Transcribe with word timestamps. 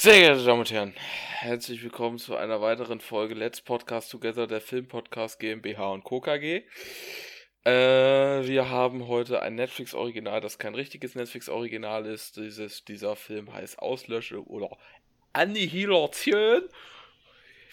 Sehr 0.00 0.20
geehrte 0.20 0.44
Damen 0.44 0.60
und 0.60 0.70
Herren, 0.70 0.94
herzlich 1.40 1.82
willkommen 1.82 2.18
zu 2.18 2.36
einer 2.36 2.60
weiteren 2.60 3.00
Folge 3.00 3.34
Let's 3.34 3.60
Podcast 3.60 4.12
Together, 4.12 4.46
der 4.46 4.60
Filmpodcast 4.60 5.40
GmbH 5.40 5.90
und 5.90 6.04
Co. 6.04 6.20
KG. 6.20 6.62
Äh, 7.64 7.70
wir 8.46 8.70
haben 8.70 9.08
heute 9.08 9.42
ein 9.42 9.56
Netflix-Original, 9.56 10.40
das 10.40 10.58
kein 10.58 10.76
richtiges 10.76 11.16
Netflix-Original 11.16 12.06
ist. 12.06 12.36
Dieses, 12.36 12.84
dieser 12.84 13.16
Film 13.16 13.52
heißt 13.52 13.80
Auslösche 13.80 14.46
oder 14.46 14.70
Annihilation, 15.32 16.62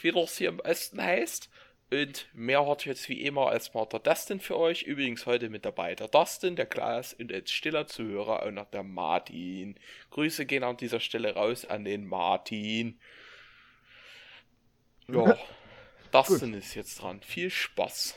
wie 0.02 0.12
das 0.12 0.36
hier 0.36 0.50
am 0.50 0.58
besten 0.58 1.04
heißt. 1.04 1.52
Und 1.92 2.28
mehr 2.34 2.66
hat 2.68 2.86
jetzt 2.86 3.08
wie 3.10 3.22
immer 3.22 3.50
als 3.50 3.72
der 3.72 4.00
Dustin 4.00 4.40
für 4.40 4.58
euch. 4.58 4.84
Übrigens 4.84 5.26
heute 5.26 5.50
mit 5.50 5.66
dabei 5.66 5.94
der 5.94 6.08
Dustin, 6.08 6.56
der 6.56 6.66
Klaas 6.66 7.14
und 7.14 7.32
als 7.32 7.52
stiller 7.52 7.86
Zuhörer 7.86 8.44
auch 8.44 8.52
noch 8.52 8.70
der 8.72 8.84
Martin. 8.84 9.76
Grüße 10.10 10.46
gehen 10.46 10.64
an 10.64 10.78
dieser 10.78 11.00
Stelle 11.00 11.36
raus 11.36 11.66
an 11.66 11.86
den 11.86 12.06
Martin. 12.06 13.00
Ja, 15.08 15.38
Dustin 16.12 16.56
ist 16.56 16.74
jetzt 16.74 17.02
dran. 17.02 17.22
Viel 17.22 17.52
Spaß. 17.52 18.16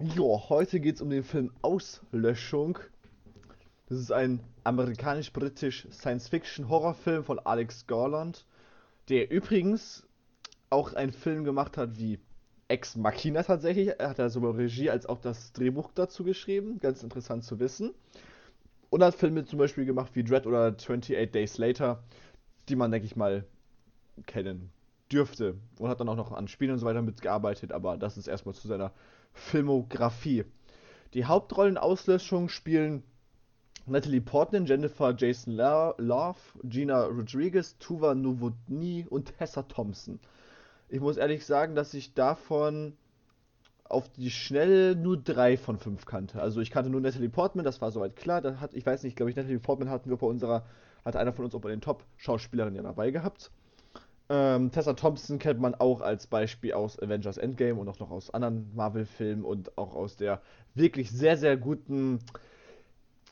Ja, 0.00 0.48
heute 0.48 0.80
geht 0.80 0.96
es 0.96 1.02
um 1.02 1.10
den 1.10 1.24
Film 1.24 1.52
Auslöschung. 1.60 2.78
Das 3.88 3.98
ist 3.98 4.12
ein 4.12 4.40
amerikanisch-britisch 4.64 5.86
Science-Fiction-Horrorfilm 5.90 7.22
von 7.22 7.38
Alex 7.38 7.86
Garland, 7.86 8.46
der 9.10 9.30
übrigens 9.30 10.08
auch 10.70 10.94
einen 10.94 11.12
Film 11.12 11.44
gemacht 11.44 11.76
hat 11.76 11.98
wie 11.98 12.18
Ex 12.68 12.96
Machina 12.96 13.42
tatsächlich. 13.42 13.88
Er 13.98 14.10
hat 14.10 14.18
ja 14.18 14.28
sowohl 14.28 14.52
Regie 14.52 14.90
als 14.90 15.06
auch 15.06 15.20
das 15.20 15.52
Drehbuch 15.52 15.90
dazu 15.94 16.24
geschrieben. 16.24 16.78
Ganz 16.80 17.02
interessant 17.02 17.44
zu 17.44 17.58
wissen. 17.60 17.92
Und 18.90 19.02
hat 19.02 19.14
Filme 19.14 19.44
zum 19.44 19.58
Beispiel 19.58 19.84
gemacht 19.84 20.12
wie 20.14 20.24
Dread 20.24 20.46
oder 20.46 20.66
28 20.68 21.30
Days 21.30 21.58
Later, 21.58 22.02
die 22.68 22.76
man, 22.76 22.90
denke 22.90 23.06
ich 23.06 23.16
mal, 23.16 23.44
kennen 24.26 24.70
dürfte. 25.10 25.56
Und 25.78 25.88
hat 25.88 26.00
dann 26.00 26.08
auch 26.08 26.16
noch 26.16 26.32
an 26.32 26.48
Spielen 26.48 26.72
und 26.72 26.78
so 26.78 26.86
weiter 26.86 27.02
mitgearbeitet, 27.02 27.72
aber 27.72 27.96
das 27.96 28.16
ist 28.16 28.28
erstmal 28.28 28.54
zu 28.54 28.68
seiner 28.68 28.92
Filmografie. 29.32 30.44
Die 31.14 31.24
Hauptrollenauslöschung 31.24 32.48
spielen 32.48 33.02
Natalie 33.86 34.20
Portman, 34.20 34.64
Jennifer 34.64 35.14
Jason 35.16 35.54
Love, 35.54 36.38
Gina 36.64 37.04
Rodriguez, 37.04 37.76
Tuva 37.78 38.14
Novotny 38.14 39.06
und 39.10 39.36
Tessa 39.36 39.62
Thompson. 39.62 40.18
Ich 40.94 41.00
muss 41.00 41.16
ehrlich 41.16 41.44
sagen, 41.44 41.74
dass 41.74 41.92
ich 41.92 42.14
davon 42.14 42.96
auf 43.82 44.08
die 44.10 44.30
Schnelle 44.30 44.94
nur 44.94 45.16
drei 45.16 45.56
von 45.56 45.76
fünf 45.76 46.06
kannte. 46.06 46.40
Also 46.40 46.60
ich 46.60 46.70
kannte 46.70 46.88
nur 46.88 47.00
Natalie 47.00 47.28
Portman, 47.28 47.64
das 47.64 47.80
war 47.80 47.90
soweit 47.90 48.14
klar. 48.14 48.40
Da 48.40 48.60
hat, 48.60 48.74
ich 48.74 48.86
weiß 48.86 49.02
nicht, 49.02 49.16
glaube 49.16 49.30
ich, 49.30 49.34
Natalie 49.34 49.58
Portman 49.58 49.90
hatten 49.90 50.08
wir 50.08 50.16
bei 50.16 50.28
unserer, 50.28 50.64
hat 51.04 51.16
einer 51.16 51.32
von 51.32 51.46
uns 51.46 51.54
auch 51.56 51.60
bei 51.60 51.70
den 51.70 51.80
Top-Schauspielerinnen 51.80 52.76
ja 52.76 52.82
dabei 52.82 53.10
gehabt. 53.10 53.50
Ähm, 54.28 54.70
Tessa 54.70 54.92
Thompson 54.92 55.40
kennt 55.40 55.58
man 55.58 55.74
auch 55.74 56.00
als 56.00 56.28
Beispiel 56.28 56.74
aus 56.74 56.96
Avengers 57.02 57.38
Endgame 57.38 57.80
und 57.80 57.88
auch 57.88 57.98
noch 57.98 58.12
aus 58.12 58.32
anderen 58.32 58.70
Marvel-Filmen 58.76 59.44
und 59.44 59.76
auch 59.76 59.96
aus 59.96 60.14
der 60.14 60.42
wirklich 60.76 61.10
sehr, 61.10 61.36
sehr 61.36 61.56
guten 61.56 62.20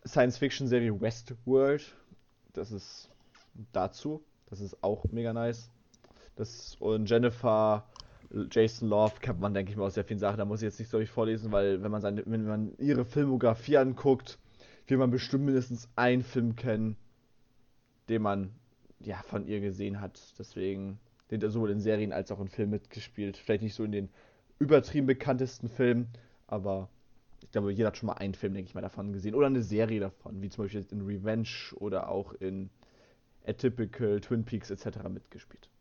Science-Fiction-Serie 0.04 1.00
Westworld. 1.00 1.94
Das 2.54 2.72
ist 2.72 3.08
dazu. 3.72 4.20
Das 4.50 4.60
ist 4.60 4.82
auch 4.82 5.04
mega 5.12 5.32
nice. 5.32 5.70
Das, 6.36 6.76
und 6.80 7.08
Jennifer 7.08 7.84
Jason 8.50 8.88
Love 8.88 9.14
kennt 9.20 9.40
man, 9.40 9.52
denke 9.52 9.70
ich 9.70 9.76
mal, 9.76 9.84
aus 9.84 9.94
sehr 9.94 10.04
vielen 10.04 10.18
Sachen. 10.18 10.38
Da 10.38 10.44
muss 10.44 10.62
ich 10.62 10.66
jetzt 10.66 10.78
nicht 10.78 10.88
so 10.88 10.96
durch 10.96 11.10
vorlesen, 11.10 11.52
weil 11.52 11.82
wenn 11.82 11.90
man, 11.90 12.00
seine, 12.00 12.22
wenn 12.24 12.46
man 12.46 12.72
ihre 12.78 13.04
Filmografie 13.04 13.76
anguckt, 13.76 14.38
will 14.86 14.96
man 14.96 15.10
bestimmt 15.10 15.44
mindestens 15.44 15.88
einen 15.96 16.22
Film 16.22 16.56
kennen, 16.56 16.96
den 18.08 18.22
man 18.22 18.50
ja 19.00 19.16
von 19.22 19.46
ihr 19.46 19.60
gesehen 19.60 20.00
hat. 20.00 20.18
Deswegen, 20.38 20.98
den 21.30 21.40
sowohl 21.50 21.70
in 21.70 21.80
Serien 21.80 22.12
als 22.12 22.32
auch 22.32 22.40
in 22.40 22.48
Filmen 22.48 22.72
mitgespielt. 22.72 23.36
Vielleicht 23.36 23.62
nicht 23.62 23.74
so 23.74 23.84
in 23.84 23.92
den 23.92 24.08
übertrieben 24.58 25.06
bekanntesten 25.06 25.68
Filmen, 25.68 26.08
aber 26.46 26.88
ich 27.42 27.50
glaube, 27.50 27.72
jeder 27.72 27.88
hat 27.88 27.96
schon 27.96 28.06
mal 28.06 28.14
einen 28.14 28.34
Film, 28.34 28.54
denke 28.54 28.68
ich 28.68 28.74
mal, 28.74 28.80
davon 28.80 29.12
gesehen. 29.12 29.34
Oder 29.34 29.48
eine 29.48 29.62
Serie 29.62 30.00
davon, 30.00 30.40
wie 30.40 30.48
zum 30.48 30.64
Beispiel 30.64 30.86
in 30.90 31.02
Revenge 31.02 31.48
oder 31.74 32.08
auch 32.08 32.32
in 32.34 32.70
Atypical, 33.46 34.20
Twin 34.20 34.44
Peaks 34.44 34.70
etc. 34.70 35.02
mitgespielt 35.08 35.71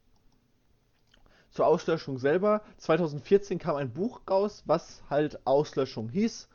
zur 1.51 1.67
Auslöschung 1.67 2.17
selber. 2.17 2.61
2014 2.77 3.59
kam 3.59 3.75
ein 3.75 3.91
Buch 3.91 4.21
raus, 4.29 4.63
was 4.65 5.03
halt 5.09 5.45
Auslöschung 5.45 6.09
hieß. 6.09 6.47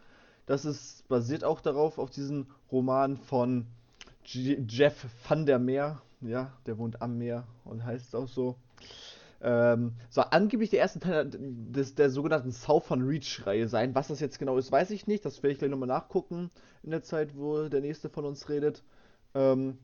Das 0.47 0.65
ist 0.65 1.07
basiert 1.09 1.45
auch 1.45 1.61
darauf, 1.61 1.99
auf 1.99 2.11
diesen 2.11 2.47
Roman 2.71 3.17
von 3.17 3.67
G 4.25 4.59
Jeff 4.69 5.07
van 5.29 5.47
der 5.47 5.59
Meer. 5.59 6.03
Ja, 6.21 6.53
der 6.67 6.79
wohnt 6.79 7.03
am 7.03 7.19
Meer 7.19 7.47
und 7.65 7.85
heißt 7.85 8.15
auch 8.17 8.29
so. 8.29 8.57
Ähm, 9.43 9.93
soll 10.09 10.25
angeblich 10.31 10.71
der 10.71 10.79
erste 10.79 10.99
Teil 10.99 11.29
des, 11.31 11.95
der 11.95 12.09
sogenannten 12.09 12.53
Southern 12.53 13.03
Reach-Reihe 13.03 13.69
sein. 13.69 13.95
Was 13.95 14.09
das 14.09 14.21
jetzt 14.21 14.39
genau 14.39 14.57
ist, 14.57 14.73
weiß 14.73 14.91
ich 14.91 15.07
nicht. 15.07 15.25
Das 15.25 15.43
werde 15.43 15.53
ich 15.53 15.59
gleich 15.59 15.71
nochmal 15.71 15.89
nachgucken 15.89 16.51
in 16.83 16.91
der 16.91 17.03
Zeit, 17.03 17.37
wo 17.37 17.69
der 17.69 17.83
nächste 17.83 18.09
von 18.09 18.25
uns 18.25 18.49
redet. 18.49 18.83
Ähm, 19.35 19.79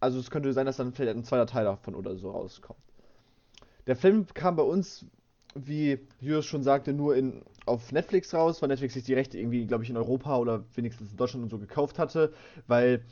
also 0.00 0.18
es 0.18 0.30
könnte 0.30 0.52
sein, 0.52 0.66
dass 0.66 0.78
dann 0.78 0.92
vielleicht 0.92 1.16
ein 1.16 1.24
zweiter 1.24 1.46
Teil 1.46 1.64
davon 1.64 1.94
oder 1.94 2.16
so 2.16 2.30
rauskommt. 2.30 2.80
Der 3.86 3.94
Film 3.96 4.26
kam 4.34 4.56
bei 4.56 4.64
uns, 4.64 5.06
wie 5.54 6.00
Jürgen 6.20 6.42
schon 6.42 6.62
sagte, 6.62 6.92
nur 6.92 7.16
in, 7.16 7.42
auf 7.66 7.92
Netflix 7.92 8.34
raus, 8.34 8.60
weil 8.60 8.68
Netflix 8.68 8.94
sich 8.94 9.04
die 9.04 9.14
Rechte 9.14 9.38
irgendwie, 9.38 9.66
glaube 9.66 9.84
ich, 9.84 9.90
in 9.90 9.96
Europa 9.96 10.36
oder 10.38 10.64
wenigstens 10.74 11.12
in 11.12 11.16
Deutschland 11.16 11.44
und 11.44 11.50
so 11.50 11.58
gekauft 11.58 11.98
hatte, 11.98 12.32
weil 12.66 13.04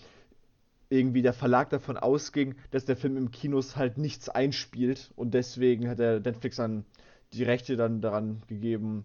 irgendwie 0.91 1.23
der 1.23 1.33
Verlag 1.33 1.71
davon 1.71 1.97
ausging, 1.97 2.57
dass 2.71 2.85
der 2.85 2.97
Film 2.97 3.17
im 3.17 3.31
Kinos 3.31 3.77
halt 3.77 3.99
nichts 3.99 4.29
einspielt 4.29 5.13
und 5.17 5.33
deswegen 5.33 5.89
hat 5.89 5.99
der 5.99 6.21
Netflix 6.21 6.57
dann 6.57 6.85
die 7.33 7.45
Rechte 7.45 7.77
dann 7.77 8.01
daran 8.01 8.43
gegeben 8.49 9.05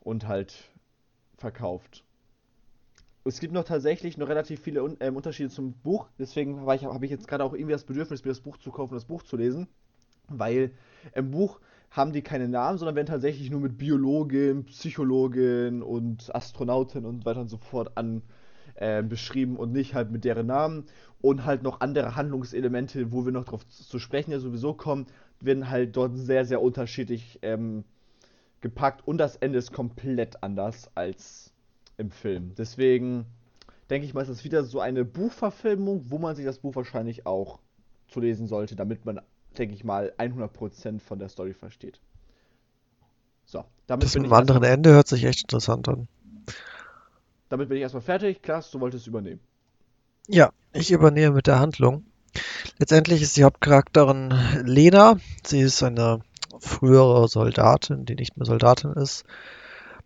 und 0.00 0.26
halt 0.26 0.70
verkauft. 1.36 2.04
Es 3.26 3.40
gibt 3.40 3.54
noch 3.54 3.64
tatsächlich 3.64 4.18
noch 4.18 4.28
relativ 4.28 4.60
viele 4.60 4.80
äh, 4.98 5.10
Unterschiede 5.10 5.48
zum 5.48 5.72
Buch, 5.72 6.08
deswegen 6.18 6.60
habe 6.60 6.74
ich, 6.74 6.84
hab 6.84 7.02
ich 7.02 7.10
jetzt 7.10 7.28
gerade 7.28 7.44
auch 7.44 7.54
irgendwie 7.54 7.72
das 7.72 7.84
Bedürfnis, 7.84 8.24
mir 8.24 8.30
das 8.30 8.40
Buch 8.40 8.58
zu 8.58 8.70
kaufen, 8.70 8.94
das 8.94 9.06
Buch 9.06 9.22
zu 9.22 9.36
lesen 9.36 9.68
weil 10.28 10.70
im 11.14 11.30
Buch 11.30 11.60
haben 11.90 12.12
die 12.12 12.22
keine 12.22 12.48
Namen, 12.48 12.78
sondern 12.78 12.96
werden 12.96 13.06
tatsächlich 13.06 13.50
nur 13.50 13.60
mit 13.60 13.78
Biologin, 13.78 14.64
Psychologin 14.64 15.82
und 15.82 16.34
Astronautin 16.34 17.04
und 17.04 17.24
weiter 17.24 17.40
und 17.40 17.48
so 17.48 17.56
fort 17.56 17.92
an 17.96 18.22
äh, 18.74 19.02
beschrieben 19.02 19.56
und 19.56 19.72
nicht 19.72 19.94
halt 19.94 20.10
mit 20.10 20.24
deren 20.24 20.46
Namen 20.46 20.84
und 21.20 21.44
halt 21.44 21.62
noch 21.62 21.80
andere 21.80 22.16
Handlungselemente, 22.16 23.12
wo 23.12 23.24
wir 23.24 23.32
noch 23.32 23.44
drauf 23.44 23.66
zu 23.68 23.98
sprechen 23.98 24.32
ja 24.32 24.40
sowieso 24.40 24.74
kommen, 24.74 25.06
werden 25.40 25.70
halt 25.70 25.96
dort 25.96 26.16
sehr, 26.16 26.44
sehr 26.44 26.60
unterschiedlich 26.60 27.38
ähm, 27.42 27.84
gepackt 28.60 29.06
und 29.06 29.18
das 29.18 29.36
Ende 29.36 29.58
ist 29.58 29.72
komplett 29.72 30.42
anders 30.42 30.90
als 30.96 31.52
im 31.96 32.10
Film. 32.10 32.54
Deswegen 32.56 33.26
denke 33.90 34.06
ich 34.06 34.14
mal, 34.14 34.22
ist 34.22 34.30
das 34.30 34.44
wieder 34.44 34.64
so 34.64 34.80
eine 34.80 35.04
Buchverfilmung, 35.04 36.10
wo 36.10 36.18
man 36.18 36.34
sich 36.34 36.44
das 36.44 36.58
Buch 36.58 36.74
wahrscheinlich 36.74 37.26
auch 37.26 37.60
zu 38.08 38.20
lesen 38.20 38.46
sollte, 38.46 38.74
damit 38.74 39.04
man 39.04 39.20
denke 39.54 39.74
ich 39.74 39.84
mal, 39.84 40.12
100% 40.18 41.00
von 41.00 41.18
der 41.18 41.28
Story 41.28 41.54
versteht. 41.54 42.00
So, 43.44 43.64
damit 43.86 44.04
das 44.04 44.14
mit 44.14 44.24
einem 44.24 44.32
anderen 44.32 44.62
Ende 44.62 44.92
hört 44.92 45.08
sich 45.08 45.24
echt 45.24 45.42
interessant 45.42 45.88
an. 45.88 46.08
Damit 47.48 47.68
bin 47.68 47.76
ich 47.76 47.82
erstmal 47.82 48.02
fertig. 48.02 48.42
Klaas, 48.42 48.70
du 48.70 48.80
wolltest 48.80 49.06
übernehmen. 49.06 49.40
Ja, 50.26 50.50
ich 50.72 50.90
übernehme 50.90 51.36
mit 51.36 51.46
der 51.46 51.60
Handlung. 51.60 52.04
Letztendlich 52.78 53.22
ist 53.22 53.36
die 53.36 53.44
Hauptcharakterin 53.44 54.34
Lena. 54.64 55.18
Sie 55.46 55.60
ist 55.60 55.82
eine 55.82 56.20
frühere 56.58 57.28
Soldatin, 57.28 58.06
die 58.06 58.14
nicht 58.14 58.36
mehr 58.36 58.46
Soldatin 58.46 58.92
ist. 58.92 59.24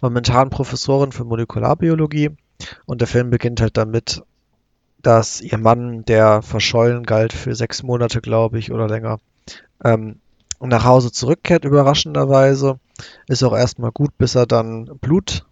Momentan 0.01 0.51
Professorin 0.51 1.13
für 1.13 1.25
Molekularbiologie. 1.25 2.31
Und 2.87 3.01
der 3.01 3.09
Film 3.09 3.31
beginnt 3.31 3.61
halt 3.61 3.77
damit, 3.77 4.23
dass 5.01 5.41
ihr 5.41 5.59
Mann, 5.59 6.05
der 6.05 6.43
verschollen 6.43 7.05
galt 7.05 7.33
für 7.33 7.55
sechs 7.55 7.83
Monate, 7.83 8.21
glaube 8.21 8.59
ich, 8.59 8.73
oder 8.73 8.89
länger, 8.89 9.21
ähm, 9.85 10.21
nach 10.61 10.85
Hause 10.85 11.13
zurückkehrt, 11.13 11.65
überraschenderweise. 11.65 12.79
Ist 13.29 13.43
auch 13.43 13.57
erstmal 13.57 13.93
gut, 13.93 14.17
bis 14.19 14.35
er 14.35 14.47
dann 14.47 14.87
Blut 15.01 15.47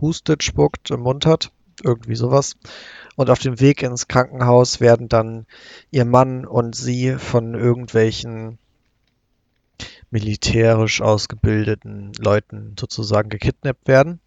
hustet, 0.00 0.42
spuckt, 0.42 0.90
im 0.90 1.00
Mund 1.00 1.26
hat. 1.26 1.52
Irgendwie 1.82 2.16
sowas. 2.16 2.54
Und 3.16 3.28
auf 3.28 3.38
dem 3.38 3.60
Weg 3.60 3.82
ins 3.82 4.08
Krankenhaus 4.08 4.80
werden 4.80 5.08
dann 5.08 5.46
ihr 5.90 6.06
Mann 6.06 6.46
und 6.46 6.74
sie 6.74 7.16
von 7.16 7.54
irgendwelchen 7.54 8.58
militärisch 10.10 11.02
ausgebildeten 11.02 12.12
Leuten 12.18 12.76
sozusagen 12.78 13.28
gekidnappt 13.28 13.86
werden. 13.88 14.20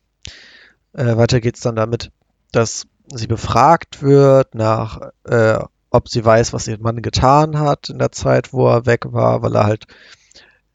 Äh, 0.94 1.18
weiter 1.18 1.42
geht's 1.42 1.62
dann 1.62 1.76
damit, 1.76 2.12
dass 2.52 2.86
sie 3.12 3.28
befragt 3.28 4.04
wird 4.04 4.54
nach 4.54 5.12
äh, 5.24 5.60
ob 5.90 6.10
sie 6.10 6.24
weiß, 6.24 6.54
was 6.54 6.68
ihr 6.68 6.80
Mann 6.80 7.02
getan 7.02 7.60
hat 7.60 7.90
in 7.90 8.00
der 8.00 8.12
Zeit, 8.12 8.54
wo 8.54 8.68
er 8.68 8.86
weg 8.86 9.12
war, 9.12 9.42
weil 9.42 9.56
er 9.56 9.66
halt 9.66 9.88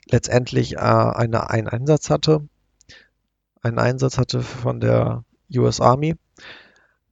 letztendlich 0.07 0.75
äh, 0.75 0.79
eine, 0.79 1.51
einen 1.51 1.69
Einsatz 1.69 2.11
hatte. 2.11 2.47
Einen 3.63 3.79
Einsatz 3.79 4.19
hatte 4.19 4.43
von 4.43 4.81
der 4.81 5.25
US 5.55 5.81
Army. 5.81 6.17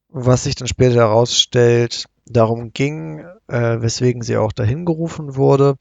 Was 0.08 0.44
sich 0.44 0.56
dann 0.56 0.68
später 0.68 0.96
herausstellt, 0.96 2.06
darum 2.26 2.72
ging, 2.72 3.24
äh, 3.48 3.80
weswegen 3.80 4.22
sie 4.22 4.36
auch 4.36 4.52
dahin 4.52 4.84
gerufen 4.84 5.36
wurde, 5.36 5.76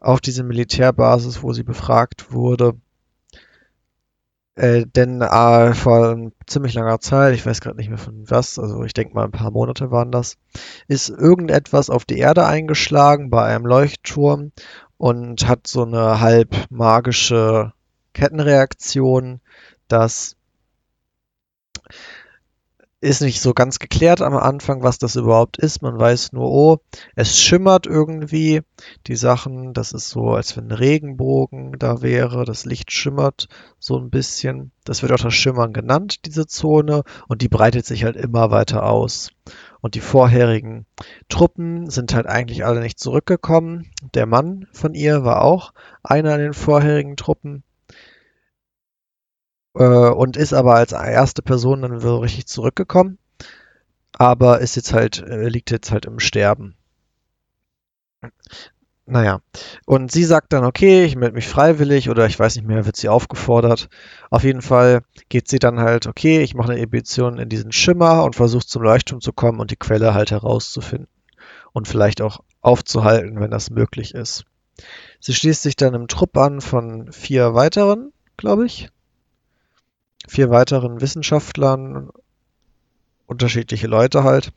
auf 0.00 0.20
diese 0.20 0.42
Militärbasis, 0.42 1.42
wo 1.42 1.52
sie 1.52 1.64
befragt 1.64 2.32
wurde. 2.32 2.74
Äh, 4.54 4.84
denn 4.86 5.22
äh, 5.22 5.72
vor 5.72 6.30
ziemlich 6.46 6.74
langer 6.74 7.00
Zeit, 7.00 7.34
ich 7.34 7.46
weiß 7.46 7.62
gerade 7.62 7.78
nicht 7.78 7.88
mehr 7.88 7.98
von 7.98 8.28
was, 8.28 8.58
also 8.58 8.84
ich 8.84 8.92
denke 8.92 9.14
mal 9.14 9.24
ein 9.24 9.30
paar 9.30 9.50
Monate 9.50 9.90
waren 9.90 10.12
das, 10.12 10.36
ist 10.88 11.08
irgendetwas 11.08 11.88
auf 11.88 12.04
die 12.04 12.18
Erde 12.18 12.44
eingeschlagen 12.46 13.30
bei 13.30 13.44
einem 13.44 13.64
Leuchtturm 13.64 14.52
und 14.98 15.48
hat 15.48 15.66
so 15.66 15.84
eine 15.84 16.20
halb 16.20 16.54
magische 16.68 17.72
Kettenreaktion, 18.12 19.40
dass 19.88 20.36
ist 23.02 23.20
nicht 23.20 23.40
so 23.40 23.52
ganz 23.52 23.80
geklärt 23.80 24.22
am 24.22 24.36
Anfang, 24.36 24.84
was 24.84 24.98
das 24.98 25.16
überhaupt 25.16 25.58
ist. 25.58 25.82
Man 25.82 25.98
weiß 25.98 26.32
nur, 26.32 26.48
oh, 26.48 26.78
es 27.16 27.36
schimmert 27.36 27.88
irgendwie. 27.88 28.62
Die 29.08 29.16
Sachen, 29.16 29.74
das 29.74 29.90
ist 29.92 30.08
so, 30.08 30.30
als 30.30 30.56
wenn 30.56 30.68
ein 30.68 30.72
Regenbogen 30.72 31.72
da 31.80 32.00
wäre. 32.00 32.44
Das 32.44 32.64
Licht 32.64 32.92
schimmert 32.92 33.48
so 33.80 33.98
ein 33.98 34.08
bisschen. 34.08 34.70
Das 34.84 35.02
wird 35.02 35.10
auch 35.10 35.20
das 35.20 35.34
Schimmern 35.34 35.72
genannt, 35.72 36.26
diese 36.26 36.46
Zone. 36.46 37.02
Und 37.26 37.42
die 37.42 37.48
breitet 37.48 37.86
sich 37.86 38.04
halt 38.04 38.14
immer 38.14 38.52
weiter 38.52 38.84
aus. 38.84 39.30
Und 39.80 39.96
die 39.96 40.00
vorherigen 40.00 40.86
Truppen 41.28 41.90
sind 41.90 42.14
halt 42.14 42.28
eigentlich 42.28 42.64
alle 42.64 42.80
nicht 42.80 43.00
zurückgekommen. 43.00 43.90
Der 44.14 44.26
Mann 44.26 44.68
von 44.72 44.94
ihr 44.94 45.24
war 45.24 45.42
auch 45.42 45.72
einer 46.04 46.36
in 46.36 46.40
den 46.40 46.54
vorherigen 46.54 47.16
Truppen. 47.16 47.64
Äh, 49.74 49.84
und 49.84 50.36
ist 50.36 50.52
aber 50.52 50.74
als 50.74 50.92
erste 50.92 51.42
Person 51.42 51.82
dann 51.82 52.00
so 52.00 52.18
richtig 52.18 52.46
zurückgekommen. 52.46 53.18
Aber 54.18 54.60
ist 54.60 54.76
jetzt 54.76 54.92
halt, 54.92 55.20
äh, 55.22 55.48
liegt 55.48 55.70
jetzt 55.70 55.90
halt 55.90 56.04
im 56.06 56.18
Sterben. 56.20 56.76
Naja, 59.04 59.40
und 59.84 60.12
sie 60.12 60.24
sagt 60.24 60.52
dann, 60.52 60.64
okay, 60.64 61.04
ich 61.04 61.16
melde 61.16 61.34
mich 61.34 61.48
freiwillig 61.48 62.08
oder 62.08 62.26
ich 62.26 62.38
weiß 62.38 62.54
nicht 62.54 62.66
mehr, 62.66 62.86
wird 62.86 62.96
sie 62.96 63.08
aufgefordert. 63.08 63.88
Auf 64.30 64.44
jeden 64.44 64.62
Fall 64.62 65.02
geht 65.28 65.48
sie 65.48 65.58
dann 65.58 65.80
halt, 65.80 66.06
okay, 66.06 66.40
ich 66.40 66.54
mache 66.54 66.72
eine 66.72 66.80
Edition 66.80 67.38
in 67.38 67.48
diesen 67.48 67.72
Schimmer 67.72 68.22
und 68.22 68.36
versuche 68.36 68.64
zum 68.64 68.82
Leuchtturm 68.82 69.20
zu 69.20 69.32
kommen 69.32 69.58
und 69.58 69.72
die 69.72 69.76
Quelle 69.76 70.14
halt 70.14 70.30
herauszufinden 70.30 71.08
und 71.72 71.88
vielleicht 71.88 72.22
auch 72.22 72.40
aufzuhalten, 72.60 73.40
wenn 73.40 73.50
das 73.50 73.70
möglich 73.70 74.14
ist. 74.14 74.44
Sie 75.20 75.34
schließt 75.34 75.62
sich 75.62 75.74
dann 75.74 75.94
im 75.94 76.06
Trupp 76.06 76.36
an 76.36 76.60
von 76.60 77.10
vier 77.12 77.54
weiteren, 77.54 78.12
glaube 78.36 78.66
ich 78.66 78.88
vier 80.28 80.50
weiteren 80.50 81.00
Wissenschaftlern, 81.00 82.10
unterschiedliche 83.26 83.86
Leute 83.86 84.24
halt, 84.24 84.52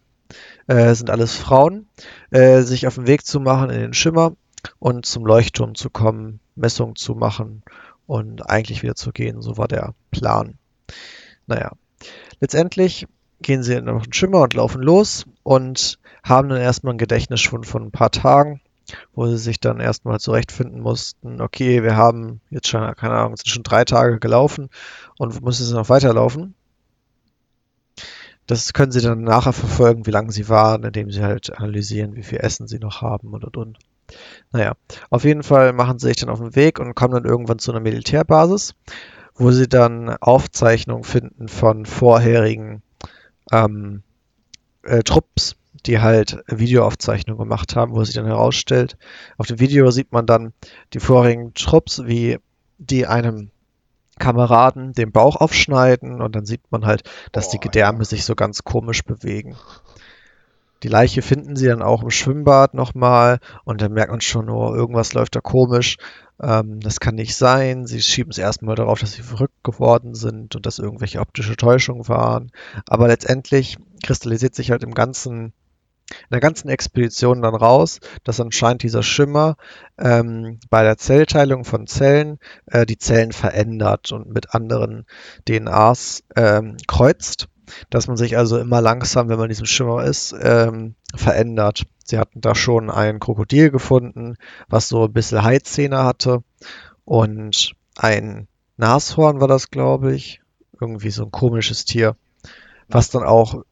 äh, 0.68 0.94
sind 0.94 1.10
alles 1.10 1.36
Frauen, 1.36 1.88
äh, 2.32 2.62
sich 2.62 2.88
auf 2.88 2.96
den 2.96 3.08
Weg 3.08 3.26
zu 3.26 3.40
machen 3.40 3.70
in 3.70 3.80
den 3.80 3.94
Schimmer 3.94 4.34
und 4.80 5.06
zum 5.06 5.26
Leuchtturm 5.26 5.76
zu 5.76 5.90
kommen, 5.90 6.40
Messungen 6.56 6.96
zu 6.96 7.16
machen 7.16 7.64
und 8.08 8.50
eigentlich 8.50 8.84
wieder 8.84 8.96
zu 8.96 9.12
gehen. 9.12 9.42
So 9.42 9.58
war 9.58 9.68
der 9.68 9.94
Plan. 10.12 10.58
Naja, 11.48 11.72
letztendlich 12.40 13.08
gehen 13.42 13.64
sie 13.64 13.76
in 13.76 13.86
den 13.86 14.14
Schimmer 14.14 14.42
und 14.42 14.54
laufen 14.54 14.82
los 14.82 15.26
und 15.44 16.00
haben 16.24 16.50
dann 16.50 16.60
erstmal 16.60 16.92
einen 16.92 16.98
Gedächtnisschwund 16.98 17.68
von 17.68 17.84
ein 17.84 17.92
paar 17.92 18.12
Tagen 18.12 18.62
wo 19.14 19.28
sie 19.28 19.38
sich 19.38 19.60
dann 19.60 19.80
erstmal 19.80 20.20
zurechtfinden 20.20 20.82
mussten, 20.82 21.42
okay, 21.42 21.84
wir 21.84 21.96
haben 21.96 22.42
jetzt 22.50 22.68
schon, 22.68 22.82
keine 22.96 23.16
Ahnung, 23.16 23.38
sind 23.38 23.48
schon 23.48 23.64
drei 23.64 23.86
Tage 23.86 24.20
gelaufen 24.20 24.70
und 25.18 25.44
müssen 25.44 25.66
sie 25.66 25.74
noch 25.74 25.90
weiterlaufen. 25.90 26.56
Das 28.48 28.74
können 28.74 28.92
sie 28.92 29.02
dann 29.02 29.24
nachher 29.24 29.54
verfolgen, 29.54 30.06
wie 30.06 30.12
lange 30.12 30.32
sie 30.32 30.50
waren, 30.50 30.84
indem 30.84 31.10
sie 31.12 31.24
halt 31.24 31.58
analysieren, 31.58 32.16
wie 32.16 32.24
viel 32.24 32.40
Essen 32.40 32.68
sie 32.68 32.80
noch 32.80 33.02
haben 33.02 33.34
und 33.34 33.44
und 33.44 33.58
und. 33.58 33.80
Naja, 34.52 34.74
auf 35.10 35.24
jeden 35.24 35.42
Fall 35.42 35.74
machen 35.74 35.98
sie 35.98 36.08
sich 36.08 36.18
dann 36.18 36.30
auf 36.30 36.40
den 36.40 36.56
Weg 36.56 36.80
und 36.80 36.94
kommen 36.94 37.16
dann 37.16 37.26
irgendwann 37.26 37.58
zu 37.58 37.72
einer 37.72 37.80
Militärbasis, 37.80 38.76
wo 39.34 39.52
sie 39.52 39.68
dann 39.68 40.10
Aufzeichnungen 40.10 41.04
finden 41.04 41.48
von 41.48 41.88
vorherigen 41.88 42.84
ähm, 43.52 44.04
äh, 44.84 45.02
Trupps, 45.02 45.56
die 45.86 46.00
halt 46.00 46.44
Videoaufzeichnungen 46.48 47.40
gemacht 47.40 47.76
haben, 47.76 47.94
wo 47.94 48.04
sich 48.04 48.16
dann 48.16 48.26
herausstellt, 48.26 48.98
auf 49.38 49.48
dem 49.48 49.60
Video 49.60 49.92
sieht 49.92 50.12
man 50.12 50.26
dann 50.26 50.54
die 50.94 51.00
vorigen 51.00 51.54
Trupps, 51.54 52.04
wie 52.06 52.40
die 52.78 53.06
einem 53.06 53.52
Kameraden 54.18 54.94
den 54.94 55.12
Bauch 55.12 55.36
aufschneiden 55.36 56.22
und 56.22 56.36
dann 56.36 56.46
sieht 56.46 56.72
man 56.72 56.86
halt, 56.86 57.04
dass 57.32 57.48
oh, 57.48 57.52
die 57.52 57.60
Gedärme 57.60 58.00
ja. 58.00 58.06
sich 58.06 58.26
so 58.26 58.36
ganz 58.36 58.64
komisch 58.64 59.04
bewegen. 59.04 59.56
Die 60.84 60.88
Leiche 60.88 61.22
finden 61.22 61.56
sie 61.56 61.68
dann 61.68 61.82
auch 61.82 62.04
im 62.04 62.12
Schwimmbad 62.12 62.74
nochmal 62.74 63.40
und 63.64 63.82
dann 63.82 63.94
merkt 63.94 64.12
man 64.12 64.22
schon, 64.22 64.50
oh, 64.50 64.74
irgendwas 64.74 65.14
läuft 65.14 65.36
da 65.36 65.42
komisch. 65.42 65.98
Ähm, 66.42 66.80
das 66.80 67.00
kann 67.00 67.16
nicht 67.16 67.36
sein. 67.36 67.88
Sie 67.88 68.02
schieben 68.02 68.32
es 68.32 68.38
erstmal 68.38 68.76
darauf, 68.76 69.00
dass 69.00 69.14
sie 69.14 69.22
verrückt 69.22 69.64
geworden 69.64 70.16
sind 70.16 70.56
und 70.56 70.66
dass 70.66 70.80
irgendwelche 70.80 71.20
optische 71.20 71.56
Täuschungen 71.56 72.08
waren. 72.08 72.52
Aber 72.88 73.08
letztendlich 73.08 73.78
kristallisiert 74.04 74.56
sich 74.56 74.72
halt 74.72 74.84
im 74.84 74.94
ganzen 74.94 75.54
in 76.10 76.28
der 76.32 76.40
ganzen 76.40 76.70
Expedition 76.70 77.42
dann 77.42 77.56
raus, 77.56 78.00
dass 78.24 78.40
anscheinend 78.40 78.84
dieser 78.84 79.04
Schimmer 79.04 79.56
ähm, 79.98 80.60
bei 80.70 80.84
der 80.84 80.98
Zellteilung 80.98 81.66
von 81.66 81.88
Zellen 81.88 82.40
äh, 82.68 82.86
die 82.86 82.98
Zellen 82.98 83.32
verändert 83.32 84.12
und 84.12 84.30
mit 84.32 84.54
anderen 84.54 85.06
DNAs 85.48 86.24
ähm, 86.36 86.78
kreuzt, 86.88 87.48
dass 87.90 88.08
man 88.08 88.18
sich 88.18 88.38
also 88.38 88.60
immer 88.60 88.82
langsam, 88.82 89.30
wenn 89.30 89.38
man 89.38 89.46
in 89.46 89.50
diesem 89.50 89.66
Schimmer 89.66 90.04
ist, 90.04 90.36
ähm, 90.40 90.96
verändert. 91.16 91.84
Sie 92.04 92.20
hatten 92.20 92.42
da 92.42 92.54
schon 92.54 92.92
ein 92.92 93.20
Krokodil 93.20 93.72
gefunden, 93.72 94.36
was 94.68 94.88
so 94.88 95.06
ein 95.06 95.14
bisschen 95.14 95.44
Haizähne 95.44 96.04
hatte 96.04 96.44
und 97.04 97.74
ein 97.96 98.48
Nashorn 98.78 99.40
war 99.40 99.48
das, 99.48 99.72
glaube 99.72 100.14
ich. 100.14 100.42
Irgendwie 100.80 101.10
so 101.10 101.24
ein 101.24 101.32
komisches 101.32 101.86
Tier, 101.86 102.18
was 102.90 103.10
dann 103.10 103.24
auch 103.24 103.64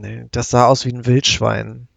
Nee, 0.00 0.26
das 0.30 0.50
sah 0.50 0.66
aus 0.66 0.84
wie 0.84 0.92
ein 0.92 1.06
Wildschwein. 1.06 1.88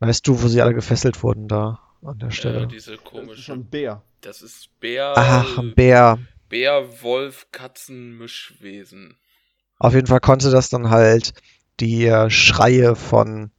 Weißt 0.00 0.26
du, 0.26 0.42
wo 0.42 0.48
sie 0.48 0.60
alle 0.60 0.74
gefesselt 0.74 1.22
wurden 1.22 1.48
da 1.48 1.80
an 2.02 2.18
der 2.18 2.30
Stelle? 2.30 2.64
Äh, 2.64 2.66
diese 2.66 2.96
komische. 2.96 3.30
Das 3.36 3.38
ist 3.40 3.50
ein 3.50 3.64
Bär. 3.64 4.02
Das 4.20 4.42
ist 4.42 4.80
Bär. 4.80 5.14
Ach, 5.16 5.58
ein 5.58 5.74
Bär. 5.74 6.18
Bär, 6.48 7.02
Wolf, 7.02 7.46
Katzen, 7.50 8.18
Mischwesen. 8.18 9.16
Auf 9.78 9.94
jeden 9.94 10.06
Fall 10.06 10.20
konnte 10.20 10.50
das 10.50 10.68
dann 10.68 10.90
halt 10.90 11.32
die 11.80 12.10
Schreie 12.28 12.94
von 12.94 13.50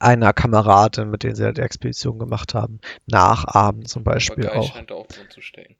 einer 0.00 0.32
Kameradin, 0.32 1.10
mit 1.10 1.22
der 1.22 1.34
sie 1.34 1.44
halt 1.44 1.56
die 1.56 1.62
Expedition 1.62 2.18
gemacht 2.18 2.54
haben, 2.54 2.80
nachahmen 3.06 3.86
zum 3.86 4.04
Beispiel 4.04 4.46
Aber 4.48 4.60
auch. 4.60 4.72
scheint 4.74 4.92
auch 4.92 5.06
drin 5.06 5.26
zu 5.30 5.40
stecken. 5.40 5.76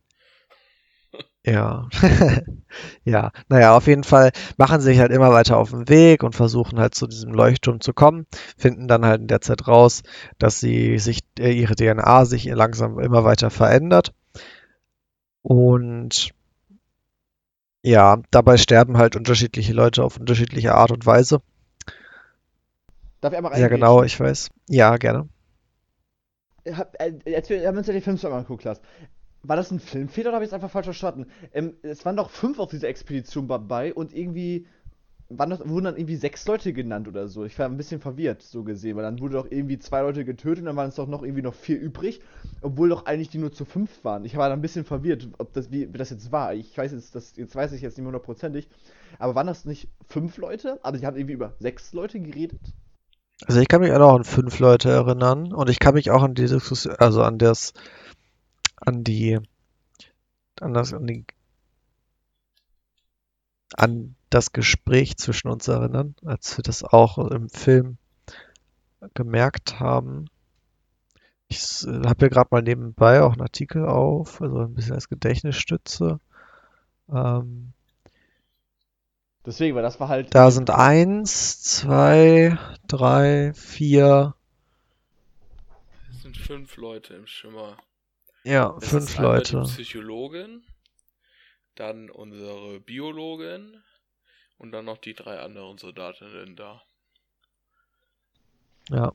Ja. 1.49 1.88
ja, 3.05 3.33
naja, 3.49 3.75
auf 3.75 3.87
jeden 3.87 4.05
Fall 4.05 4.33
machen 4.59 4.81
sie 4.81 4.90
sich 4.90 4.99
halt 4.99 5.12
immer 5.12 5.33
weiter 5.33 5.57
auf 5.57 5.71
den 5.71 5.88
Weg 5.88 6.23
und 6.23 6.35
versuchen 6.35 6.78
halt 6.78 6.95
zu 6.95 7.07
diesem 7.07 7.33
Leuchtturm 7.33 7.81
zu 7.81 7.95
kommen, 7.95 8.26
finden 8.59 8.87
dann 8.87 9.07
halt 9.07 9.23
in 9.23 9.28
der 9.28 9.40
Zeit 9.40 9.67
raus, 9.67 10.02
dass 10.38 10.61
sie 10.61 10.99
sich, 10.99 11.21
äh, 11.38 11.52
ihre 11.52 11.75
DNA 11.75 12.26
sich 12.26 12.45
langsam 12.45 12.99
immer 12.99 13.25
weiter 13.25 13.49
verändert. 13.49 14.12
Und 15.40 16.35
ja, 17.83 18.21
dabei 18.31 18.59
sterben 18.59 18.99
halt 18.99 19.17
unterschiedliche 19.17 19.73
Leute 19.73 20.05
auf 20.05 20.19
unterschiedliche 20.19 20.75
Art 20.75 20.90
und 20.90 21.07
Weise. 21.07 21.40
Darf 23.23 23.33
ich 23.33 23.38
einmal 23.38 23.59
Ja, 23.59 23.69
genau, 23.69 24.02
ich 24.02 24.21
weiß. 24.21 24.50
Ja, 24.69 24.99
gerne. 24.99 25.28
Hab, 26.71 27.00
äh, 27.00 27.14
erzähl, 27.25 27.67
haben 27.67 27.76
wir 27.76 27.78
uns 27.78 27.87
ja 27.87 27.95
die 27.95 28.02
Filme 28.02 28.19
schon 28.19 28.31
mal 28.31 28.37
angeguckt, 28.38 28.61
Klaas 28.61 28.83
war 29.42 29.57
das 29.57 29.71
ein 29.71 29.80
Filmfehler 29.80 30.30
oder 30.30 30.37
habe 30.37 30.45
ich 30.45 30.50
es 30.50 30.54
einfach 30.54 30.71
falsch 30.71 30.87
verstanden? 30.87 31.26
Ähm, 31.52 31.75
es 31.83 32.04
waren 32.04 32.16
doch 32.16 32.30
fünf 32.30 32.59
auf 32.59 32.71
dieser 32.71 32.88
Expedition 32.88 33.49
dabei 33.49 33.95
und 33.95 34.14
irgendwie 34.14 34.66
waren 35.30 35.50
das, 35.50 35.61
wurden 35.68 35.85
dann 35.85 35.97
irgendwie 35.97 36.16
sechs 36.16 36.47
Leute 36.47 36.73
genannt 36.73 37.07
oder 37.07 37.28
so. 37.28 37.45
Ich 37.45 37.59
war 37.59 37.66
ein 37.66 37.76
bisschen 37.76 38.00
verwirrt, 38.00 38.42
so 38.42 38.64
gesehen, 38.64 38.97
weil 38.97 39.02
dann 39.02 39.21
wurde 39.21 39.35
doch 39.35 39.47
irgendwie 39.50 39.78
zwei 39.78 40.00
Leute 40.00 40.25
getötet 40.25 40.61
und 40.61 40.66
dann 40.66 40.76
waren 40.76 40.88
es 40.88 40.95
doch 40.95 41.07
noch 41.07 41.23
irgendwie 41.23 41.42
noch 41.42 41.54
vier 41.54 41.78
übrig, 41.78 42.21
obwohl 42.62 42.88
doch 42.88 43.04
eigentlich 43.04 43.28
die 43.28 43.38
nur 43.38 43.52
zu 43.52 43.64
fünf 43.66 44.04
waren. 44.04 44.25
Ich 44.25 44.37
war 44.37 44.49
da 44.49 44.54
ein 44.54 44.62
bisschen 44.62 44.85
verwirrt, 44.85 45.28
ob 45.38 45.52
das, 45.52 45.71
wie, 45.71 45.92
wie 45.92 45.99
das 45.99 46.11
jetzt 46.11 46.33
war. 46.33 46.54
Ich 46.54 46.76
weiß 46.76 46.92
jetzt, 46.92 47.14
das, 47.14 47.37
jetzt 47.37 47.54
weiß 47.54 47.73
ich 47.73 47.83
jetzt 47.83 47.99
nicht 47.99 48.07
hundertprozentig. 48.07 48.68
Aber 49.18 49.35
waren 49.35 49.47
das 49.47 49.66
nicht 49.66 49.88
fünf 50.09 50.38
Leute? 50.38 50.78
Aber 50.83 50.97
sie 50.97 51.04
haben 51.04 51.16
irgendwie 51.16 51.35
über 51.35 51.54
sechs 51.59 51.92
Leute 51.92 52.21
geredet? 52.21 52.61
Also 53.47 53.61
ich 53.61 53.68
kann 53.68 53.83
mich 53.83 53.92
auch 53.92 54.14
an 54.14 54.25
fünf 54.25 54.59
Leute 54.59 54.90
erinnern 54.90 55.52
und 55.52 55.68
ich 55.68 55.78
kann 55.78 55.95
mich 55.95 56.11
auch 56.11 56.23
an 56.23 56.35
die 56.35 56.47
Diskussion, 56.47 56.97
also 56.99 57.23
an 57.23 57.38
das 57.38 57.73
an 58.80 59.04
die, 59.04 59.38
an 60.61 60.75
das, 60.75 60.92
an 60.92 61.06
die, 61.06 61.25
an 63.75 64.16
das 64.30 64.52
Gespräch 64.52 65.16
zwischen 65.16 65.49
uns 65.49 65.68
erinnern, 65.68 66.14
als 66.25 66.56
wir 66.56 66.62
das 66.62 66.85
auch 66.85 67.18
im 67.18 67.49
Film 67.49 67.99
gemerkt 69.14 69.80
haben. 69.80 70.26
Ich 71.49 71.87
habe 71.87 72.16
hier 72.18 72.30
gerade 72.30 72.49
mal 72.50 72.62
nebenbei 72.62 73.23
auch 73.23 73.32
einen 73.32 73.42
Artikel 73.42 73.87
auf, 73.87 74.42
also 74.42 74.61
ein 74.61 74.75
bisschen 74.75 74.94
als 74.94 75.08
Gedächtnisstütze. 75.08 76.20
Ähm, 77.11 77.73
Deswegen, 79.47 79.75
weil 79.75 79.82
das 79.82 79.99
war 79.99 80.08
halt. 80.08 80.35
Da 80.35 80.50
sind 80.50 80.68
eins, 80.68 81.62
zwei, 81.62 82.58
drei, 82.87 83.54
vier, 83.54 84.35
Es 86.11 86.20
sind 86.20 86.37
fünf 86.37 86.76
Leute 86.76 87.14
im 87.14 87.26
Schimmer. 87.26 87.78
Ja, 88.45 88.76
Es 88.80 88.92
fünf 88.92 89.16
ist 89.16 89.18
Leute. 89.18 89.62
Die 89.62 89.85
Psychologin, 89.85 90.64
dann 91.76 92.11
unsere 92.11 92.78
Biologin 92.78 93.83
und 94.59 94.73
dann 94.73 94.87
noch 94.87 94.99
die 94.99 95.14
drei 95.14 95.40
anderen 95.40 95.78
Soldatinnen 95.78 96.57
da. 96.57 96.83
Ja, 98.90 99.12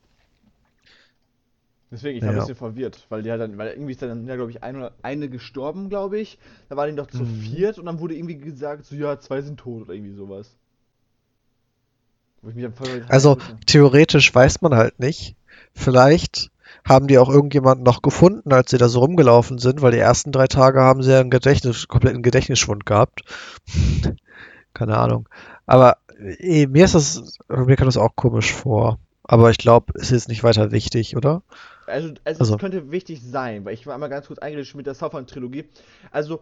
Deswegen, 1.91 2.17
ich 2.17 2.25
war 2.25 2.33
ein 2.33 2.35
Ja. 2.35 2.35
bisschen 2.35 2.55
verwirrt, 2.57 3.05
weil 3.09 3.21
die 3.23 3.31
halt 3.31 3.39
dann, 3.39 3.57
weil 3.57 3.69
irgendwie 3.71 3.91
ist 3.93 4.01
dann, 4.01 4.27
ja, 4.27 4.35
glaube 4.35 4.51
ich, 4.51 4.63
eine, 4.63 4.91
eine 5.01 5.29
gestorben, 5.29 5.87
glaube 5.89 6.19
ich. 6.19 6.37
Da 6.67 6.75
waren 6.75 6.89
die 6.89 6.95
doch 6.97 7.07
zu 7.07 7.23
Mhm. 7.23 7.23
viert 7.25 7.77
und 7.79 7.85
dann 7.85 7.99
wurde 7.99 8.15
irgendwie 8.15 8.37
gesagt, 8.37 8.83
so 8.85 8.95
ja, 8.95 9.17
zwei 9.19 9.41
sind 9.41 9.59
tot 9.61 9.83
oder 9.83 9.93
irgendwie 9.93 10.13
sowas. 10.13 10.57
Wo 12.41 12.49
ich 12.49 12.55
mich 12.55 12.63
dann 12.63 12.73
voll 12.73 13.01
Also 13.07 13.37
theoretisch 13.65 14.33
weiß 14.35 14.61
man 14.61 14.75
halt 14.75 14.99
nicht. 14.99 15.35
Vielleicht 15.73 16.51
haben 16.87 17.07
die 17.07 17.17
auch 17.17 17.29
irgendjemanden 17.29 17.83
noch 17.83 18.01
gefunden, 18.01 18.51
als 18.53 18.71
sie 18.71 18.77
da 18.77 18.89
so 18.89 18.99
rumgelaufen 18.99 19.57
sind, 19.57 19.81
weil 19.81 19.91
die 19.91 19.99
ersten 19.99 20.31
drei 20.31 20.47
Tage 20.47 20.81
haben 20.81 21.03
sie 21.03 21.11
ja 21.11 21.19
einen 21.19 21.29
Gedächtnis, 21.29 21.87
kompletten 21.87 22.23
Gedächtnisschwund 22.23 22.85
gehabt. 22.85 23.21
Keine 24.73 24.97
Ahnung. 24.97 25.29
Aber 25.65 25.97
eh, 26.39 26.67
mir 26.67 26.85
ist 26.85 26.95
das, 26.95 27.37
mir 27.47 27.75
kommt 27.75 27.87
das 27.87 27.97
auch 27.97 28.15
komisch 28.15 28.51
vor. 28.51 28.99
Aber 29.25 29.49
ich 29.51 29.57
glaube, 29.57 29.93
es 29.97 30.11
ist 30.11 30.27
nicht 30.27 30.43
weiter 30.43 30.71
wichtig, 30.71 31.15
oder? 31.15 31.43
Also, 31.87 32.09
also, 32.25 32.39
Also- 32.41 32.55
es 32.55 32.59
könnte 32.59 32.91
wichtig 32.91 33.21
sein, 33.21 33.63
weil 33.63 33.73
ich 33.73 33.87
war 33.87 33.93
einmal 33.93 34.09
ganz 34.09 34.27
kurz 34.27 34.39
eingeredet 34.39 34.75
mit 34.75 34.85
der 34.85 34.95
Southern-Trilogie. 34.95 35.65
Also, 36.11 36.41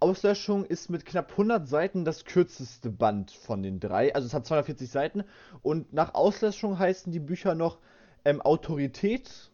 Auslöschung 0.00 0.64
ist 0.64 0.90
mit 0.90 1.04
knapp 1.06 1.32
100 1.32 1.68
Seiten 1.68 2.04
das 2.04 2.24
kürzeste 2.24 2.90
Band 2.90 3.30
von 3.32 3.62
den 3.62 3.78
drei. 3.80 4.14
Also, 4.14 4.26
es 4.26 4.34
hat 4.34 4.46
240 4.46 4.90
Seiten. 4.90 5.24
Und 5.62 5.92
nach 5.92 6.14
Auslöschung 6.14 6.78
heißen 6.78 7.12
die 7.12 7.20
Bücher 7.20 7.54
noch 7.54 7.78
ähm, 8.24 8.40
Autorität 8.40 9.50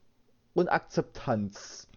und 0.54 0.68
Akzeptanz. 0.68 1.88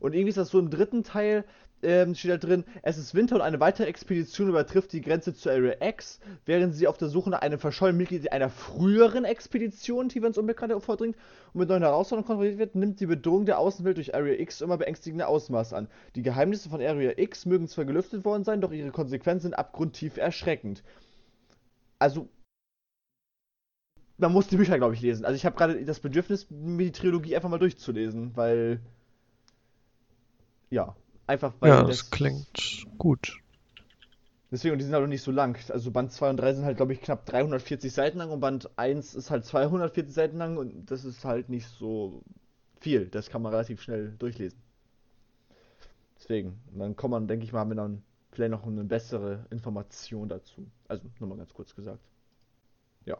Und 0.00 0.14
irgendwie 0.14 0.30
ist 0.30 0.38
das 0.38 0.50
so 0.50 0.58
im 0.58 0.70
dritten 0.70 1.04
Teil, 1.04 1.44
ähm, 1.82 2.14
steht 2.14 2.30
da 2.30 2.36
drin, 2.38 2.64
es 2.82 2.96
ist 2.96 3.14
Winter 3.14 3.36
und 3.36 3.42
eine 3.42 3.60
weitere 3.60 3.86
Expedition 3.86 4.48
übertrifft 4.48 4.92
die 4.92 5.02
Grenze 5.02 5.34
zu 5.34 5.50
Area 5.50 5.74
X, 5.80 6.20
während 6.46 6.74
sie 6.74 6.88
auf 6.88 6.96
der 6.96 7.08
Suche 7.08 7.30
nach 7.30 7.42
einem 7.42 7.58
verschollenen 7.58 7.98
Mitglied 7.98 8.32
einer 8.32 8.48
früheren 8.48 9.24
Expedition, 9.24 10.08
die 10.08 10.18
ins 10.18 10.38
Unbekannte 10.38 10.80
vordringt 10.80 11.16
und 11.52 11.60
mit 11.60 11.68
neuen 11.68 11.82
Herausforderungen 11.82 12.26
konfrontiert 12.26 12.58
wird, 12.58 12.74
nimmt 12.74 13.00
die 13.00 13.06
Bedrohung 13.06 13.46
der 13.46 13.58
Außenwelt 13.58 13.98
durch 13.98 14.14
Area 14.14 14.38
X 14.40 14.62
immer 14.62 14.78
beängstigende 14.78 15.26
Ausmaß 15.26 15.74
an. 15.74 15.88
Die 16.14 16.22
Geheimnisse 16.22 16.70
von 16.70 16.80
Area 16.80 17.12
X 17.16 17.46
mögen 17.46 17.68
zwar 17.68 17.84
gelüftet 17.84 18.24
worden 18.24 18.44
sein, 18.44 18.60
doch 18.60 18.72
ihre 18.72 18.90
Konsequenzen 18.90 19.42
sind 19.42 19.54
abgrundtief 19.54 20.16
erschreckend. 20.16 20.82
Also, 21.98 22.28
man 24.18 24.32
muss 24.32 24.48
die 24.48 24.56
Bücher, 24.56 24.78
glaube 24.78 24.94
ich, 24.94 25.00
lesen. 25.00 25.24
Also 25.24 25.36
ich 25.36 25.44
habe 25.46 25.56
gerade 25.56 25.84
das 25.84 26.00
Bedürfnis, 26.00 26.50
mir 26.50 26.86
die 26.86 26.92
Trilogie 26.92 27.36
einfach 27.36 27.48
mal 27.48 27.58
durchzulesen, 27.58 28.36
weil 28.36 28.80
ja, 30.70 30.94
einfach 31.26 31.54
weil 31.60 31.70
Ja, 31.70 31.82
das 31.84 31.88
das 31.88 32.10
klingt 32.10 32.86
gut. 32.98 33.40
Deswegen, 34.50 34.72
und 34.72 34.78
die 34.78 34.84
sind 34.84 34.94
halt 34.94 35.04
auch 35.04 35.08
nicht 35.08 35.22
so 35.22 35.30
lang. 35.30 35.56
Also 35.70 35.90
Band 35.92 36.10
2 36.12 36.30
und 36.30 36.36
3 36.38 36.52
sind 36.54 36.64
halt, 36.64 36.76
glaube 36.76 36.92
ich, 36.92 37.00
knapp 37.00 37.26
340 37.26 37.92
Seiten 37.92 38.18
lang 38.18 38.30
und 38.30 38.40
Band 38.40 38.70
1 38.76 39.14
ist 39.14 39.30
halt 39.30 39.44
240 39.44 40.12
Seiten 40.14 40.38
lang 40.38 40.56
und 40.56 40.90
das 40.90 41.04
ist 41.04 41.24
halt 41.24 41.48
nicht 41.48 41.66
so 41.68 42.22
viel. 42.80 43.06
Das 43.08 43.30
kann 43.30 43.42
man 43.42 43.52
relativ 43.52 43.82
schnell 43.82 44.12
durchlesen. 44.18 44.60
Deswegen, 46.18 46.60
und 46.72 46.78
dann 46.78 46.96
kommt 46.96 47.12
man, 47.12 47.26
denke 47.28 47.44
ich 47.44 47.52
mal, 47.52 47.60
haben 47.60 47.70
wir 47.70 47.76
dann 47.76 48.02
vielleicht 48.32 48.50
noch 48.50 48.64
eine 48.66 48.84
bessere 48.84 49.46
Information 49.50 50.28
dazu. 50.28 50.66
Also, 50.88 51.08
nur 51.18 51.28
mal 51.28 51.38
ganz 51.38 51.52
kurz 51.54 51.74
gesagt. 51.74 52.00
Ja. 53.06 53.18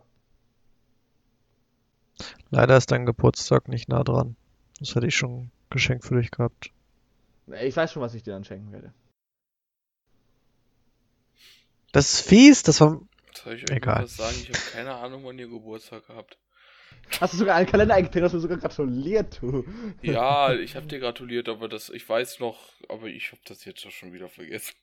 Leider 2.50 2.76
ist 2.76 2.90
dein 2.90 3.06
Geburtstag 3.06 3.68
nicht 3.68 3.88
nah 3.88 4.04
dran. 4.04 4.36
Das 4.78 4.94
hätte 4.94 5.06
ich 5.06 5.14
schon 5.14 5.50
geschenkt 5.70 6.04
für 6.04 6.20
dich 6.20 6.30
gehabt. 6.30 6.70
Ich 7.62 7.76
weiß 7.76 7.92
schon, 7.92 8.02
was 8.02 8.14
ich 8.14 8.22
dir 8.22 8.32
dann 8.32 8.44
schenken 8.44 8.72
werde. 8.72 8.92
Das 11.92 12.12
ist 12.12 12.28
fies, 12.28 12.62
das 12.62 12.80
war. 12.80 13.00
Soll 13.34 13.54
ich 13.54 13.70
Egal. 13.70 13.96
irgendwas 13.96 14.16
sagen? 14.16 14.36
Ich 14.42 14.48
habe 14.48 14.72
keine 14.72 14.94
Ahnung, 14.94 15.24
wann 15.24 15.38
ihr 15.38 15.48
Geburtstag 15.48 16.04
habt. 16.08 16.38
Hast 17.20 17.34
du 17.34 17.38
sogar 17.38 17.56
einen 17.56 17.68
Kalender 17.68 17.94
eingetragen, 17.94 18.24
hast 18.24 18.32
du 18.32 18.40
sogar 18.40 18.58
gratuliert, 18.58 19.38
du. 19.40 19.64
Ja, 20.02 20.52
ich 20.52 20.74
habe 20.74 20.86
dir 20.86 20.98
gratuliert, 20.98 21.48
aber 21.48 21.68
das, 21.68 21.88
ich 21.88 22.08
weiß 22.08 22.40
noch, 22.40 22.58
aber 22.88 23.06
ich 23.06 23.30
habe 23.30 23.40
das 23.46 23.64
jetzt 23.64 23.90
schon 23.92 24.12
wieder 24.12 24.28
vergessen. 24.28 24.74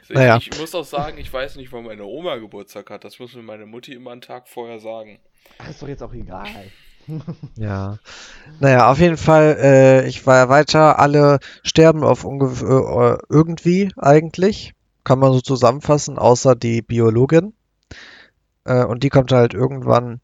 Also 0.00 0.14
Naja. 0.14 0.36
Ich, 0.36 0.52
ich 0.52 0.58
muss 0.58 0.74
auch 0.74 0.84
sagen, 0.84 1.18
ich 1.18 1.32
weiß 1.32 1.56
nicht, 1.56 1.72
wann 1.72 1.84
meine 1.84 2.04
Oma 2.04 2.36
Geburtstag 2.36 2.90
hat. 2.90 3.04
Das 3.04 3.18
muss 3.18 3.34
mir 3.34 3.42
meine 3.42 3.66
Mutti 3.66 3.92
immer 3.92 4.12
einen 4.12 4.20
Tag 4.20 4.48
vorher 4.48 4.78
sagen. 4.78 5.18
Ach, 5.58 5.68
ist 5.68 5.82
doch 5.82 5.88
jetzt 5.88 6.02
auch 6.02 6.12
egal. 6.12 6.46
Ja. 7.56 7.98
Naja, 8.58 8.90
auf 8.90 8.98
jeden 8.98 9.16
Fall, 9.16 9.56
äh, 9.60 10.08
ich 10.08 10.26
war 10.26 10.36
ja 10.38 10.48
weiter. 10.48 10.98
Alle 10.98 11.38
sterben 11.62 12.02
auf 12.02 12.24
ungefähr 12.24 12.68
äh, 12.68 13.18
irgendwie 13.28 13.92
eigentlich. 13.96 14.74
Kann 15.04 15.20
man 15.20 15.32
so 15.32 15.40
zusammenfassen, 15.40 16.18
außer 16.18 16.56
die 16.56 16.82
Biologin. 16.82 17.54
Äh, 18.64 18.84
und 18.84 19.04
die 19.04 19.08
kommt 19.08 19.30
halt 19.30 19.54
irgendwann 19.54 20.20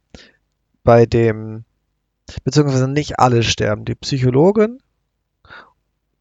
bei 0.82 1.06
dem, 1.06 1.64
beziehungsweise 2.42 2.88
nicht 2.88 3.20
alle 3.20 3.44
sterben. 3.44 3.84
Die 3.84 3.94
Psychologin, 3.94 4.80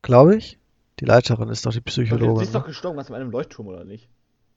glaube 0.03 0.35
ich. 0.35 0.59
Die 0.99 1.05
Leiterin 1.05 1.49
ist 1.49 1.65
doch 1.65 1.71
die 1.71 1.77
Sie 1.77 1.81
Psychologin. 1.81 2.43
ist 2.43 2.53
ne? 2.53 2.59
doch 2.59 2.67
gestorben, 2.67 2.97
ganz 2.97 3.09
in 3.09 3.15
einem 3.15 3.31
Leuchtturm, 3.31 3.67
oder 3.67 3.83
nicht? 3.83 4.07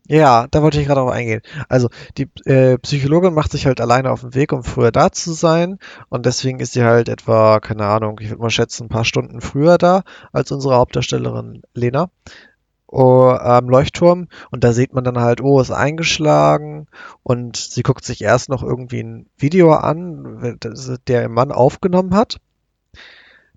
Ja, 0.06 0.46
da 0.50 0.62
wollte 0.62 0.78
ich 0.80 0.87
gerade 0.87 1.00
auch 1.00 1.11
eingehen. 1.11 1.40
Also, 1.68 1.88
die 2.18 2.28
äh, 2.44 2.76
Psychologin 2.78 3.32
macht 3.32 3.52
sich 3.52 3.64
halt 3.64 3.80
alleine 3.80 4.11
auf 4.11 4.20
den 4.20 4.34
Weg, 4.34 4.52
um 4.52 4.62
früher 4.62 4.92
da 4.92 5.11
zu 5.11 5.32
sein. 5.32 5.78
Und 6.11 6.26
deswegen 6.26 6.61
ist 6.61 6.73
sie 6.75 6.84
halt 6.84 7.08
etwa, 7.08 7.58
keine 7.61 7.87
Ahnung, 7.87 8.18
ich 8.20 8.28
würde 8.28 8.42
mal 8.42 8.50
schätzen, 8.50 8.84
ein 8.84 8.88
paar 8.90 9.06
Stunden 9.06 9.40
früher 9.40 9.78
da 9.78 10.02
als 10.32 10.52
unsere 10.52 10.76
Hauptdarstellerin 10.76 11.62
Lena 11.73 12.11
am 12.94 13.68
Leuchtturm. 13.68 14.28
Und 14.50 14.62
da 14.62 14.73
sieht 14.73 14.92
man 14.94 15.04
dann 15.04 15.18
halt, 15.18 15.40
oh, 15.40 15.61
ist 15.61 15.70
eingeschlagen. 15.70 16.87
Und 17.23 17.56
sie 17.56 17.82
guckt 17.82 18.04
sich 18.04 18.23
erst 18.23 18.49
noch 18.49 18.62
irgendwie 18.62 19.02
ein 19.02 19.26
Video 19.37 19.73
an, 19.73 20.58
der 21.08 21.23
ihr 21.23 21.28
Mann 21.28 21.50
aufgenommen 21.50 22.14
hat. 22.14 22.38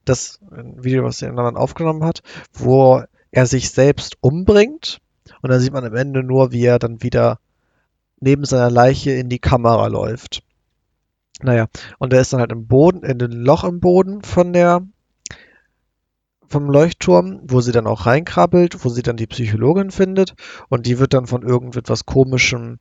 Das 0.05 0.39
ein 0.51 0.83
Video, 0.83 1.03
was 1.03 1.17
der 1.17 1.33
Mann 1.33 1.57
aufgenommen 1.57 2.03
hat, 2.03 2.23
wo 2.53 3.03
er 3.31 3.45
sich 3.45 3.69
selbst 3.69 4.17
umbringt. 4.21 5.01
Und 5.41 5.51
dann 5.51 5.59
sieht 5.59 5.73
man 5.73 5.85
am 5.85 5.95
Ende 5.95 6.23
nur, 6.23 6.51
wie 6.51 6.65
er 6.65 6.79
dann 6.79 7.01
wieder 7.01 7.39
neben 8.19 8.45
seiner 8.45 8.71
Leiche 8.71 9.11
in 9.11 9.29
die 9.29 9.39
Kamera 9.39 9.87
läuft. 9.87 10.43
Naja, 11.41 11.67
und 11.99 12.13
er 12.13 12.21
ist 12.21 12.33
dann 12.33 12.39
halt 12.39 12.51
im 12.51 12.67
Boden, 12.67 13.03
in 13.03 13.19
dem 13.19 13.31
Loch 13.31 13.63
im 13.63 13.79
Boden 13.79 14.23
von 14.23 14.53
der, 14.53 14.81
vom 16.47 16.69
Leuchtturm, 16.69 17.41
wo 17.43 17.61
sie 17.61 17.71
dann 17.71 17.85
auch 17.85 18.05
reinkrabbelt, 18.05 18.83
wo 18.83 18.89
sie 18.89 19.03
dann 19.03 19.17
die 19.17 19.27
Psychologin 19.27 19.91
findet 19.91 20.33
und 20.69 20.87
die 20.87 20.97
wird 20.97 21.13
dann 21.13 21.27
von 21.27 21.43
irgendetwas 21.43 22.05
Komischem 22.05 22.79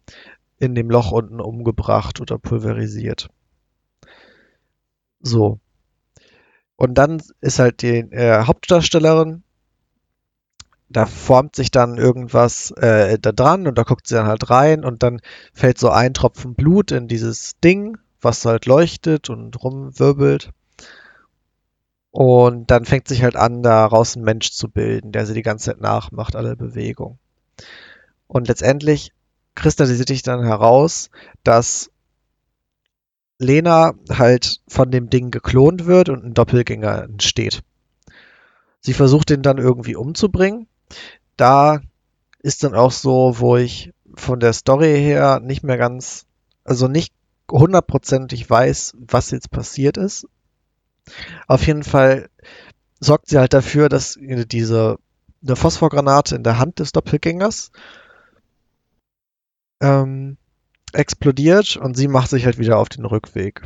in 0.59 0.75
dem 0.75 0.91
Loch 0.91 1.13
unten 1.13 1.41
umgebracht 1.41 2.21
oder 2.21 2.39
pulverisiert. 2.39 3.29
So. 5.21 5.61
Und 6.77 6.95
dann 6.95 7.23
ist 7.41 7.59
halt 7.59 7.83
die 7.83 7.99
äh, 7.99 8.45
Hauptdarstellerin, 8.45 9.43
da 10.89 11.07
formt 11.07 11.57
sich 11.57 11.71
dann 11.71 11.99
irgendwas 11.99 12.71
äh, 12.73 13.19
da 13.19 13.33
dran 13.33 13.67
und 13.67 13.77
da 13.77 13.83
guckt 13.83 14.07
sie 14.07 14.15
dann 14.15 14.27
halt 14.27 14.51
rein 14.51 14.85
und 14.85 15.03
dann 15.03 15.21
fällt 15.53 15.79
so 15.79 15.91
ein 15.91 16.15
Tropfen 16.15 16.55
Blut 16.55 16.93
in 16.93 17.09
dieses 17.09 17.59
Ding, 17.61 17.99
was 18.21 18.45
halt 18.45 18.67
leuchtet 18.67 19.29
und 19.29 19.63
rumwirbelt. 19.63 20.51
Und 22.11 22.71
dann 22.71 22.87
fängt 22.87 23.09
sich 23.09 23.23
halt 23.23 23.37
an, 23.37 23.63
daraus 23.63 24.17
ein 24.17 24.23
Mensch 24.23 24.53
zu 24.53 24.71
bilden, 24.71 25.13
der 25.13 25.27
sie 25.27 25.35
die 25.35 25.43
ganze 25.43 25.67
Zeit 25.67 25.81
nachmacht, 25.81 26.35
alle 26.35 26.57
Bewegungen. 26.57 27.19
Und 28.27 28.49
letztendlich 28.49 29.13
kristallisiert 29.55 30.09
sich 30.09 30.23
dann 30.23 30.45
heraus, 30.45 31.11
dass 31.45 31.91
Lena 33.39 33.93
halt 34.09 34.61
von 34.67 34.91
dem 34.91 35.11
Ding 35.11 35.31
geklont 35.31 35.87
wird 35.87 36.09
und 36.09 36.25
ein 36.25 36.35
Doppelgänger 36.35 37.03
entsteht. 37.03 37.63
Sie 38.81 38.95
versucht 38.95 39.31
den 39.31 39.43
dann 39.43 39.59
irgendwie 39.59 39.97
umzubringen. 39.97 40.69
Da 41.37 41.81
ist 42.41 42.65
dann 42.65 42.75
auch 42.75 42.93
so, 42.93 43.39
wo 43.39 43.57
ich 43.57 43.93
von 44.15 44.41
der 44.41 44.53
Story 44.53 44.97
her 44.97 45.41
nicht 45.41 45.63
mehr 45.63 45.77
ganz, 45.77 46.27
also 46.65 46.89
nicht 46.89 47.13
hundertprozentig 47.51 48.49
weiß, 48.49 48.95
was 48.99 49.31
jetzt 49.31 49.51
passiert 49.51 49.97
ist. 49.97 50.27
Auf 51.47 51.67
jeden 51.67 51.85
Fall 51.85 52.29
sorgt 53.01 53.29
sie 53.29 53.39
halt 53.39 53.53
dafür, 53.53 53.89
dass 53.89 54.19
diese 54.21 54.99
eine 55.43 55.57
Phosphorgranate 55.57 56.35
in 56.35 56.43
der 56.43 56.59
Hand 56.59 56.79
des 56.79 56.93
Doppelgängers 56.93 57.71
ähm, 59.81 60.39
explodiert 60.93 61.77
und 61.77 61.97
sie 61.97 62.09
macht 62.09 62.31
sich 62.31 62.47
halt 62.47 62.59
wieder 62.59 62.79
auf 62.79 62.89
den 62.89 63.05
Rückweg. 63.05 63.63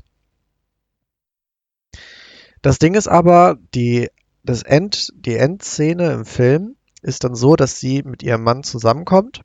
Das 2.63 2.79
Ding 2.79 2.95
ist 2.95 3.09
aber, 3.09 3.57
die, 3.75 4.11
das 4.43 4.63
End, 4.63 5.13
die 5.15 5.37
Endszene 5.37 6.13
im 6.13 6.25
Film 6.27 6.77
ist 7.03 7.25
dann 7.25 7.35
so, 7.35 7.57
dass 7.57 7.81
sie 7.81 8.03
mit 8.03 8.23
ihrem 8.23 8.43
Mann 8.43 8.63
zusammenkommt 8.63 9.43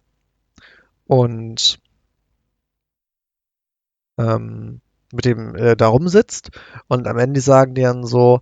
und 1.05 1.79
ähm, 4.17 4.81
mit 5.11 5.25
dem 5.25 5.55
äh, 5.55 5.75
da 5.75 5.87
rumsitzt 5.87 6.51
und 6.87 7.07
am 7.07 7.17
Ende 7.17 7.41
sagen 7.41 7.75
die 7.75 7.83
dann 7.83 8.05
so, 8.05 8.41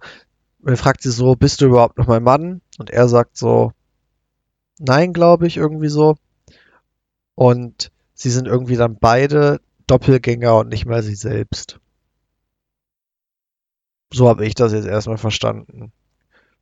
er 0.65 0.77
fragt 0.77 1.01
sie 1.01 1.11
so, 1.11 1.35
bist 1.35 1.61
du 1.61 1.65
überhaupt 1.65 1.97
noch 1.97 2.07
mein 2.07 2.23
Mann? 2.23 2.61
Und 2.77 2.89
er 2.89 3.07
sagt 3.09 3.37
so, 3.37 3.73
nein, 4.79 5.11
glaube 5.13 5.45
ich, 5.45 5.57
irgendwie 5.57 5.89
so. 5.89 6.15
Und 7.35 7.91
sie 8.13 8.29
sind 8.29 8.47
irgendwie 8.47 8.77
dann 8.77 8.97
beide 8.97 9.59
Doppelgänger 9.87 10.55
und 10.57 10.69
nicht 10.69 10.85
mehr 10.85 11.03
sie 11.03 11.15
selbst. 11.15 11.79
So 14.13 14.29
habe 14.29 14.45
ich 14.45 14.55
das 14.55 14.71
jetzt 14.71 14.87
erstmal 14.87 15.17
verstanden 15.17 15.91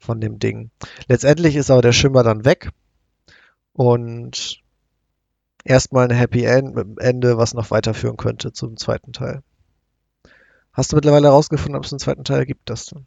von 0.01 0.19
dem 0.19 0.39
Ding. 0.39 0.71
Letztendlich 1.07 1.55
ist 1.55 1.71
aber 1.71 1.81
der 1.81 1.93
Schimmer 1.93 2.23
dann 2.23 2.43
weg 2.43 2.71
und 3.73 4.61
erstmal 5.63 6.05
ein 6.09 6.15
Happy 6.15 6.43
End 6.43 6.75
mit 6.75 6.85
dem 6.85 6.97
Ende, 6.97 7.37
was 7.37 7.53
noch 7.53 7.71
weiterführen 7.71 8.17
könnte 8.17 8.51
zum 8.51 8.77
zweiten 8.77 9.13
Teil. 9.13 9.43
Hast 10.73 10.91
du 10.91 10.95
mittlerweile 10.95 11.27
herausgefunden, 11.27 11.75
ob 11.75 11.85
es 11.85 11.91
einen 11.91 11.99
zweiten 11.99 12.23
Teil 12.23 12.45
gibt, 12.45 12.69
das 12.69 12.85
dann? 12.85 13.05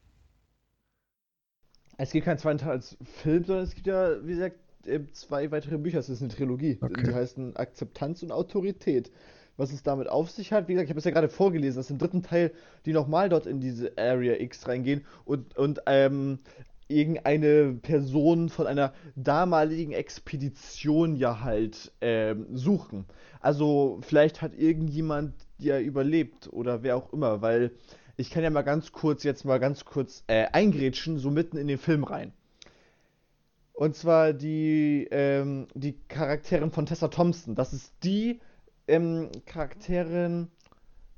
Es 1.97 2.11
gibt 2.11 2.27
keinen 2.27 2.39
zweiten 2.39 2.59
Teil 2.59 2.73
als 2.73 2.97
Film, 3.23 3.45
sondern 3.45 3.65
es 3.65 3.75
gibt 3.75 3.87
ja, 3.87 4.25
wie 4.25 4.33
gesagt, 4.33 4.59
zwei 5.13 5.51
weitere 5.51 5.79
Bücher. 5.79 5.99
Es 5.99 6.09
ist 6.09 6.23
eine 6.23 6.33
Trilogie. 6.33 6.79
Okay. 6.81 7.03
Die 7.07 7.15
heißen 7.15 7.57
Akzeptanz 7.57 8.23
und 8.23 8.33
Autorität. 8.33 9.11
Was 9.57 9.73
es 9.73 9.85
damit 9.85 10.09
auf 10.09 10.31
sich 10.31 10.53
hat, 10.53 10.67
wie 10.67 10.73
gesagt, 10.73 10.87
ich 10.87 10.91
habe 10.91 10.99
es 10.99 11.05
ja 11.05 11.13
gerade 11.13 11.29
vorgelesen, 11.29 11.77
dass 11.77 11.89
im 11.89 11.99
dritten 11.99 12.25
Teil 12.25 12.51
die 12.87 12.93
nochmal 12.93 13.29
dort 13.29 13.47
in 13.47 13.61
diese 13.61 13.93
Area 13.97 14.35
X 14.41 14.67
reingehen 14.67 15.07
und, 15.25 15.57
und 15.57 15.81
ähm, 15.87 16.41
irgendeine 16.95 17.75
Person 17.75 18.49
von 18.49 18.67
einer 18.67 18.95
damaligen 19.17 19.93
Expedition 19.93 21.17
ja 21.17 21.41
halt 21.41 21.93
ähm, 22.01 22.47
suchen. 22.57 23.07
Also 23.41 23.99
vielleicht 24.03 24.41
hat 24.41 24.55
irgendjemand 24.55 25.35
ja 25.59 25.79
überlebt 25.79 26.53
oder 26.53 26.83
wer 26.83 26.97
auch 26.97 27.13
immer, 27.13 27.43
weil 27.43 27.73
ich 28.17 28.31
kann 28.31 28.43
ja 28.43 28.51
mal 28.51 28.63
ganz 28.63 28.93
kurz 28.93 29.25
jetzt 29.25 29.45
mal 29.45 29.59
ganz 29.59 29.85
kurz 29.85 30.25
äh, 30.29 30.47
eingrätschen, 30.53 31.19
so 31.19 31.31
mitten 31.31 31.57
in 31.57 31.67
den 31.67 31.79
Film 31.79 32.05
rein. 32.05 32.33
Und 33.75 33.97
zwar 33.97 34.33
die, 34.33 35.09
ähm, 35.11 35.67
die 35.75 35.99
Charakterin 36.09 36.71
von 36.71 36.87
Tessa 36.87 37.09
Thompson. 37.09 37.57
Das 37.57 37.73
ist 37.73 37.93
die 38.05 38.41
ähm, 38.87 39.31
Charakterin, 39.47 40.49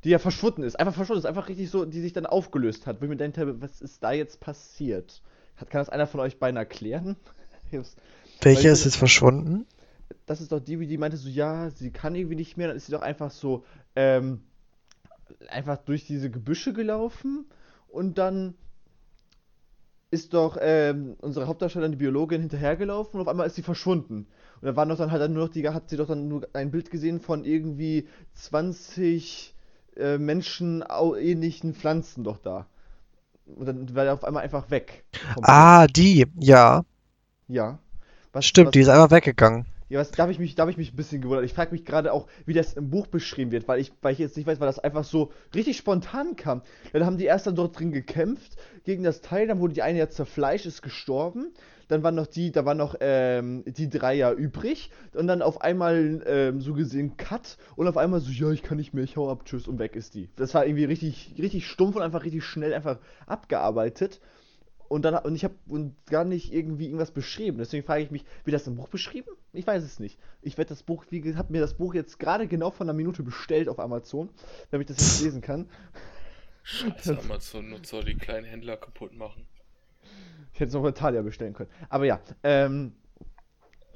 die 0.04 0.11
ja 0.11 0.18
verschwunden 0.18 0.62
ist. 0.62 0.80
Einfach 0.80 0.95
verschwunden 0.95 1.18
ist, 1.18 1.26
einfach 1.26 1.50
richtig 1.50 1.68
so, 1.68 1.85
die 1.85 2.00
sich 2.00 2.14
dann 2.14 2.25
aufgelöst 2.25 2.87
hat. 2.87 3.00
Wo 3.00 3.04
ich 3.04 3.11
mir 3.11 3.16
denke, 3.16 3.61
was 3.61 3.83
ist 3.83 4.02
da 4.02 4.12
jetzt 4.12 4.40
passiert? 4.40 5.23
Kann 5.57 5.81
das 5.81 5.89
einer 5.89 6.07
von 6.07 6.21
euch 6.21 6.39
beiden 6.39 6.57
erklären? 6.57 7.17
Welche 8.43 8.69
ist 8.69 8.85
jetzt 8.85 8.97
verschwunden? 8.97 9.67
Das 10.27 10.41
ist 10.41 10.53
doch 10.53 10.61
die, 10.61 10.87
die 10.87 10.99
meinte 10.99 11.17
so, 11.17 11.29
ja, 11.29 11.71
sie 11.71 11.91
kann 11.91 12.15
irgendwie 12.15 12.37
nicht 12.37 12.57
mehr. 12.57 12.69
Dann 12.69 12.77
ist 12.77 12.87
sie 12.87 12.93
doch 12.93 13.03
einfach 13.03 13.31
so, 13.31 13.65
ähm, 13.95 14.43
einfach 15.49 15.79
durch 15.79 16.07
diese 16.07 16.31
Gebüsche 16.31 16.73
gelaufen 16.73 17.47
und 17.89 18.19
dann 18.19 18.55
ist 20.11 20.35
doch 20.35 20.57
ähm, 20.61 21.17
unsere 21.21 21.47
Hauptdarstellerin, 21.47 21.93
die 21.93 21.99
Biologin, 21.99 22.41
hinterhergelaufen 22.41 23.19
und 23.19 23.23
auf 23.23 23.29
einmal 23.29 23.47
ist 23.47 23.57
sie 23.57 23.63
verschwunden. 23.63 24.29
Und 24.61 24.67
da 24.67 24.77
waren 24.77 24.89
doch 24.89 24.97
dann 24.97 25.11
halt 25.11 25.21
dann 25.21 25.33
nur 25.33 25.47
noch 25.47 25.53
die, 25.53 25.69
hat 25.69 25.91
sie 25.91 25.97
doch 25.97 26.07
dann 26.07 26.29
nur 26.29 26.49
ein 26.53 26.71
Bild 26.71 26.91
gesehen 26.91 27.21
von 27.21 27.45
irgendwie 27.45 28.09
20 28.35 29.55
äh, 29.97 30.19
menschenähnlichen 30.19 31.75
Pflanzen 31.75 32.23
doch 32.23 32.39
da. 32.39 32.69
Und 33.47 33.67
dann 33.67 33.95
war 33.95 34.05
er 34.05 34.15
auf 34.15 34.25
einmal 34.25 34.43
einfach 34.43 34.71
weg. 34.71 35.05
Ah, 35.43 35.87
die, 35.87 36.26
ja. 36.38 36.85
Ja. 37.49 37.79
Was, 38.33 38.45
Stimmt, 38.45 38.69
was, 38.69 38.73
die 38.73 38.81
ist 38.81 38.88
einfach 38.88 39.11
weggegangen. 39.11 39.67
Ja, 39.88 40.00
was, 40.00 40.11
da 40.11 40.25
habe 40.25 40.33
ich, 40.33 40.38
mich, 40.41 40.57
hab 40.59 40.69
ich 40.69 40.76
mich 40.76 40.93
ein 40.93 40.97
bisschen 40.97 41.23
gewundert. 41.23 41.45
Ich 41.45 41.55
frage 41.55 41.71
mich 41.71 41.85
gerade 41.85 42.12
auch, 42.12 42.26
wie 42.45 42.55
das 42.55 42.73
im 42.73 42.91
Buch 42.91 43.07
beschrieben 43.07 43.53
wird, 43.53 43.69
weil 43.69 43.79
ich, 43.79 43.93
weil 44.03 44.12
ich 44.12 44.19
jetzt 44.19 44.37
nicht 44.37 44.47
weiß, 44.47 44.59
weil 44.59 44.67
das 44.67 44.81
einfach 44.81 45.05
so 45.05 45.33
richtig 45.55 45.76
spontan 45.76 46.35
kam. 46.35 46.62
Dann 46.93 47.07
haben 47.07 47.19
die 47.19 47.25
erst 47.25 47.47
dann 47.47 47.55
dort 47.55 47.79
drin 47.79 47.93
gekämpft 47.93 48.57
gegen 48.85 49.05
das 49.05 49.21
Teil, 49.21 49.47
dann 49.47 49.61
wurde 49.61 49.75
die 49.75 49.83
eine 49.83 49.99
ja 49.99 50.11
zerfleischt, 50.11 50.67
ist 50.67 50.83
gestorben. 50.83 51.55
Dann 51.88 52.02
waren 52.02 52.14
noch 52.14 52.26
die, 52.26 52.52
da 52.52 52.64
waren 52.64 52.78
noch 52.78 52.97
ähm, 53.00 53.65
die 53.67 53.89
drei 53.89 54.15
ja 54.15 54.32
übrig. 54.32 54.91
Und 55.15 55.26
dann 55.26 55.43
auf 55.43 55.61
einmal 55.61 56.23
ähm, 56.26 56.61
so 56.61 56.75
gesehen 56.75 57.17
Cut 57.17 57.58
und 57.76 57.87
auf 57.89 57.97
einmal 57.97 58.21
so, 58.21 58.30
ja, 58.30 58.50
ich 58.50 58.63
kann 58.63 58.76
nicht 58.76 58.95
mehr, 58.95 59.04
ich 59.04 59.17
hau 59.17 59.30
ab, 59.30 59.45
tschüss 59.45 59.69
und 59.69 59.78
weg 59.78 59.97
ist 59.97 60.15
die. 60.15 60.28
Das 60.37 60.54
war 60.54 60.67
irgendwie 60.67 60.84
richtig, 60.84 61.34
richtig 61.39 61.67
stumpf 61.67 61.97
und 61.97 62.02
einfach 62.02 62.25
richtig 62.25 62.45
schnell 62.45 62.75
einfach 62.75 62.99
abgearbeitet 63.26 64.21
und 64.89 65.02
dann 65.04 65.15
und 65.17 65.34
ich 65.34 65.45
habe 65.45 65.54
gar 66.06 66.25
nicht 66.25 66.52
irgendwie 66.52 66.87
irgendwas 66.87 67.11
beschrieben. 67.11 67.58
Deswegen 67.58 67.84
frage 67.84 68.02
ich 68.02 68.11
mich, 68.11 68.25
wie 68.45 68.50
das 68.50 68.67
im 68.67 68.76
Buch 68.76 68.89
beschrieben? 68.89 69.30
Ich 69.52 69.67
weiß 69.67 69.82
es 69.82 69.99
nicht. 69.99 70.19
Ich 70.43 70.58
werde 70.58 70.71
das 70.71 70.82
Buch, 70.82 71.04
wie 71.11 71.34
habe 71.34 71.52
mir 71.52 71.61
das 71.61 71.75
Buch 71.75 71.95
jetzt 71.95 72.19
gerade 72.19 72.47
genau 72.47 72.71
von 72.71 72.89
einer 72.89 72.97
Minute 72.97 73.23
bestellt 73.23 73.69
auf 73.69 73.78
Amazon, 73.78 74.30
damit 74.71 74.91
ich 74.91 74.97
das 74.97 75.06
jetzt 75.06 75.23
lesen 75.23 75.41
kann. 75.41 75.69
Scheiße, 76.63 77.19
Amazon 77.19 77.71
nutzt 77.71 77.91
soll 77.91 78.04
die 78.04 78.17
kleinen 78.17 78.45
Händler 78.45 78.76
kaputt 78.76 79.17
machen. 79.17 79.47
Ich 80.56 80.60
hätte 80.60 80.69
es 80.69 80.75
noch 80.75 80.82
bei 80.82 80.92
Talia 80.92 81.21
bestellen 81.21 81.52
können. 81.52 81.69
Aber 81.90 82.06
ja, 82.06 82.19
ähm. 82.42 82.92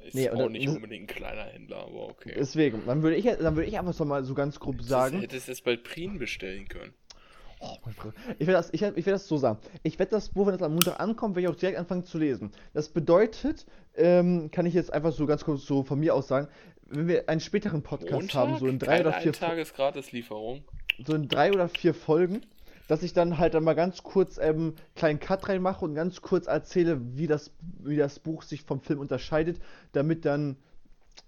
Ist 0.05 0.13
nee, 0.13 0.29
auch 0.29 0.47
nicht 0.47 0.67
unbedingt 0.67 1.09
ein 1.09 1.15
kleiner 1.15 1.43
Händler, 1.43 1.77
aber 1.77 2.09
okay. 2.09 2.35
Deswegen, 2.37 2.83
dann 2.85 3.01
würde 3.01 3.15
ich, 3.15 3.25
dann 3.25 3.55
würde 3.55 3.65
ich 3.65 3.79
einfach 3.79 3.93
so 3.93 4.05
mal 4.05 4.23
so 4.23 4.35
ganz 4.35 4.59
grob 4.59 4.79
sagen. 4.83 5.17
Du 5.17 5.23
hättest 5.23 5.49
es 5.49 5.61
bei 5.61 5.75
Prien 5.75 6.19
bestellen 6.19 6.67
können. 6.67 6.93
Oh 7.59 7.77
ich 8.37 8.47
werde 8.47 8.53
das, 8.53 8.69
ich, 8.73 8.81
ich 8.83 9.05
werd 9.05 9.15
das 9.15 9.27
so 9.27 9.37
sagen. 9.37 9.57
Ich 9.81 9.97
werde 9.97 10.11
das 10.11 10.29
Buch, 10.29 10.45
wenn 10.45 10.53
es 10.53 10.61
am 10.61 10.73
Montag 10.73 10.99
ankommt, 10.99 11.35
werde 11.35 11.47
ich 11.47 11.55
auch 11.55 11.59
direkt 11.59 11.79
anfangen 11.79 12.03
zu 12.03 12.19
lesen. 12.19 12.51
Das 12.73 12.89
bedeutet, 12.89 13.65
ähm, 13.95 14.51
kann 14.51 14.67
ich 14.67 14.75
jetzt 14.75 14.93
einfach 14.93 15.13
so 15.13 15.25
ganz 15.25 15.43
kurz 15.43 15.65
so 15.65 15.83
von 15.83 15.99
mir 15.99 16.13
aus 16.13 16.27
sagen, 16.27 16.47
wenn 16.85 17.07
wir 17.07 17.27
einen 17.27 17.41
späteren 17.41 17.81
Podcast 17.81 18.11
Montag? 18.11 18.35
haben, 18.35 18.57
so 18.59 18.67
in 18.67 18.77
drei 18.77 18.97
Keine 18.97 19.09
oder 19.09 19.19
vier 19.19 19.33
Tageslieferung. 19.33 20.63
So 21.05 21.15
in 21.15 21.27
drei 21.27 21.51
oder 21.51 21.69
vier 21.69 21.95
Folgen, 21.95 22.45
dass 22.91 23.03
ich 23.03 23.13
dann 23.13 23.37
halt 23.37 23.53
dann 23.53 23.63
mal 23.63 23.73
ganz 23.73 24.03
kurz 24.03 24.37
ähm, 24.37 24.75
kleinen 24.95 25.19
Cut 25.19 25.47
reinmache 25.47 25.85
und 25.85 25.95
ganz 25.95 26.21
kurz 26.21 26.47
erzähle, 26.47 26.99
wie 27.17 27.27
das, 27.27 27.51
wie 27.79 27.97
das 27.97 28.19
Buch 28.19 28.43
sich 28.43 28.63
vom 28.63 28.81
Film 28.81 28.99
unterscheidet, 28.99 29.59
damit 29.93 30.25
dann 30.25 30.57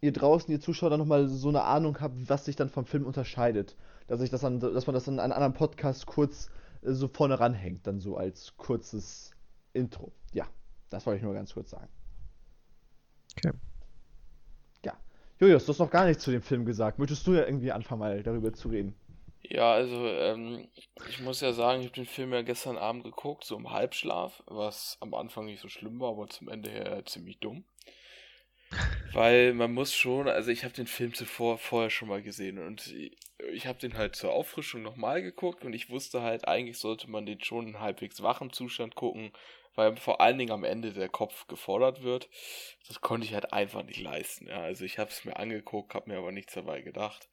ihr 0.01 0.13
draußen, 0.13 0.51
ihr 0.51 0.59
Zuschauer, 0.59 0.89
dann 0.89 0.99
nochmal 0.99 1.27
so 1.27 1.49
eine 1.49 1.63
Ahnung 1.63 1.99
habt, 2.01 2.29
was 2.29 2.45
sich 2.45 2.55
dann 2.55 2.69
vom 2.69 2.85
Film 2.85 3.05
unterscheidet 3.05 3.75
dass 4.07 4.21
ich 4.21 4.29
das 4.29 4.41
dann, 4.41 4.59
dass 4.59 4.87
man 4.87 4.93
das 4.93 5.07
in 5.07 5.19
einem 5.19 5.31
anderen 5.31 5.53
Podcast 5.53 6.05
kurz 6.05 6.49
äh, 6.81 6.91
so 6.91 7.07
vorne 7.07 7.39
ranhängt, 7.39 7.87
dann 7.87 7.99
so 7.99 8.17
als 8.17 8.55
kurzes 8.57 9.31
Intro. 9.73 10.11
Ja, 10.33 10.45
das 10.89 11.05
wollte 11.05 11.17
ich 11.17 11.23
nur 11.23 11.33
ganz 11.33 11.53
kurz 11.53 11.71
sagen. 11.71 11.87
Okay. 13.37 13.51
Ja. 14.85 14.93
Julius, 15.39 15.65
du 15.65 15.71
hast 15.71 15.79
noch 15.79 15.89
gar 15.89 16.05
nichts 16.05 16.23
zu 16.23 16.31
dem 16.31 16.41
Film 16.41 16.65
gesagt. 16.65 16.99
Möchtest 16.99 17.25
du 17.25 17.33
ja 17.33 17.45
irgendwie 17.45 17.71
anfangen, 17.71 17.99
mal 17.99 18.23
darüber 18.23 18.53
zu 18.53 18.69
reden? 18.69 18.93
Ja, 19.49 19.73
also 19.73 20.07
ähm, 20.07 20.69
ich 21.09 21.19
muss 21.19 21.41
ja 21.41 21.51
sagen, 21.51 21.81
ich 21.81 21.87
habe 21.87 21.95
den 21.95 22.05
Film 22.05 22.31
ja 22.33 22.41
gestern 22.41 22.77
Abend 22.77 23.03
geguckt, 23.03 23.43
so 23.43 23.57
im 23.57 23.71
Halbschlaf, 23.71 24.41
was 24.45 24.97
am 25.01 25.13
Anfang 25.13 25.45
nicht 25.45 25.61
so 25.61 25.67
schlimm 25.67 25.99
war, 25.99 26.11
aber 26.11 26.27
zum 26.29 26.47
Ende 26.47 26.69
her 26.69 27.05
ziemlich 27.05 27.39
dumm. 27.39 27.65
Weil 29.13 29.53
man 29.53 29.73
muss 29.73 29.93
schon, 29.93 30.29
also 30.29 30.49
ich 30.49 30.63
habe 30.63 30.73
den 30.73 30.87
Film 30.87 31.13
zuvor 31.13 31.57
vorher 31.57 31.89
schon 31.89 32.07
mal 32.07 32.23
gesehen 32.23 32.57
und 32.57 32.95
ich 33.51 33.67
habe 33.67 33.79
den 33.79 33.97
halt 33.97 34.15
zur 34.15 34.31
Auffrischung 34.31 34.81
nochmal 34.81 35.21
geguckt 35.21 35.65
und 35.65 35.73
ich 35.73 35.89
wusste 35.89 36.21
halt, 36.21 36.47
eigentlich 36.47 36.79
sollte 36.79 37.09
man 37.09 37.25
den 37.25 37.43
schon 37.43 37.67
in 37.67 37.79
halbwegs 37.79 38.23
wachen 38.23 38.53
Zustand 38.53 38.95
gucken, 38.95 39.33
weil 39.75 39.97
vor 39.97 40.21
allen 40.21 40.37
Dingen 40.37 40.51
am 40.51 40.63
Ende 40.63 40.93
der 40.93 41.09
Kopf 41.09 41.47
gefordert 41.47 42.01
wird. 42.01 42.29
Das 42.87 43.01
konnte 43.01 43.27
ich 43.27 43.33
halt 43.33 43.51
einfach 43.51 43.83
nicht 43.83 43.99
leisten. 43.99 44.47
Ja. 44.47 44.61
Also 44.61 44.85
ich 44.85 44.97
habe 44.97 45.09
es 45.11 45.25
mir 45.25 45.35
angeguckt, 45.35 45.93
habe 45.93 46.09
mir 46.09 46.17
aber 46.17 46.31
nichts 46.31 46.53
dabei 46.53 46.81
gedacht 46.81 47.27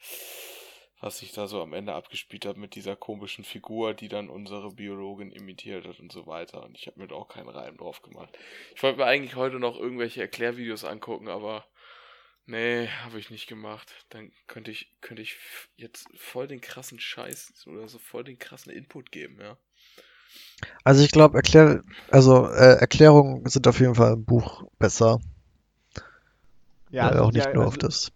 was 1.01 1.19
sich 1.19 1.33
da 1.33 1.47
so 1.47 1.63
am 1.63 1.73
Ende 1.73 1.95
abgespielt 1.95 2.45
hat 2.45 2.59
mit 2.59 2.75
dieser 2.75 2.95
komischen 2.95 3.43
Figur, 3.43 3.95
die 3.95 4.09
dann 4.09 4.29
unsere 4.29 4.73
Biologin 4.73 5.33
imitiert 5.33 5.87
hat 5.87 5.99
und 5.99 6.13
so 6.13 6.27
weiter. 6.27 6.63
Und 6.63 6.77
ich 6.77 6.87
habe 6.87 7.01
mir 7.01 7.09
da 7.09 7.15
auch 7.15 7.29
keinen 7.29 7.49
Reim 7.49 7.79
drauf 7.79 8.03
gemacht. 8.03 8.37
Ich 8.75 8.83
wollte 8.83 8.99
mir 8.99 9.07
eigentlich 9.07 9.35
heute 9.35 9.59
noch 9.59 9.79
irgendwelche 9.79 10.21
Erklärvideos 10.21 10.85
angucken, 10.85 11.29
aber 11.29 11.65
nee, 12.45 12.89
habe 13.05 13.19
ich 13.19 13.31
nicht 13.31 13.47
gemacht. 13.47 13.91
Dann 14.11 14.31
könnte 14.47 14.71
ich, 14.71 14.93
könnte 15.01 15.23
ich 15.23 15.37
jetzt 15.77 16.07
voll 16.17 16.47
den 16.47 16.61
krassen 16.61 17.01
Scheiß 17.01 17.67
oder 17.67 17.89
so 17.89 17.99
voll 17.99 18.25
den 18.25 18.39
krassen 18.39 18.71
Input 18.71 19.11
geben, 19.11 19.39
ja. 19.41 19.57
Also 20.85 21.03
ich 21.03 21.11
glaube, 21.11 21.39
Erklär 21.39 21.83
also 22.11 22.47
äh, 22.47 22.77
Erklärungen 22.79 23.49
sind 23.49 23.67
auf 23.67 23.81
jeden 23.81 23.95
Fall 23.95 24.13
im 24.13 24.25
Buch 24.25 24.65
besser. 24.79 25.19
Ja, 26.91 27.09
also 27.09 27.23
auch 27.23 27.33
nicht 27.33 27.47
ja, 27.47 27.55
nur 27.55 27.65
also, 27.65 27.69
auf 27.69 27.79
das 27.79 28.13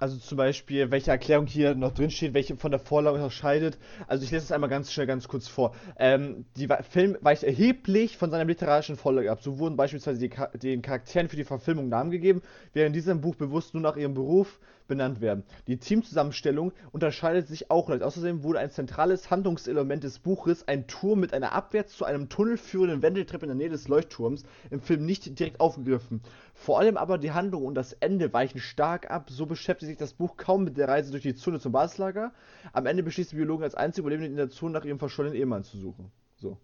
also 0.00 0.16
zum 0.16 0.36
Beispiel, 0.36 0.90
welche 0.90 1.10
Erklärung 1.10 1.46
hier 1.46 1.74
noch 1.74 1.92
drinsteht, 1.92 2.34
welche 2.34 2.56
von 2.56 2.70
der 2.70 2.80
Vorlage 2.80 3.16
unterscheidet. 3.16 3.78
Also 4.08 4.24
ich 4.24 4.30
lese 4.30 4.44
es 4.44 4.52
einmal 4.52 4.70
ganz 4.70 4.92
schnell, 4.92 5.06
ganz 5.06 5.28
kurz 5.28 5.46
vor. 5.46 5.74
Ähm, 5.96 6.46
der 6.56 6.82
Film 6.82 7.16
weicht 7.20 7.44
erheblich 7.44 8.16
von 8.16 8.30
seiner 8.30 8.44
literarischen 8.44 8.96
Vorlage 8.96 9.30
ab. 9.30 9.42
So 9.42 9.58
wurden 9.58 9.76
beispielsweise 9.76 10.18
die, 10.18 10.30
den 10.58 10.82
Charakteren 10.82 11.28
für 11.28 11.36
die 11.36 11.44
Verfilmung 11.44 11.88
Namen 11.88 12.10
gegeben, 12.10 12.42
während 12.72 12.88
in 12.88 12.92
diesem 12.94 13.20
Buch 13.20 13.36
bewusst 13.36 13.74
nur 13.74 13.82
nach 13.82 13.96
ihrem 13.96 14.14
Beruf, 14.14 14.58
benannt 14.86 15.20
werden. 15.20 15.44
Die 15.66 15.78
Teamzusammenstellung 15.78 16.72
unterscheidet 16.92 17.48
sich 17.48 17.70
auch 17.70 17.88
leicht. 17.88 18.02
Außerdem 18.02 18.42
wurde 18.42 18.58
ein 18.58 18.70
zentrales 18.70 19.30
Handlungselement 19.30 20.04
des 20.04 20.18
Buches, 20.18 20.66
ein 20.68 20.86
Turm 20.86 21.20
mit 21.20 21.32
einer 21.32 21.52
abwärts 21.52 21.96
zu 21.96 22.04
einem 22.04 22.28
Tunnel 22.28 22.56
führenden 22.56 23.02
Wendeltreppe 23.02 23.46
in 23.46 23.50
der 23.50 23.56
Nähe 23.56 23.70
des 23.70 23.88
Leuchtturms, 23.88 24.44
im 24.70 24.80
Film 24.80 25.04
nicht 25.04 25.38
direkt 25.38 25.60
aufgegriffen. 25.60 26.22
Vor 26.52 26.78
allem 26.78 26.96
aber 26.96 27.18
die 27.18 27.32
Handlung 27.32 27.64
und 27.64 27.74
das 27.74 27.92
Ende 27.94 28.32
weichen 28.32 28.60
stark 28.60 29.10
ab. 29.10 29.30
So 29.30 29.46
beschäftigt 29.46 29.88
sich 29.88 29.98
das 29.98 30.14
Buch 30.14 30.36
kaum 30.36 30.64
mit 30.64 30.76
der 30.76 30.88
Reise 30.88 31.10
durch 31.10 31.22
die 31.22 31.34
Zone 31.34 31.60
zum 31.60 31.72
Basislager. 31.72 32.32
Am 32.72 32.86
Ende 32.86 33.02
beschließt 33.02 33.32
die 33.32 33.36
Biologin 33.36 33.64
als 33.64 33.74
einzige 33.74 34.02
Überlebende 34.02 34.30
in 34.30 34.36
der 34.36 34.50
Zone 34.50 34.72
nach 34.72 34.84
ihrem 34.84 34.98
verschollenen 34.98 35.36
Ehemann 35.36 35.64
zu 35.64 35.78
suchen. 35.78 36.10
So. 36.36 36.58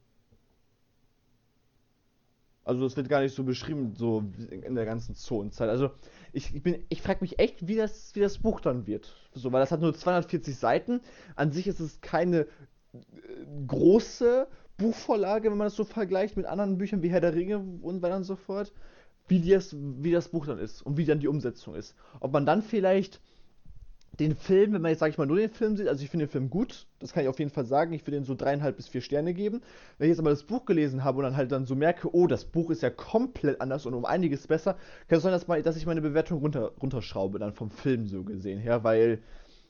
Also 2.64 2.83
das 2.85 2.96
wird 2.96 3.09
gar 3.09 3.20
nicht 3.20 3.35
so 3.35 3.42
beschrieben, 3.42 3.94
so 3.96 4.24
in 4.48 4.74
der 4.74 4.85
ganzen 4.85 5.14
Zonenzeit. 5.14 5.68
Also 5.68 5.90
ich, 6.33 6.55
ich, 6.55 6.62
ich 6.88 7.03
frage 7.03 7.19
mich 7.21 7.38
echt, 7.38 7.66
wie 7.66 7.77
das, 7.77 8.14
wie 8.14 8.21
das 8.21 8.38
Buch 8.38 8.61
dann 8.61 8.87
wird. 8.87 9.14
So, 9.35 9.53
weil 9.53 9.61
das 9.61 9.71
hat 9.71 9.81
nur 9.81 9.95
240 9.95 10.57
Seiten. 10.57 11.01
An 11.37 11.53
sich 11.53 11.66
ist 11.66 11.81
es 11.81 12.01
keine 12.01 12.40
äh, 12.40 12.47
große 13.66 14.47
Buchvorlage, 14.77 15.51
wenn 15.51 15.59
man 15.59 15.66
das 15.66 15.77
so 15.77 15.85
vergleicht 15.85 16.37
mit 16.37 16.47
anderen 16.47 16.79
Büchern 16.79 17.03
wie 17.03 17.11
Herr 17.11 17.21
der 17.21 17.35
Ringe 17.35 17.59
und 17.59 18.03
weiter 18.03 18.16
und 18.16 18.25
so 18.25 18.37
fort. 18.37 18.73
Wie 19.29 19.49
das, 19.49 19.77
wie 19.79 20.11
das 20.11 20.29
Buch 20.29 20.47
dann 20.47 20.59
ist 20.59 20.83
und 20.83 20.97
wie 20.97 21.05
dann 21.05 21.21
die 21.21 21.29
Umsetzung 21.29 21.77
ist. 21.77 21.95
Ob 22.19 22.33
man 22.33 22.47
dann 22.47 22.62
vielleicht 22.62 23.21
den 24.20 24.37
Film, 24.37 24.74
wenn 24.74 24.83
man 24.83 24.90
jetzt, 24.90 25.00
sag 25.00 25.09
ich 25.09 25.18
mal, 25.18 25.26
nur 25.26 25.38
den 25.38 25.50
Film 25.50 25.76
sieht, 25.76 25.88
also 25.88 26.04
ich 26.04 26.11
finde 26.11 26.26
den 26.26 26.30
Film 26.30 26.50
gut, 26.50 26.87
das 26.98 27.12
kann 27.12 27.22
ich 27.22 27.28
auf 27.28 27.38
jeden 27.38 27.50
Fall 27.50 27.64
sagen, 27.64 27.92
ich 27.94 28.02
würde 28.02 28.18
den 28.18 28.24
so 28.24 28.35
dreieinhalb 28.35 28.76
bis 28.76 28.87
vier 28.87 29.00
Sterne 29.00 29.33
geben. 29.33 29.62
Wenn 29.98 30.06
ich 30.06 30.11
jetzt 30.11 30.20
aber 30.20 30.30
das 30.30 30.44
Buch 30.44 30.66
gelesen 30.66 31.02
habe 31.02 31.18
und 31.18 31.24
dann 31.24 31.37
halt 31.37 31.50
dann 31.50 31.64
so 31.66 31.74
merke, 31.74 32.14
oh, 32.14 32.26
das 32.26 32.44
Buch 32.44 32.70
ist 32.70 32.83
ja 32.83 32.90
komplett 32.90 33.61
anders 33.61 33.87
und 33.87 33.94
um 33.94 34.04
einiges 34.04 34.46
besser, 34.46 34.76
kann 35.09 35.16
es 35.16 35.22
sein, 35.22 35.33
dass, 35.33 35.48
mal, 35.48 35.62
dass 35.62 35.76
ich 35.76 35.87
meine 35.87 36.02
Bewertung 36.02 36.40
runter, 36.40 36.72
runterschraube, 36.80 37.38
dann 37.38 37.54
vom 37.54 37.70
Film 37.70 38.06
so 38.06 38.22
gesehen 38.22 38.59
her, 38.59 38.85
weil 38.85 39.22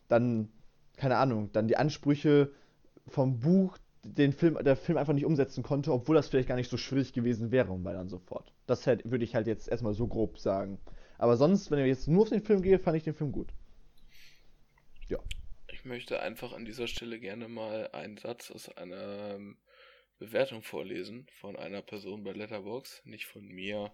dann, 0.08 0.48
keine 0.96 1.16
Ahnung, 1.16 1.50
dann 1.52 1.68
die 1.68 1.76
Ansprüche 1.76 2.50
vom 3.06 3.38
Buch 3.38 3.78
den 4.02 4.32
Film, 4.32 4.58
der 4.64 4.76
Film 4.76 4.98
einfach 4.98 5.12
nicht 5.12 5.26
umsetzen 5.26 5.62
konnte, 5.62 5.92
obwohl 5.92 6.16
das 6.16 6.28
vielleicht 6.28 6.48
gar 6.48 6.56
nicht 6.56 6.70
so 6.70 6.76
schwierig 6.76 7.12
gewesen 7.12 7.52
wäre 7.52 7.70
und 7.70 7.84
weiter 7.84 8.00
und 8.00 8.08
so 8.08 8.18
fort. 8.18 8.52
Das 8.66 8.86
halt, 8.86 9.08
würde 9.10 9.24
ich 9.24 9.34
halt 9.34 9.46
jetzt 9.46 9.68
erstmal 9.68 9.94
so 9.94 10.06
grob 10.08 10.38
sagen. 10.38 10.78
Aber 11.18 11.36
sonst, 11.36 11.70
wenn 11.70 11.78
ich 11.80 11.86
jetzt 11.86 12.08
nur 12.08 12.22
auf 12.22 12.30
den 12.30 12.42
Film 12.42 12.62
gehe, 12.62 12.78
fand 12.78 12.96
ich 12.96 13.04
den 13.04 13.14
Film 13.14 13.30
gut. 13.30 13.52
Ja. 15.10 15.18
Ich 15.72 15.84
möchte 15.84 16.20
einfach 16.20 16.52
an 16.52 16.64
dieser 16.64 16.86
Stelle 16.86 17.18
gerne 17.18 17.48
mal 17.48 17.90
einen 17.92 18.16
Satz 18.16 18.50
aus 18.50 18.68
einer 18.76 19.34
ähm, 19.34 19.58
Bewertung 20.18 20.62
vorlesen 20.62 21.26
von 21.40 21.56
einer 21.56 21.82
Person 21.82 22.22
bei 22.22 22.32
Letterbox, 22.32 23.02
nicht 23.04 23.26
von 23.26 23.44
mir. 23.46 23.92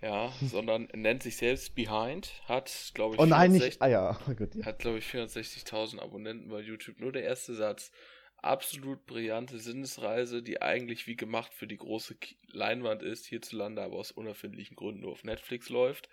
Ja, 0.00 0.32
sondern 0.42 0.88
nennt 0.92 1.22
sich 1.22 1.36
selbst 1.36 1.74
Behind, 1.74 2.32
hat, 2.46 2.92
glaube 2.94 3.14
ich, 3.14 3.20
oh 3.20 3.26
nein, 3.26 3.52
64, 3.52 3.74
nicht, 3.74 3.82
ah 3.82 3.88
ja, 3.88 4.20
oh 4.28 4.34
Gott, 4.34 4.54
ja. 4.54 4.64
hat, 4.64 4.80
glaube 4.80 4.98
ich, 4.98 5.06
460.000 5.06 6.00
Abonnenten 6.00 6.48
bei 6.48 6.60
YouTube. 6.60 6.98
Nur 7.00 7.12
der 7.12 7.22
erste 7.24 7.54
Satz. 7.54 7.92
Absolut 8.40 9.04
brillante 9.04 9.58
Sinnesreise, 9.58 10.44
die 10.44 10.62
eigentlich 10.62 11.08
wie 11.08 11.16
gemacht 11.16 11.52
für 11.52 11.66
die 11.66 11.76
große 11.76 12.16
Leinwand 12.46 13.02
ist, 13.02 13.26
hierzulande 13.26 13.82
aber 13.82 13.96
aus 13.96 14.12
unerfindlichen 14.12 14.76
Gründen 14.76 15.00
nur 15.00 15.10
auf 15.10 15.24
Netflix 15.24 15.68
läuft. 15.70 16.08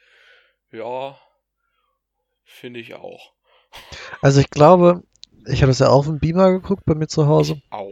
Ja, 0.72 1.22
finde 2.44 2.80
ich 2.80 2.96
auch. 2.96 3.35
Also 4.22 4.40
ich 4.40 4.50
glaube, 4.50 5.04
ich 5.46 5.62
habe 5.62 5.72
es 5.72 5.80
ja 5.80 5.90
auch 5.90 6.00
auf 6.00 6.06
dem 6.06 6.20
Beamer 6.20 6.52
geguckt 6.52 6.84
bei 6.86 6.96
mir 6.96 7.08
zu 7.08 7.28
Hause. 7.28 7.62
Auch. 7.70 7.92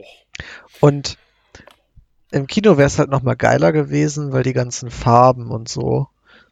Und 0.82 1.18
im 2.32 2.48
Kino 2.48 2.78
wäre 2.78 2.88
es 2.88 2.98
halt 2.98 3.10
nochmal 3.10 3.36
geiler 3.36 3.72
gewesen, 3.72 4.32
weil 4.32 4.44
die 4.44 4.54
ganzen 4.54 4.90
Farben 4.90 5.52
und 5.52 5.70
so, 5.70 6.08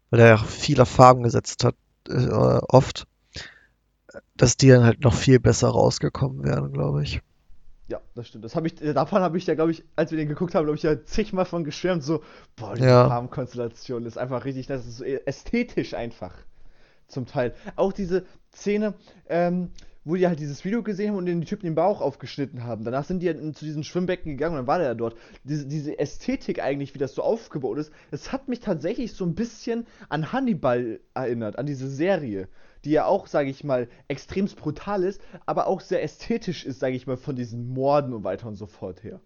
weil 0.10 0.20
er 0.20 0.28
ja 0.28 0.38
viele 0.38 0.86
Farben 0.86 1.24
gesetzt 1.24 1.64
hat, 1.64 1.76
äh, 2.08 2.30
oft, 2.30 3.08
dass 4.36 4.58
die 4.58 4.70
dann 4.70 4.84
halt 4.84 5.02
noch 5.02 5.14
viel 5.14 5.40
besser 5.40 5.70
rausgekommen 5.70 6.44
wären, 6.44 6.72
glaube 6.72 7.04
ich. 7.04 7.22
Ja, 7.88 8.00
das 8.16 8.28
stimmt. 8.28 8.46
Das 8.46 8.56
hab 8.56 8.66
ich, 8.66 8.82
äh, 8.82 8.94
davon 8.94 9.22
habe 9.22 9.38
ich 9.38 9.48
ja, 9.48 9.56
glaube 9.56 9.72
ich, 9.72 9.84
als 9.96 10.12
wir 10.12 10.18
den 10.18 10.30
geguckt 10.30 10.56
haben, 10.56 10.66
glaube 10.66 10.78
ich, 10.78 10.84
ja 10.84 11.04
zigmal 11.04 11.46
von 11.46 11.64
geschwärmt, 11.64 12.04
so, 12.04 12.24
boah, 12.56 12.76
die 12.76 12.84
ja. 12.84 13.08
Farbenkonstellation 13.08 14.06
ist 14.06 14.18
einfach 14.18 14.46
richtig, 14.46 14.68
das 14.68 14.86
ist 14.86 14.98
so 14.98 15.04
ästhetisch 15.04 15.94
einfach. 15.94 16.34
Zum 17.12 17.26
Teil. 17.26 17.54
Auch 17.76 17.94
diese, 17.94 18.26
Szene, 18.54 18.94
ähm, 19.30 19.70
wo 20.04 20.16
die 20.16 20.28
halt 20.28 20.40
dieses 20.40 20.66
Video 20.66 20.82
gesehen 20.82 21.12
haben 21.12 21.18
und 21.18 21.28
den 21.28 21.46
Typen 21.46 21.66
den 21.66 21.76
Bauch 21.76 22.02
aufgeschnitten 22.02 22.64
haben. 22.64 22.84
Danach 22.84 23.06
sind 23.06 23.20
die 23.20 23.28
halt 23.28 23.56
zu 23.56 23.66
diesem 23.66 23.84
Schwimmbecken 23.84 24.32
gegangen 24.32 24.54
und 24.54 24.62
dann 24.62 24.68
war 24.68 24.80
der 24.80 24.88
ja 24.88 24.94
dort. 24.96 25.16
Diese, 25.44 25.68
diese 25.68 26.00
Ästhetik 26.00 26.62
eigentlich, 26.62 26.96
wie 26.96 27.00
das 27.00 27.14
so 27.14 27.22
aufgebaut 27.22 27.78
ist, 27.78 27.92
es 28.10 28.32
hat 28.32 28.48
mich 28.48 28.62
tatsächlich 28.62 29.14
so 29.14 29.26
ein 29.26 29.36
bisschen 29.36 29.86
an 30.10 30.32
Hannibal 30.32 31.00
erinnert, 31.14 31.60
an 31.60 31.68
diese 31.68 31.88
Serie, 31.88 32.50
die 32.84 32.92
ja 32.92 33.06
auch, 33.06 33.28
sage 33.28 33.52
ich 33.52 33.64
mal, 33.64 33.88
extremst 34.08 34.58
brutal 34.58 35.04
ist, 35.04 35.22
aber 35.46 35.68
auch 35.68 35.82
sehr 35.82 36.02
ästhetisch 36.02 36.66
ist, 36.66 36.80
sage 36.80 36.96
ich 36.96 37.06
mal, 37.06 37.18
von 37.18 37.36
diesen 37.36 37.72
Morden 37.72 38.14
und 38.14 38.24
weiter 38.24 38.48
und 38.48 38.56
so 38.56 38.66
fort 38.66 39.04
her. 39.04 39.22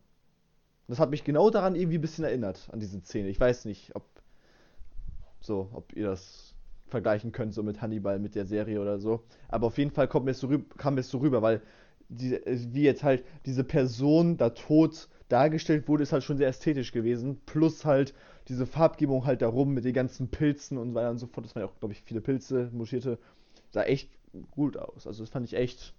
Das 0.87 0.99
hat 0.99 1.09
mich 1.09 1.23
genau 1.23 1.49
daran 1.49 1.75
irgendwie 1.75 1.97
ein 1.97 2.01
bisschen 2.01 2.25
erinnert, 2.25 2.67
an 2.71 2.79
diese 2.79 2.99
Szene. 2.99 3.29
Ich 3.29 3.39
weiß 3.39 3.65
nicht, 3.65 3.95
ob 3.95 4.03
so, 5.39 5.69
ob 5.73 5.95
ihr 5.95 6.07
das 6.07 6.54
vergleichen 6.87 7.31
könnt, 7.31 7.53
so 7.53 7.63
mit 7.63 7.81
Hannibal, 7.81 8.19
mit 8.19 8.35
der 8.35 8.45
Serie 8.45 8.81
oder 8.81 8.99
so. 8.99 9.23
Aber 9.47 9.67
auf 9.67 9.77
jeden 9.77 9.91
Fall 9.91 10.07
kommt 10.07 10.25
mir 10.25 10.33
so 10.33 10.49
kam 10.77 10.95
mir 10.95 11.03
so 11.03 11.17
rüber, 11.19 11.41
weil 11.41 11.61
die, 12.09 12.39
wie 12.45 12.83
jetzt 12.83 13.03
halt 13.03 13.23
diese 13.45 13.63
Person 13.63 14.37
da 14.37 14.51
tot 14.51 15.09
dargestellt 15.27 15.87
wurde, 15.87 16.03
ist 16.03 16.11
halt 16.13 16.23
schon 16.23 16.37
sehr 16.37 16.47
ästhetisch 16.47 16.91
gewesen. 16.91 17.41
Plus 17.45 17.83
halt 17.85 18.13
diese 18.47 18.67
Farbgebung 18.67 19.25
halt 19.25 19.41
darum 19.41 19.73
mit 19.73 19.85
den 19.85 19.93
ganzen 19.93 20.29
Pilzen 20.29 20.77
und 20.77 20.89
so 20.89 20.95
weiter 20.95 21.09
und 21.09 21.17
so 21.17 21.27
fort. 21.27 21.45
Das 21.45 21.55
waren 21.55 21.63
ja 21.63 21.69
auch, 21.69 21.79
glaube 21.79 21.93
ich, 21.93 22.01
viele 22.01 22.21
Pilze, 22.21 22.69
moschierte. 22.71 23.17
Sah 23.71 23.83
echt 23.83 24.09
gut 24.51 24.77
aus. 24.77 25.07
Also 25.07 25.23
das 25.23 25.31
fand 25.31 25.45
ich 25.47 25.55
echt. 25.55 25.93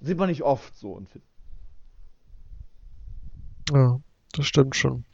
Sieht 0.00 0.18
man 0.18 0.28
nicht 0.28 0.42
oft 0.42 0.76
so 0.76 1.00
Ja, 3.70 3.98
das 4.32 4.46
stimmt 4.46 4.76
schon. 4.76 5.04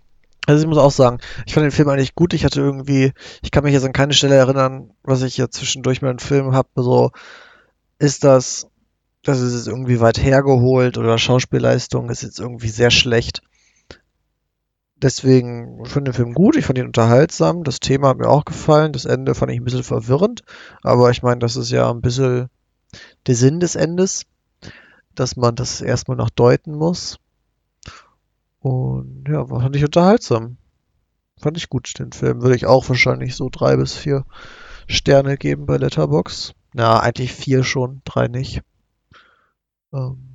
Also 0.46 0.62
ich 0.62 0.68
muss 0.68 0.78
auch 0.78 0.90
sagen, 0.90 1.18
ich 1.46 1.54
fand 1.54 1.64
den 1.64 1.70
Film 1.70 1.88
eigentlich 1.88 2.14
gut. 2.14 2.34
Ich 2.34 2.44
hatte 2.44 2.60
irgendwie, 2.60 3.12
ich 3.42 3.50
kann 3.50 3.64
mich 3.64 3.72
jetzt 3.72 3.84
an 3.84 3.92
keine 3.92 4.14
Stelle 4.14 4.36
erinnern, 4.36 4.90
was 5.02 5.22
ich 5.22 5.36
jetzt 5.36 5.56
zwischendurch 5.56 6.02
mit 6.02 6.10
dem 6.10 6.18
Film 6.18 6.52
habe. 6.52 6.68
So, 6.76 7.10
ist 7.98 8.24
das, 8.24 8.66
das 9.22 9.40
ist 9.40 9.54
jetzt 9.54 9.68
irgendwie 9.68 10.00
weit 10.00 10.22
hergeholt 10.22 10.98
oder 10.98 11.18
Schauspielleistung 11.18 12.08
ist 12.10 12.22
jetzt 12.22 12.40
irgendwie 12.40 12.68
sehr 12.68 12.90
schlecht. 12.90 13.42
Deswegen 14.96 15.82
ich 15.84 15.90
fand 15.90 16.06
den 16.06 16.14
Film 16.14 16.34
gut, 16.34 16.56
ich 16.56 16.66
fand 16.66 16.78
ihn 16.78 16.86
unterhaltsam. 16.86 17.64
Das 17.64 17.80
Thema 17.80 18.08
hat 18.08 18.18
mir 18.18 18.28
auch 18.28 18.44
gefallen. 18.44 18.92
Das 18.92 19.06
Ende 19.06 19.34
fand 19.34 19.50
ich 19.52 19.58
ein 19.58 19.64
bisschen 19.64 19.82
verwirrend. 19.82 20.42
Aber 20.82 21.10
ich 21.10 21.22
meine, 21.22 21.38
das 21.38 21.56
ist 21.56 21.70
ja 21.70 21.90
ein 21.90 22.02
bisschen 22.02 22.48
der 23.26 23.34
Sinn 23.34 23.60
des 23.60 23.76
Endes, 23.76 24.26
dass 25.14 25.36
man 25.36 25.54
das 25.54 25.80
erstmal 25.80 26.16
noch 26.16 26.30
deuten 26.30 26.74
muss. 26.74 27.18
Und 28.60 29.24
ja, 29.28 29.46
fand 29.46 29.74
ich 29.74 29.84
unterhaltsam. 29.84 30.56
Fand 31.38 31.56
ich 31.56 31.68
gut, 31.68 31.98
den 31.98 32.12
Film. 32.12 32.42
Würde 32.42 32.56
ich 32.56 32.66
auch 32.66 32.88
wahrscheinlich 32.88 33.34
so 33.34 33.48
drei 33.50 33.76
bis 33.76 33.94
vier 33.94 34.24
Sterne 34.86 35.38
geben 35.38 35.66
bei 35.66 35.78
Letterbox. 35.78 36.54
Na, 36.74 37.00
eigentlich 37.00 37.32
vier 37.32 37.64
schon, 37.64 38.02
drei 38.04 38.28
nicht. 38.28 38.60
Ähm, 39.92 40.29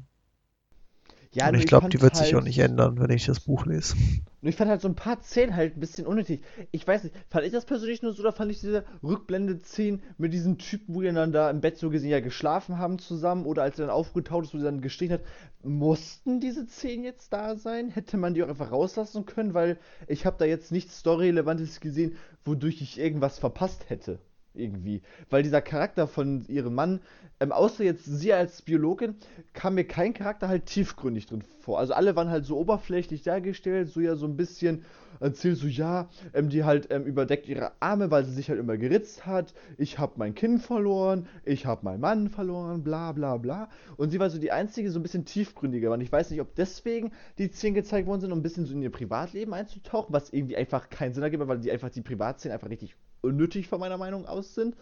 ja, 1.36 1.50
und 1.50 1.56
ich 1.56 1.65
glaube, 1.65 1.89
die 1.89 2.02
wird 2.02 2.13
halt, 2.13 2.26
sich 2.26 2.36
auch 2.36 2.41
nicht 2.41 2.60
ändern, 2.60 2.98
wenn 2.98 3.10
ich 3.10 3.26
das 3.26 3.41
Buch 3.41 3.65
lese. 3.65 3.93
Und 4.41 4.48
ich 4.48 4.56
fand 4.56 4.69
halt 4.69 4.80
so 4.80 4.88
ein 4.88 4.95
paar 4.95 5.21
Szenen 5.21 5.56
halt 5.56 5.76
ein 5.76 5.82
bisschen 5.82 6.08
unnötig. 6.08 6.41
Ich 6.71 6.88
weiß 6.88 7.04
nicht, 7.04 7.15
fand 7.30 7.45
ich 7.45 7.52
das 7.52 7.65
persönlich 7.65 8.02
nur 8.02 8.13
so 8.13 8.21
oder 8.21 8.32
fand 8.32 8.52
ich 8.52 8.62
diese 8.62 8.86
Rückblende-Szenen 9.04 10.02
mit 10.17 10.32
diesem 10.32 10.58
Typen, 10.58 10.95
wo 10.95 11.02
die 11.02 11.12
dann 11.12 11.34
da 11.34 11.50
im 11.50 11.60
Bett 11.60 11.78
so 11.78 11.89
gesehen 11.89 12.10
ja 12.10 12.21
geschlafen 12.21 12.78
haben 12.78 13.00
zusammen 13.00 13.45
oder 13.45 13.63
als 13.63 13.78
er 13.78 13.88
dann 13.88 13.95
aufgetaucht 13.95 14.45
ist, 14.45 14.54
wo 14.54 14.60
sie 14.60 14.63
dann 14.63 14.80
gestehen 14.80 15.12
hat, 15.12 15.21
mussten 15.62 16.39
diese 16.39 16.65
Szenen 16.67 17.04
jetzt 17.04 17.34
da 17.34 17.58
sein? 17.58 17.89
Hätte 17.89 18.15
man 18.15 18.34
die 18.34 18.43
auch 18.43 18.50
einfach 18.50 18.71
rauslassen 18.71 19.26
können, 19.26 19.54
weil 19.54 19.78
ich 20.08 20.26
habe 20.26 20.38
da 20.39 20.45
jetzt 20.45 20.71
nichts 20.71 21.00
Story-Relevantes 21.00 21.82
gesehen, 21.82 22.15
wodurch 22.45 22.82
ich 22.82 22.98
irgendwas 22.98 23.39
verpasst 23.39 23.89
hätte 23.89 24.19
irgendwie. 24.57 25.01
Weil 25.29 25.43
dieser 25.43 25.61
Charakter 25.61 26.07
von 26.07 26.45
ihrem 26.47 26.75
Mann, 26.75 27.01
ähm, 27.39 27.51
außer 27.51 27.83
jetzt 27.83 28.05
sie 28.05 28.33
als 28.33 28.61
Biologin, 28.61 29.15
kam 29.53 29.75
mir 29.75 29.85
kein 29.85 30.13
Charakter 30.13 30.47
halt 30.47 30.65
tiefgründig 30.65 31.25
drin 31.27 31.41
vor. 31.41 31.79
Also 31.79 31.93
alle 31.93 32.15
waren 32.15 32.29
halt 32.29 32.45
so 32.45 32.57
oberflächlich 32.57 33.23
dargestellt, 33.23 33.89
so 33.89 33.99
ja 33.99 34.15
so 34.15 34.25
ein 34.25 34.37
bisschen 34.37 34.83
erzählt 35.19 35.57
so, 35.57 35.67
ja, 35.67 36.09
ähm, 36.33 36.49
die 36.49 36.63
halt 36.63 36.87
ähm, 36.91 37.03
überdeckt 37.03 37.47
ihre 37.47 37.71
Arme, 37.79 38.11
weil 38.11 38.25
sie 38.25 38.33
sich 38.33 38.49
halt 38.49 38.59
immer 38.59 38.77
geritzt 38.77 39.25
hat. 39.25 39.53
Ich 39.77 39.99
habe 39.99 40.13
mein 40.17 40.35
Kind 40.35 40.61
verloren, 40.61 41.27
ich 41.43 41.65
habe 41.65 41.85
meinen 41.85 42.01
Mann 42.01 42.29
verloren, 42.29 42.83
bla 42.83 43.11
bla 43.11 43.37
bla. 43.37 43.69
Und 43.97 44.09
sie 44.09 44.19
war 44.19 44.29
so 44.29 44.39
die 44.39 44.51
einzige, 44.51 44.91
so 44.91 44.99
ein 44.99 45.03
bisschen 45.03 45.25
tiefgründiger. 45.25 45.91
Und 45.91 46.01
ich 46.01 46.11
weiß 46.11 46.29
nicht, 46.31 46.41
ob 46.41 46.55
deswegen 46.55 47.11
die 47.37 47.47
Szenen 47.47 47.75
gezeigt 47.75 48.07
worden 48.07 48.21
sind, 48.21 48.31
um 48.31 48.39
ein 48.39 48.43
bisschen 48.43 48.65
so 48.65 48.73
in 48.73 48.81
ihr 48.81 48.91
Privatleben 48.91 49.53
einzutauchen, 49.53 50.13
was 50.13 50.31
irgendwie 50.31 50.57
einfach 50.57 50.89
keinen 50.89 51.13
Sinn 51.13 51.23
ergibt, 51.23 51.47
weil 51.47 51.59
die 51.59 51.71
einfach 51.71 51.89
die 51.89 52.01
Privatszenen 52.01 52.53
einfach 52.53 52.69
richtig 52.69 52.95
unnötig 53.25 53.67
von 53.67 53.79
meiner 53.79 53.97
Meinung 53.97 54.25
aus 54.25 54.55
sind. 54.55 54.75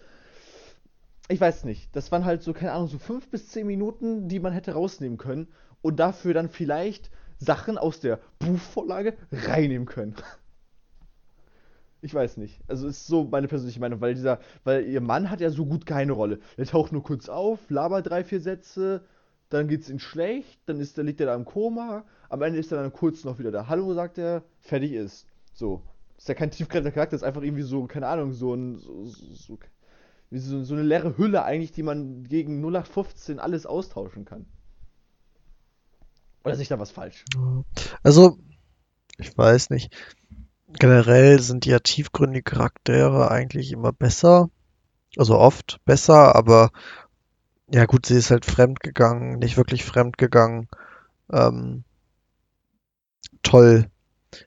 Ich 1.29 1.39
weiß 1.39 1.63
nicht. 1.63 1.95
Das 1.95 2.11
waren 2.11 2.25
halt 2.25 2.43
so, 2.43 2.53
keine 2.53 2.73
Ahnung, 2.73 2.87
so 2.87 2.99
fünf 2.99 3.29
bis 3.29 3.49
zehn 3.49 3.65
Minuten, 3.65 4.27
die 4.27 4.39
man 4.39 4.53
hätte 4.53 4.73
rausnehmen 4.73 5.17
können 5.17 5.47
und 5.81 5.99
dafür 5.99 6.33
dann 6.33 6.49
vielleicht 6.49 7.09
Sachen 7.39 7.77
aus 7.77 7.99
der 7.99 8.19
Buchvorlage 8.39 9.15
reinnehmen 9.31 9.87
können. 9.87 10.15
Ich 12.05 12.13
weiß 12.13 12.35
nicht. 12.35 12.59
Also 12.67 12.89
ist 12.89 13.07
so 13.07 13.23
meine 13.23 13.47
persönliche 13.47 13.79
Meinung, 13.79 14.01
weil 14.01 14.13
dieser, 14.13 14.39
weil 14.65 14.85
ihr 14.85 14.99
Mann 14.99 15.29
hat 15.29 15.39
ja 15.39 15.49
so 15.49 15.65
gut 15.65 15.85
keine 15.85 16.11
Rolle. 16.11 16.41
Der 16.57 16.65
taucht 16.65 16.91
nur 16.91 17.01
kurz 17.01 17.29
auf, 17.29 17.69
labert 17.69 18.09
drei, 18.09 18.25
vier 18.25 18.41
Sätze, 18.41 19.05
dann 19.47 19.69
geht's 19.69 19.89
ihm 19.89 19.99
schlecht, 19.99 20.59
dann 20.65 20.81
ist, 20.81 20.97
der 20.97 21.05
liegt 21.05 21.21
er 21.21 21.27
da 21.27 21.35
im 21.35 21.45
Koma, 21.45 22.03
am 22.27 22.41
Ende 22.41 22.59
ist 22.59 22.73
er 22.73 22.81
dann 22.81 22.91
kurz 22.91 23.23
noch 23.23 23.39
wieder 23.39 23.51
da. 23.51 23.67
Hallo, 23.69 23.93
sagt 23.93 24.17
er, 24.17 24.43
fertig 24.59 24.91
ist. 24.91 25.27
So. 25.53 25.81
Ist 26.17 26.27
ja 26.29 26.35
kein 26.35 26.51
tiefgreifender 26.51 26.91
Charakter, 26.91 27.15
ist 27.15 27.23
einfach 27.23 27.41
irgendwie 27.41 27.63
so, 27.63 27.85
keine 27.85 28.07
Ahnung, 28.07 28.33
so 28.33 28.53
ein, 28.53 28.77
so, 28.77 29.05
so, 29.05 29.57
so, 30.31 30.63
so 30.63 30.73
eine 30.73 30.83
leere 30.83 31.17
Hülle 31.17 31.43
eigentlich, 31.43 31.71
die 31.71 31.83
man 31.83 32.23
gegen 32.23 32.61
0815 32.61 33.39
alles 33.39 33.65
austauschen 33.65 34.25
kann. 34.25 34.45
Oder 36.43 36.55
ist 36.55 36.71
da 36.71 36.79
was 36.79 36.91
falsch? 36.91 37.23
Also, 38.03 38.37
ich 39.17 39.37
weiß 39.37 39.69
nicht. 39.69 39.95
Generell 40.79 41.39
sind 41.39 41.65
ja 41.65 41.79
tiefgründige 41.79 42.43
Charaktere 42.43 43.29
eigentlich 43.29 43.71
immer 43.71 43.93
besser. 43.93 44.49
Also 45.15 45.37
oft 45.37 45.79
besser, 45.85 46.35
aber 46.35 46.71
ja 47.71 47.85
gut, 47.85 48.07
sie 48.07 48.15
ist 48.15 48.31
halt 48.31 48.45
fremdgegangen, 48.45 49.39
nicht 49.39 49.57
wirklich 49.57 49.83
fremdgegangen. 49.83 50.67
Ähm, 51.31 51.83
toll. 53.43 53.89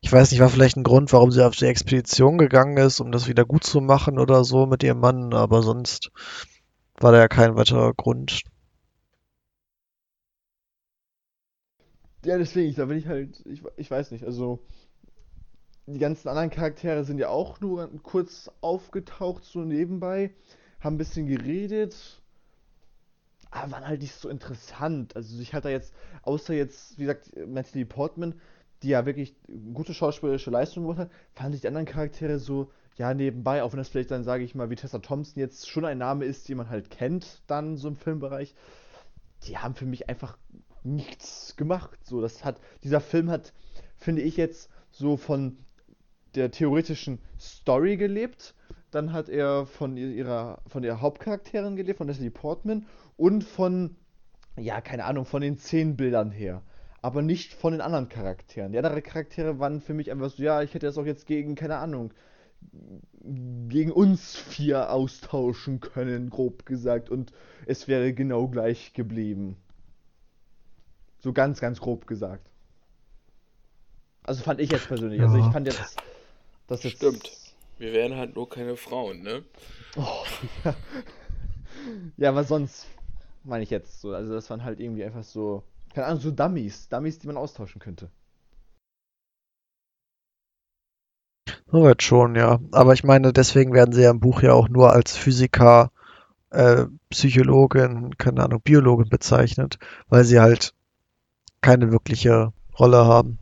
Ich 0.01 0.13
weiß 0.13 0.31
nicht, 0.31 0.41
war 0.41 0.49
vielleicht 0.49 0.77
ein 0.77 0.83
Grund, 0.85 1.13
warum 1.13 1.31
sie 1.31 1.45
auf 1.45 1.57
die 1.57 1.67
Expedition 1.67 2.39
gegangen 2.39 2.77
ist, 2.77 3.01
um 3.01 3.13
das 3.13 3.29
wieder 3.29 3.45
gut 3.45 3.65
zu 3.65 3.81
machen 3.81 4.19
oder 4.19 4.45
so 4.45 4.67
mit 4.67 4.83
ihrem 4.83 5.01
Mann, 5.01 5.35
aber 5.35 5.63
sonst 5.63 6.11
war 6.99 7.13
da 7.13 7.19
ja 7.19 7.29
kein 7.29 7.57
weiterer 7.57 7.93
Grund. 7.95 8.43
Ja, 12.25 12.39
deswegen, 12.39 12.75
da 12.75 12.87
bin 12.87 12.99
ich 12.99 13.07
halt, 13.07 13.41
ich, 13.47 13.63
ich 13.77 13.91
weiß 13.91 14.11
nicht, 14.11 14.25
also 14.25 14.61
die 15.87 15.99
ganzen 15.99 16.29
anderen 16.29 16.51
Charaktere 16.51 17.05
sind 17.05 17.19
ja 17.19 17.29
auch 17.29 17.61
nur 17.61 17.89
kurz 18.03 18.51
aufgetaucht, 18.61 19.45
so 19.45 19.61
nebenbei, 19.61 20.35
haben 20.81 20.97
ein 20.97 20.99
bisschen 20.99 21.27
geredet, 21.27 22.21
aber 23.51 23.71
waren 23.71 23.87
halt 23.87 24.03
nicht 24.03 24.15
so 24.15 24.29
interessant. 24.29 25.15
Also 25.15 25.41
ich 25.41 25.55
hatte 25.55 25.69
jetzt, 25.69 25.95
außer 26.23 26.55
jetzt, 26.55 26.99
wie 26.99 27.03
gesagt, 27.03 27.31
Natalie 27.47 27.87
Portman, 27.87 28.35
die 28.83 28.89
ja 28.89 29.07
wirklich 29.07 29.35
gute 29.75 29.95
schauspielerische 29.95 30.51
Leistung 30.51 30.85
gemacht 30.85 30.99
hat, 30.99 31.11
fand 31.33 31.55
ich 31.55 31.63
die 31.63 31.69
anderen 31.69 31.87
Charaktere 31.87 32.39
so, 32.39 32.71
ja, 32.97 33.13
nebenbei, 33.13 33.63
auch 33.63 33.73
wenn 33.73 33.79
das 33.79 33.89
vielleicht 33.89 34.11
dann, 34.11 34.25
sage 34.25 34.45
ich 34.45 34.55
mal, 34.55 34.71
wie 34.71 34.77
Tessa 34.77 34.99
Thompson 34.99 35.41
jetzt 35.41 35.69
schon 35.69 35.85
ein 35.85 35.99
Name 35.99 36.25
ist, 36.25 36.49
den 36.49 36.57
man 36.57 36.71
halt 36.71 36.91
kennt, 36.91 37.43
dann 37.47 37.77
so 37.77 37.89
im 37.89 37.97
Filmbereich, 37.97 38.55
die 39.45 39.59
haben 39.59 39.75
für 39.75 39.87
mich 39.87 40.09
einfach 40.09 40.39
nichts 40.83 41.57
gemacht. 41.57 41.99
So, 42.05 42.21
das 42.21 42.45
hat, 42.45 42.61
dieser 42.85 43.01
Film 43.01 43.31
hat, 43.31 43.53
finde 43.97 44.23
ich 44.23 44.37
jetzt, 44.37 44.71
so 44.91 45.19
von 45.19 45.59
der 46.35 46.51
theoretischen 46.51 47.19
Story 47.39 47.97
gelebt. 47.97 48.55
Dann 48.91 49.13
hat 49.13 49.29
er 49.29 49.67
von 49.67 49.97
ihrer, 49.97 50.63
von 50.67 50.83
der 50.83 51.01
Hauptcharakterin 51.01 51.77
gelebt, 51.77 51.99
von 51.99 52.07
Natalie 52.07 52.31
Portman 52.31 52.87
und 53.17 53.45
von, 53.45 53.97
ja, 54.57 54.81
keine 54.81 55.05
Ahnung, 55.05 55.27
von 55.27 55.43
den 55.43 55.59
Szenenbildern 55.59 56.31
her. 56.31 56.63
Aber 57.07 57.23
nicht 57.23 57.55
von 57.55 57.71
den 57.71 57.81
anderen 57.81 58.09
Charakteren. 58.09 58.73
Die 58.73 58.79
anderen 58.79 59.01
Charaktere 59.01 59.61
waren 59.61 59.81
für 59.81 59.95
mich 59.95 60.11
einfach 60.11 60.29
so, 60.29 60.43
ja, 60.43 60.63
ich 60.63 60.75
hätte 60.75 60.87
das 60.87 60.99
auch 60.99 61.07
jetzt 61.07 61.25
gegen, 61.25 61.55
keine 61.55 61.77
Ahnung, 61.77 62.13
gegen 63.69 63.93
uns 63.93 64.35
vier 64.35 64.91
austauschen 64.91 65.79
können, 65.79 66.31
grob 66.31 66.67
gesagt, 66.67 67.09
und 67.09 67.33
es 67.65 67.87
wäre 67.87 68.13
genau 68.13 68.49
gleich 68.49 68.93
geblieben. 68.93 69.57
So 71.21 71.33
ganz, 71.33 71.61
ganz 71.61 71.79
grob 71.79 72.09
gesagt. 72.09 72.51
Also 74.25 74.43
fand 74.43 74.61
ich 74.61 74.73
jetzt 74.73 74.89
persönlich. 74.89 75.21
Ja. 75.21 75.27
Also 75.27 75.39
ich 75.39 75.53
fand 75.53 75.69
jetzt 75.69 75.97
das 76.67 76.83
jetzt... 76.83 76.97
Stimmt. 76.97 77.31
Wir 77.79 77.93
wären 77.93 78.17
halt 78.17 78.35
nur 78.35 78.49
keine 78.49 78.77
Frauen, 78.77 79.23
ne? 79.23 79.45
Oh, 79.97 80.25
ja. 80.65 80.75
ja, 82.17 82.31
aber 82.31 82.43
sonst 82.43 82.89
meine 83.45 83.63
ich 83.63 83.71
jetzt 83.71 84.01
so. 84.01 84.13
Also 84.13 84.35
das 84.35 84.51
waren 84.51 84.65
halt 84.65 84.81
irgendwie 84.81 85.05
einfach 85.05 85.23
so, 85.23 85.63
keine 85.97 86.09
Ahnung, 86.09 86.21
so 86.21 86.31
Dummies. 86.31 86.91
Dummies, 86.91 87.19
die 87.19 87.27
man 87.27 87.39
austauschen 87.39 87.81
könnte. 87.81 88.11
Soweit 91.69 92.03
schon, 92.03 92.37
ja. 92.37 92.61
Aber 92.71 92.93
ich 92.93 93.03
meine, 93.03 93.33
deswegen 93.33 93.73
werden 93.73 93.95
sie 93.95 94.03
ja 94.03 94.11
im 94.11 94.21
Buch 94.21 94.43
ja 94.43 94.53
auch 94.53 94.69
nur 94.69 94.93
als 94.93 95.17
Physiker, 95.17 95.91
äh, 96.51 96.85
Psychologin, 97.09 98.19
keine 98.19 98.45
Ahnung, 98.45 98.61
Biologin 98.61 99.09
bezeichnet, 99.09 99.79
weil 100.09 100.25
sie 100.25 100.39
halt 100.39 100.75
keine 101.63 101.91
wirkliche 101.93 102.53
Rolle 102.79 103.07
haben 103.07 103.39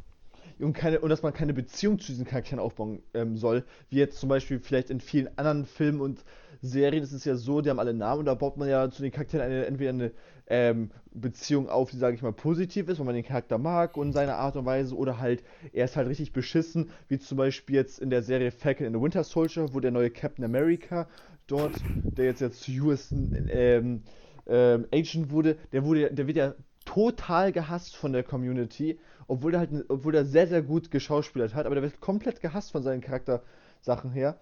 und, 0.58 0.72
keine, 0.72 1.00
und 1.00 1.10
dass 1.10 1.22
man 1.22 1.32
keine 1.32 1.54
Beziehung 1.54 1.98
zu 1.98 2.12
diesen 2.12 2.24
Charakteren 2.24 2.58
aufbauen 2.58 3.02
ähm, 3.14 3.36
soll, 3.36 3.64
wie 3.90 3.96
jetzt 3.96 4.18
zum 4.18 4.28
Beispiel 4.28 4.60
vielleicht 4.60 4.90
in 4.90 5.00
vielen 5.00 5.36
anderen 5.36 5.64
Filmen 5.64 6.00
und 6.00 6.24
Serien 6.62 7.02
ist 7.02 7.12
es 7.12 7.24
ja 7.24 7.36
so, 7.36 7.60
die 7.60 7.68
haben 7.68 7.78
alle 7.78 7.92
Namen 7.92 8.20
und 8.20 8.26
da 8.26 8.34
baut 8.34 8.56
man 8.56 8.68
ja 8.68 8.90
zu 8.90 9.02
den 9.02 9.12
Charakteren 9.12 9.44
eine, 9.44 9.66
entweder 9.66 9.90
eine 9.90 10.12
ähm, 10.46 10.90
Beziehung 11.12 11.68
auf, 11.68 11.90
die, 11.90 11.98
sage 11.98 12.16
ich 12.16 12.22
mal, 12.22 12.32
positiv 12.32 12.88
ist, 12.88 12.98
weil 12.98 13.06
man 13.06 13.14
den 13.14 13.24
Charakter 13.24 13.58
mag 13.58 13.96
und 13.96 14.12
seine 14.12 14.36
Art 14.36 14.56
und 14.56 14.64
Weise, 14.64 14.96
oder 14.96 15.18
halt, 15.18 15.42
er 15.72 15.84
ist 15.84 15.96
halt 15.96 16.08
richtig 16.08 16.32
beschissen, 16.32 16.90
wie 17.08 17.18
zum 17.18 17.36
Beispiel 17.36 17.76
jetzt 17.76 17.98
in 17.98 18.10
der 18.10 18.22
Serie 18.22 18.50
Falcon 18.50 18.86
in 18.86 18.94
the 18.94 19.00
Winter 19.00 19.24
Soldier, 19.24 19.72
wo 19.72 19.80
der 19.80 19.90
neue 19.90 20.10
Captain 20.10 20.44
America 20.44 21.06
dort, 21.46 21.74
der 22.16 22.26
jetzt, 22.26 22.40
jetzt 22.40 22.62
zu 22.62 22.72
US 22.82 23.12
ähm, 23.12 24.02
ähm, 24.46 24.86
Agent 24.92 25.30
wurde, 25.30 25.56
der 25.72 25.84
wurde, 25.84 26.12
der 26.12 26.26
wird 26.26 26.36
ja 26.36 26.54
total 26.84 27.52
gehasst 27.52 27.96
von 27.96 28.12
der 28.12 28.22
Community 28.22 28.98
obwohl 29.26 29.54
er 29.54 29.60
halt, 29.60 29.84
obwohl 29.88 30.14
er 30.14 30.24
sehr, 30.24 30.46
sehr 30.46 30.62
gut 30.62 30.90
geschauspielert 30.90 31.54
hat, 31.54 31.66
aber 31.66 31.74
der 31.74 31.82
wird 31.82 32.00
komplett 32.00 32.40
gehasst 32.40 32.72
von 32.72 32.82
seinen 32.82 33.00
Charaktersachen 33.00 34.10
her. 34.10 34.38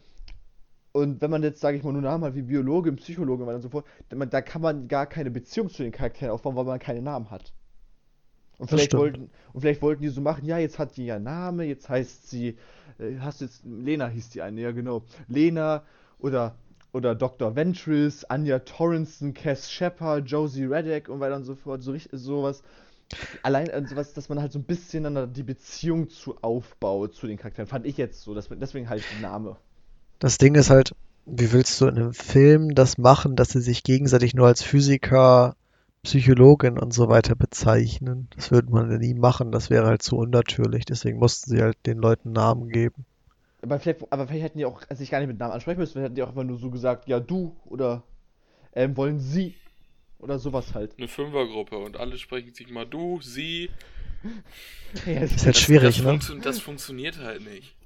Und 0.92 1.22
wenn 1.22 1.30
man 1.30 1.42
jetzt, 1.42 1.60
sage 1.60 1.78
ich 1.78 1.82
mal, 1.82 1.92
nur 1.92 2.02
Namen 2.02 2.24
hat 2.24 2.34
wie 2.34 2.42
Biologe, 2.42 2.92
Psychologe 2.92 3.44
und 3.44 3.62
so 3.62 3.70
fort, 3.70 3.86
da 4.10 4.40
kann 4.42 4.60
man 4.60 4.88
gar 4.88 5.06
keine 5.06 5.30
Beziehung 5.30 5.70
zu 5.70 5.82
den 5.82 5.92
Charakteren 5.92 6.32
aufbauen, 6.32 6.54
weil 6.54 6.64
man 6.64 6.78
keine 6.78 7.00
Namen 7.00 7.30
hat. 7.30 7.52
Und 8.58 8.68
vielleicht, 8.68 8.94
wollten, 8.94 9.30
und 9.52 9.60
vielleicht 9.62 9.82
wollten 9.82 10.02
die 10.02 10.08
so 10.10 10.20
machen, 10.20 10.44
ja, 10.44 10.58
jetzt 10.58 10.78
hat 10.78 10.96
die 10.96 11.06
ja 11.06 11.18
Name, 11.18 11.64
jetzt 11.64 11.88
heißt 11.88 12.28
sie, 12.28 12.58
äh, 12.98 13.16
hast 13.20 13.40
du 13.40 13.46
jetzt, 13.46 13.64
Lena 13.64 14.06
hieß 14.06 14.30
die 14.30 14.42
eine, 14.42 14.60
ja 14.60 14.70
genau. 14.72 15.02
Lena 15.28 15.82
oder, 16.18 16.54
oder 16.92 17.14
Dr. 17.14 17.56
Ventris, 17.56 18.24
Anja 18.24 18.60
Torrenson, 18.60 19.32
Cass 19.32 19.72
Shepard, 19.72 20.30
Josie 20.30 20.66
Reddick 20.66 21.08
und 21.08 21.20
weiter 21.20 21.36
und 21.36 21.44
so 21.44 21.54
fort, 21.54 21.82
so 21.82 21.96
sowas. 22.12 22.62
Allein, 23.42 23.70
also 23.70 23.96
was, 23.96 24.14
dass 24.14 24.28
man 24.28 24.40
halt 24.40 24.52
so 24.52 24.58
ein 24.58 24.64
bisschen 24.64 25.04
dann 25.04 25.32
die 25.32 25.42
Beziehung 25.42 26.08
zu 26.08 26.36
aufbaut 26.42 27.14
zu 27.14 27.26
den 27.26 27.36
Charakteren, 27.36 27.66
fand 27.66 27.86
ich 27.86 27.96
jetzt 27.96 28.22
so. 28.22 28.34
Deswegen 28.34 28.88
halt 28.88 29.04
der 29.12 29.30
Name. 29.30 29.56
Das 30.18 30.38
Ding 30.38 30.54
ist 30.54 30.70
halt, 30.70 30.94
wie 31.26 31.52
willst 31.52 31.80
du 31.80 31.86
in 31.86 31.96
einem 31.96 32.14
Film 32.14 32.74
das 32.74 32.98
machen, 32.98 33.36
dass 33.36 33.50
sie 33.50 33.60
sich 33.60 33.82
gegenseitig 33.82 34.34
nur 34.34 34.46
als 34.46 34.62
Physiker, 34.62 35.56
Psychologin 36.02 36.78
und 36.78 36.92
so 36.92 37.08
weiter 37.08 37.34
bezeichnen? 37.34 38.28
Das 38.34 38.50
würde 38.50 38.70
man 38.70 38.90
ja 38.90 38.98
nie 38.98 39.14
machen, 39.14 39.52
das 39.52 39.70
wäre 39.70 39.86
halt 39.86 40.02
zu 40.02 40.16
unnatürlich. 40.16 40.84
Deswegen 40.84 41.18
mussten 41.18 41.50
sie 41.50 41.62
halt 41.62 41.76
den 41.86 41.98
Leuten 41.98 42.32
Namen 42.32 42.68
geben. 42.68 43.04
Aber 43.62 43.78
vielleicht, 43.78 44.12
aber 44.12 44.26
vielleicht 44.26 44.44
hätten 44.44 44.58
die 44.58 44.64
auch 44.64 44.82
sich 44.90 45.10
gar 45.10 45.20
nicht 45.20 45.28
mit 45.28 45.38
Namen 45.38 45.52
ansprechen 45.52 45.78
müssen, 45.78 46.02
hätten 46.02 46.16
die 46.16 46.22
auch 46.22 46.30
einfach 46.30 46.42
nur 46.42 46.58
so 46.58 46.70
gesagt, 46.70 47.06
ja 47.06 47.20
du 47.20 47.56
oder 47.64 48.02
ähm, 48.74 48.96
wollen 48.96 49.20
sie 49.20 49.54
oder 50.22 50.38
sowas 50.38 50.72
halt. 50.72 50.96
Eine 50.96 51.08
Fünfergruppe 51.08 51.76
und 51.76 51.96
alle 51.98 52.16
sprechen 52.16 52.54
sich 52.54 52.70
mal 52.70 52.86
du, 52.86 53.20
sie. 53.20 53.70
ja, 55.06 55.20
das 55.20 55.32
ist 55.32 55.46
halt 55.46 55.56
schwierig, 55.58 55.96
das 55.96 56.04
ne? 56.04 56.10
Funktio 56.10 56.34
das 56.36 56.60
funktioniert 56.60 57.18
halt 57.18 57.42
nicht. 57.42 57.76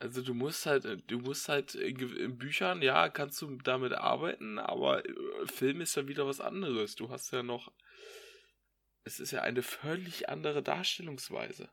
Also 0.00 0.22
du 0.22 0.34
musst 0.34 0.66
halt, 0.66 0.86
du 1.10 1.18
musst 1.18 1.48
halt 1.48 1.74
in 1.74 2.38
Büchern, 2.38 2.82
ja, 2.82 3.08
kannst 3.10 3.40
du 3.42 3.56
damit 3.58 3.92
arbeiten, 3.92 4.58
aber 4.58 5.04
äh, 5.06 5.12
Film 5.46 5.82
ist 5.82 5.94
ja 5.94 6.08
wieder 6.08 6.26
was 6.26 6.40
anderes. 6.40 6.96
Du 6.96 7.10
hast 7.10 7.30
ja 7.32 7.42
noch, 7.42 7.70
es 9.04 9.20
ist 9.20 9.30
ja 9.30 9.42
eine 9.42 9.62
völlig 9.62 10.28
andere 10.28 10.62
Darstellungsweise. 10.62 11.68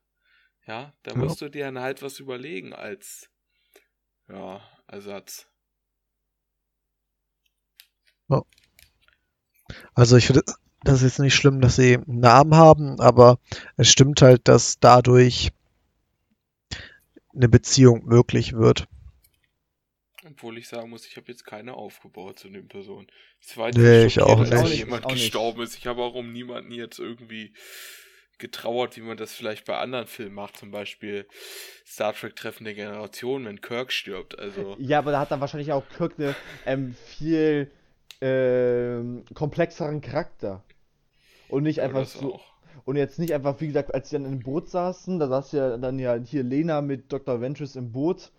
Ja, 0.67 0.93
da 1.03 1.11
ja. 1.11 1.17
musst 1.17 1.41
du 1.41 1.49
dir 1.49 1.65
dann 1.65 1.79
halt 1.79 2.01
was 2.01 2.19
überlegen 2.19 2.73
als, 2.73 3.31
ja, 4.27 4.61
Ersatz. 4.87 5.47
Ja. 8.27 8.43
Also 9.93 10.17
ich 10.17 10.27
finde, 10.27 10.43
das 10.83 10.97
ist 10.97 11.03
jetzt 11.03 11.19
nicht 11.19 11.35
schlimm, 11.35 11.61
dass 11.61 11.75
sie 11.75 11.95
einen 11.95 12.19
Namen 12.19 12.55
haben, 12.55 12.99
aber 12.99 13.39
es 13.75 13.89
stimmt 13.89 14.21
halt, 14.21 14.47
dass 14.47 14.79
dadurch 14.79 15.51
eine 17.35 17.49
Beziehung 17.49 18.05
möglich 18.05 18.53
wird. 18.53 18.87
Obwohl 20.25 20.57
ich 20.57 20.67
sagen 20.67 20.89
muss, 20.89 21.05
ich 21.05 21.15
habe 21.15 21.27
jetzt 21.29 21.45
keine 21.45 21.73
aufgebaut 21.73 22.39
zu 22.39 22.49
den 22.49 22.67
Personen. 22.67 23.07
Es 23.41 23.55
war 23.57 23.71
nee, 23.71 24.05
ich 24.05 24.21
auch 24.21 24.39
nicht. 24.39 24.51
dass 24.51 24.75
jemand 24.75 25.05
auch 25.05 25.11
gestorben 25.11 25.61
nicht. 25.61 25.69
ist. 25.69 25.77
Ich 25.77 25.87
habe 25.87 26.01
auch 26.01 26.15
um 26.15 26.33
niemanden 26.33 26.71
jetzt 26.71 26.99
irgendwie 26.99 27.53
getrauert, 28.37 28.97
wie 28.97 29.01
man 29.01 29.17
das 29.17 29.33
vielleicht 29.33 29.65
bei 29.65 29.77
anderen 29.77 30.05
Filmen 30.05 30.35
macht, 30.35 30.57
zum 30.57 30.69
Beispiel 30.69 31.27
Star 31.85 32.13
Trek 32.13 32.35
Treffen 32.35 32.65
der 32.65 32.75
Generation, 32.75 33.45
wenn 33.45 33.61
Kirk 33.61 33.91
stirbt. 33.91 34.37
Also 34.37 34.75
ja, 34.79 34.99
aber 34.99 35.11
da 35.11 35.21
hat 35.21 35.31
dann 35.31 35.41
wahrscheinlich 35.41 35.71
auch 35.71 35.87
Kirk 35.95 36.13
eine 36.17 36.35
ähm, 36.65 36.95
viel 37.05 37.71
äh, 38.21 39.01
komplexeren 39.33 40.01
Charakter. 40.01 40.63
Und 41.49 41.63
nicht 41.63 41.81
einfach 41.81 42.05
so. 42.05 42.35
Auch. 42.35 42.57
Und 42.85 42.95
jetzt 42.95 43.19
nicht 43.19 43.33
einfach, 43.33 43.59
wie 43.59 43.67
gesagt, 43.67 43.93
als 43.93 44.09
sie 44.09 44.15
dann 44.15 44.25
im 44.25 44.39
Boot 44.39 44.69
saßen, 44.69 45.19
da 45.19 45.27
saß 45.27 45.51
ja 45.51 45.77
dann 45.77 45.99
ja 45.99 46.15
hier 46.15 46.43
Lena 46.43 46.81
mit 46.81 47.11
Dr. 47.11 47.41
Ventress 47.41 47.75
im 47.75 47.91
Boot. 47.91 48.31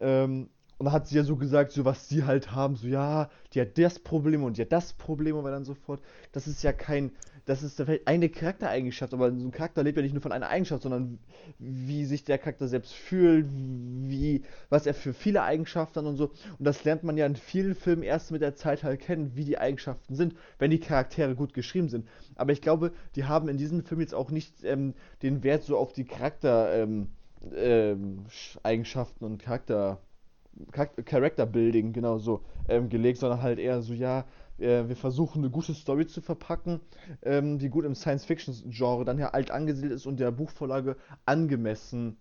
Ähm, 0.00 0.50
und 0.78 0.86
dann 0.86 0.92
hat 0.92 1.06
sie 1.06 1.16
ja 1.16 1.22
so 1.22 1.36
gesagt, 1.36 1.72
so 1.72 1.84
was 1.84 2.08
sie 2.08 2.24
halt 2.24 2.50
haben, 2.52 2.76
so 2.76 2.88
ja, 2.88 3.30
die 3.52 3.60
hat 3.60 3.78
das 3.78 3.98
Problem 3.98 4.42
und 4.42 4.56
die 4.56 4.62
hat 4.62 4.72
das 4.72 4.92
Problem 4.92 5.36
und 5.36 5.44
dann 5.44 5.64
so 5.64 5.74
fort. 5.74 6.02
Das 6.32 6.46
ist 6.46 6.62
ja 6.62 6.72
kein, 6.72 7.12
das 7.44 7.62
ist 7.62 7.76
vielleicht 7.76 8.06
eine 8.06 8.28
Charaktereigenschaft, 8.28 9.12
aber 9.12 9.32
so 9.32 9.46
ein 9.46 9.50
Charakter 9.50 9.82
lebt 9.82 9.96
ja 9.96 10.02
nicht 10.02 10.12
nur 10.12 10.22
von 10.22 10.32
einer 10.32 10.48
Eigenschaft, 10.48 10.82
sondern 10.82 11.18
wie 11.58 12.04
sich 12.04 12.24
der 12.24 12.38
Charakter 12.38 12.68
selbst 12.68 12.92
fühlt, 12.94 13.46
wie, 13.52 14.42
was 14.68 14.86
er 14.86 14.94
für 14.94 15.12
viele 15.12 15.42
Eigenschaften 15.42 16.06
und 16.06 16.16
so. 16.16 16.28
Und 16.58 16.64
das 16.64 16.84
lernt 16.84 17.02
man 17.02 17.16
ja 17.16 17.26
in 17.26 17.36
vielen 17.36 17.74
Filmen 17.74 18.04
erst 18.04 18.30
mit 18.30 18.42
der 18.42 18.54
Zeit 18.54 18.84
halt 18.84 19.00
kennen, 19.00 19.32
wie 19.34 19.44
die 19.44 19.58
Eigenschaften 19.58 20.14
sind, 20.14 20.36
wenn 20.58 20.70
die 20.70 20.80
Charaktere 20.80 21.34
gut 21.34 21.52
geschrieben 21.52 21.88
sind. 21.88 22.06
Aber 22.36 22.52
ich 22.52 22.62
glaube, 22.62 22.92
die 23.16 23.24
haben 23.24 23.48
in 23.48 23.58
diesem 23.58 23.82
Film 23.84 24.00
jetzt 24.00 24.14
auch 24.14 24.30
nicht 24.30 24.62
ähm, 24.64 24.94
den 25.22 25.42
Wert 25.42 25.64
so 25.64 25.76
auf 25.76 25.92
die 25.92 26.04
Charakter 26.04 26.72
ähm, 26.74 27.08
ähm, 27.56 28.24
und 29.20 29.42
Charakter 29.42 30.00
Character 30.70 31.46
Building, 31.46 31.92
genau 31.92 32.18
so, 32.18 32.42
ähm, 32.68 32.88
gelegt, 32.88 33.18
sondern 33.18 33.42
halt 33.42 33.58
eher 33.58 33.82
so, 33.82 33.94
ja, 33.94 34.26
äh, 34.62 34.88
wir 34.88 34.96
versuchen 34.96 35.42
eine 35.42 35.50
gute 35.50 35.74
Story 35.74 36.06
zu 36.06 36.20
verpacken, 36.20 36.80
ähm, 37.22 37.58
die 37.58 37.68
gut 37.68 37.84
im 37.84 37.94
Science-Fiction-Genre 37.94 39.04
dann 39.04 39.18
ja 39.18 39.30
alt 39.30 39.50
angesiedelt 39.50 39.92
ist 39.92 40.06
und 40.06 40.20
der 40.20 40.30
Buchvorlage 40.30 40.96
angemessen 41.26 42.16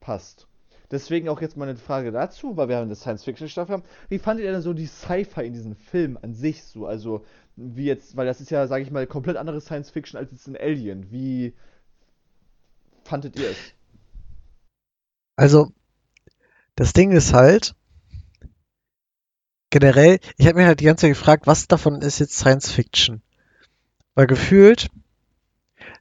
passt. 0.00 0.46
Deswegen 0.90 1.28
auch 1.28 1.40
jetzt 1.40 1.56
mal 1.56 1.68
eine 1.68 1.78
Frage 1.78 2.10
dazu, 2.10 2.56
weil 2.56 2.68
wir 2.68 2.78
eine 2.78 2.96
Science-Fiction-Staffel 2.96 3.74
haben. 3.74 3.84
Wie 4.08 4.18
fandet 4.18 4.44
ihr 4.44 4.52
denn 4.52 4.62
so 4.62 4.72
die 4.72 4.86
Sci-Fi 4.86 5.46
in 5.46 5.52
diesem 5.52 5.76
Film 5.76 6.18
an 6.20 6.34
sich 6.34 6.64
so? 6.64 6.86
Also, 6.86 7.24
wie 7.54 7.84
jetzt, 7.84 8.16
weil 8.16 8.26
das 8.26 8.40
ist 8.40 8.50
ja, 8.50 8.66
sage 8.66 8.82
ich 8.82 8.90
mal, 8.90 9.06
komplett 9.06 9.36
andere 9.36 9.60
Science-Fiction 9.60 10.18
als 10.18 10.32
jetzt 10.32 10.48
in 10.48 10.56
Alien. 10.56 11.12
Wie 11.12 11.54
fandet 13.04 13.38
ihr 13.38 13.50
es? 13.50 13.56
Also, 15.36 15.72
das 16.74 16.92
Ding 16.92 17.12
ist 17.12 17.34
halt, 17.34 17.76
generell, 19.70 20.18
ich 20.36 20.46
habe 20.46 20.58
mir 20.58 20.66
halt 20.66 20.80
die 20.80 20.84
ganze 20.84 21.02
Zeit 21.02 21.12
gefragt, 21.12 21.46
was 21.46 21.68
davon 21.68 22.02
ist 22.02 22.18
jetzt 22.18 22.36
Science 22.36 22.70
Fiction? 22.70 23.22
Weil 24.14 24.26
gefühlt, 24.26 24.88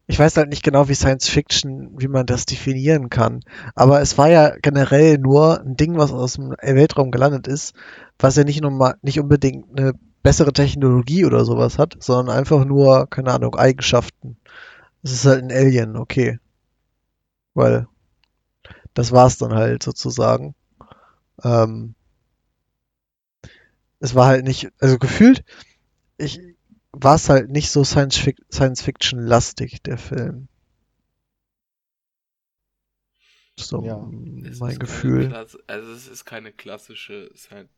ich 0.07 0.17
weiß 0.17 0.35
halt 0.37 0.49
nicht 0.49 0.63
genau, 0.63 0.89
wie 0.89 0.95
Science 0.95 1.29
Fiction, 1.29 1.91
wie 1.99 2.07
man 2.07 2.25
das 2.25 2.45
definieren 2.45 3.09
kann. 3.09 3.41
Aber 3.75 4.01
es 4.01 4.17
war 4.17 4.29
ja 4.29 4.55
generell 4.57 5.19
nur 5.19 5.61
ein 5.61 5.75
Ding, 5.75 5.97
was 5.97 6.11
aus 6.11 6.33
dem 6.33 6.55
Weltraum 6.61 7.11
gelandet 7.11 7.47
ist, 7.47 7.73
was 8.17 8.35
ja 8.35 8.43
nicht, 8.43 8.61
nur 8.61 8.95
nicht 9.03 9.19
unbedingt 9.19 9.79
eine 9.79 9.93
bessere 10.23 10.51
Technologie 10.51 11.25
oder 11.25 11.45
sowas 11.45 11.77
hat, 11.77 11.95
sondern 11.99 12.35
einfach 12.35 12.65
nur, 12.65 13.07
keine 13.07 13.31
Ahnung, 13.31 13.55
Eigenschaften. 13.55 14.37
Es 15.03 15.11
ist 15.11 15.25
halt 15.25 15.43
ein 15.43 15.51
Alien, 15.51 15.95
okay. 15.95 16.39
Weil 17.53 17.87
das 18.93 19.11
war's 19.11 19.37
dann 19.37 19.53
halt 19.53 19.83
sozusagen. 19.83 20.55
Ähm, 21.43 21.95
es 23.99 24.15
war 24.15 24.27
halt 24.27 24.45
nicht, 24.45 24.69
also 24.79 24.97
gefühlt, 24.97 25.43
ich 26.17 26.39
war 26.91 27.15
es 27.15 27.29
halt 27.29 27.49
nicht 27.49 27.69
so 27.71 27.83
Science-Fiction-lastig, 27.83 29.81
der 29.83 29.97
Film. 29.97 30.47
So 33.57 33.83
Ja. 33.83 33.97
mein 34.59 34.71
ist 34.71 34.79
Gefühl. 34.79 35.27
Klasse, 35.27 35.63
also 35.67 35.91
es 35.91 36.07
ist 36.07 36.25
keine 36.25 36.51
klassische, 36.53 37.29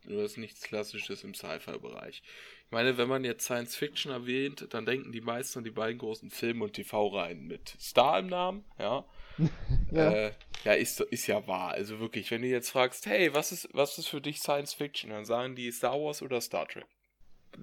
du 0.06 0.22
hast 0.22 0.38
nichts 0.38 0.62
Klassisches 0.62 1.24
im 1.24 1.34
Sci-Fi-Bereich. 1.34 2.22
Ich 2.66 2.72
meine, 2.72 2.98
wenn 2.98 3.10
man 3.10 3.24
jetzt 3.24 3.46
Science 3.46 3.76
Fiction 3.76 4.12
erwähnt, 4.12 4.68
dann 4.70 4.86
denken 4.86 5.12
die 5.12 5.22
meisten 5.22 5.60
an 5.60 5.66
die 5.66 5.72
beiden 5.72 5.98
großen 5.98 6.30
Film- 6.30 6.62
und 6.62 6.74
TV-Reihen 6.74 7.48
mit 7.48 7.76
Star 7.80 8.20
im 8.20 8.28
Namen, 8.28 8.64
ja. 8.80 9.06
Ja. 9.92 10.12
Äh, 10.28 10.34
ja, 10.64 10.74
ist, 10.74 11.02
ist 11.02 11.28
ja 11.28 11.46
wahr. 11.48 11.72
Also 11.72 12.00
wirklich, 12.00 12.32
wenn 12.32 12.42
du 12.44 12.48
jetzt 12.48 12.70
fragst, 12.70 13.06
hey, 13.08 13.34
was 13.34 13.52
ist, 13.52 13.68
was 13.74 13.98
ist 13.98 14.08
für 14.08 14.22
dich 14.22 14.40
Science 14.40 14.74
Fiction, 14.74 15.10
dann 15.10 15.26
sagen 15.26 15.56
die 15.56 15.72
Star 15.72 16.00
Wars 16.00 16.22
oder 16.22 16.40
Star 16.42 16.68
Trek. 16.68 16.86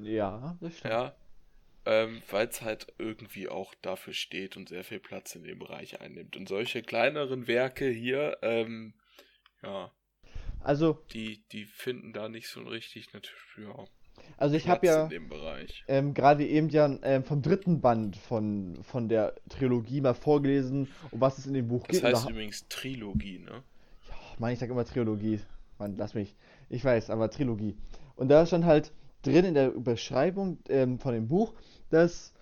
Ja, 0.03 0.57
das 0.61 0.79
stimmt. 0.79 0.93
Ja. 0.93 1.17
Ähm, 1.87 2.23
Weil 2.31 2.49
es 2.49 2.63
halt 2.63 2.93
irgendwie 2.99 3.49
auch 3.49 3.75
dafür 3.83 4.13
steht 4.13 4.57
und 4.57 4.69
sehr 4.69 4.85
viel 4.85 5.01
Platz 5.01 5.35
in 5.35 5.45
dem 5.45 5.59
Bereich 5.59 6.01
einnimmt. 6.01 6.37
Und 6.37 6.49
solche 6.49 6.83
kleineren 6.83 7.47
Werke 7.47 7.89
hier, 7.89 8.39
ähm, 8.43 8.95
ja, 9.63 9.93
Also, 10.61 11.05
die, 11.13 11.45
die 11.53 11.65
finden 11.67 12.13
da 12.13 12.29
nicht 12.29 12.49
so 12.49 12.63
richtig 12.63 13.13
natürlich 13.13 13.39
ja, 13.59 13.89
also 14.37 14.57
ich 14.57 14.69
habe 14.69 14.87
ja 14.87 15.09
ähm, 15.89 16.15
gerade 16.15 16.47
eben 16.47 16.69
ja 16.69 16.97
ähm, 17.03 17.25
vom 17.25 17.43
dritten 17.43 17.81
Band 17.81 18.17
von, 18.17 18.79
von 18.83 19.09
der 19.09 19.35
Trilogie 19.49 20.01
mal 20.01 20.15
vorgelesen, 20.15 20.89
um 21.11 21.21
was 21.21 21.39
es 21.39 21.47
in 21.47 21.55
dem 21.55 21.69
Buch 21.69 21.87
Das 21.87 21.97
geht. 21.97 22.05
Und 22.05 22.15
heißt 22.15 22.27
da, 22.27 22.31
übrigens 22.31 22.69
Trilogie, 22.69 23.39
ne? 23.39 23.63
ja, 24.09 24.15
Mann, 24.39 24.53
ich 24.53 24.59
sag 24.59 24.71
immer 24.71 24.85
Trilogie. 24.85 25.41
Mann, 25.79 25.97
lass 25.97 26.15
mich. 26.15 26.37
Ich 26.69 26.85
weiß, 26.85 27.11
aber 27.11 27.31
Trilogie. 27.31 27.77
Und 28.17 28.29
da 28.29 28.45
stand 28.47 28.65
halt 28.65 28.93
drin 29.23 29.45
in 29.45 29.55
der 29.55 29.71
Beschreibung 29.71 30.59
ähm, 30.69 30.99
von 30.99 31.15
dem 31.15 31.29
Buch, 31.29 31.55
dass 31.91 32.33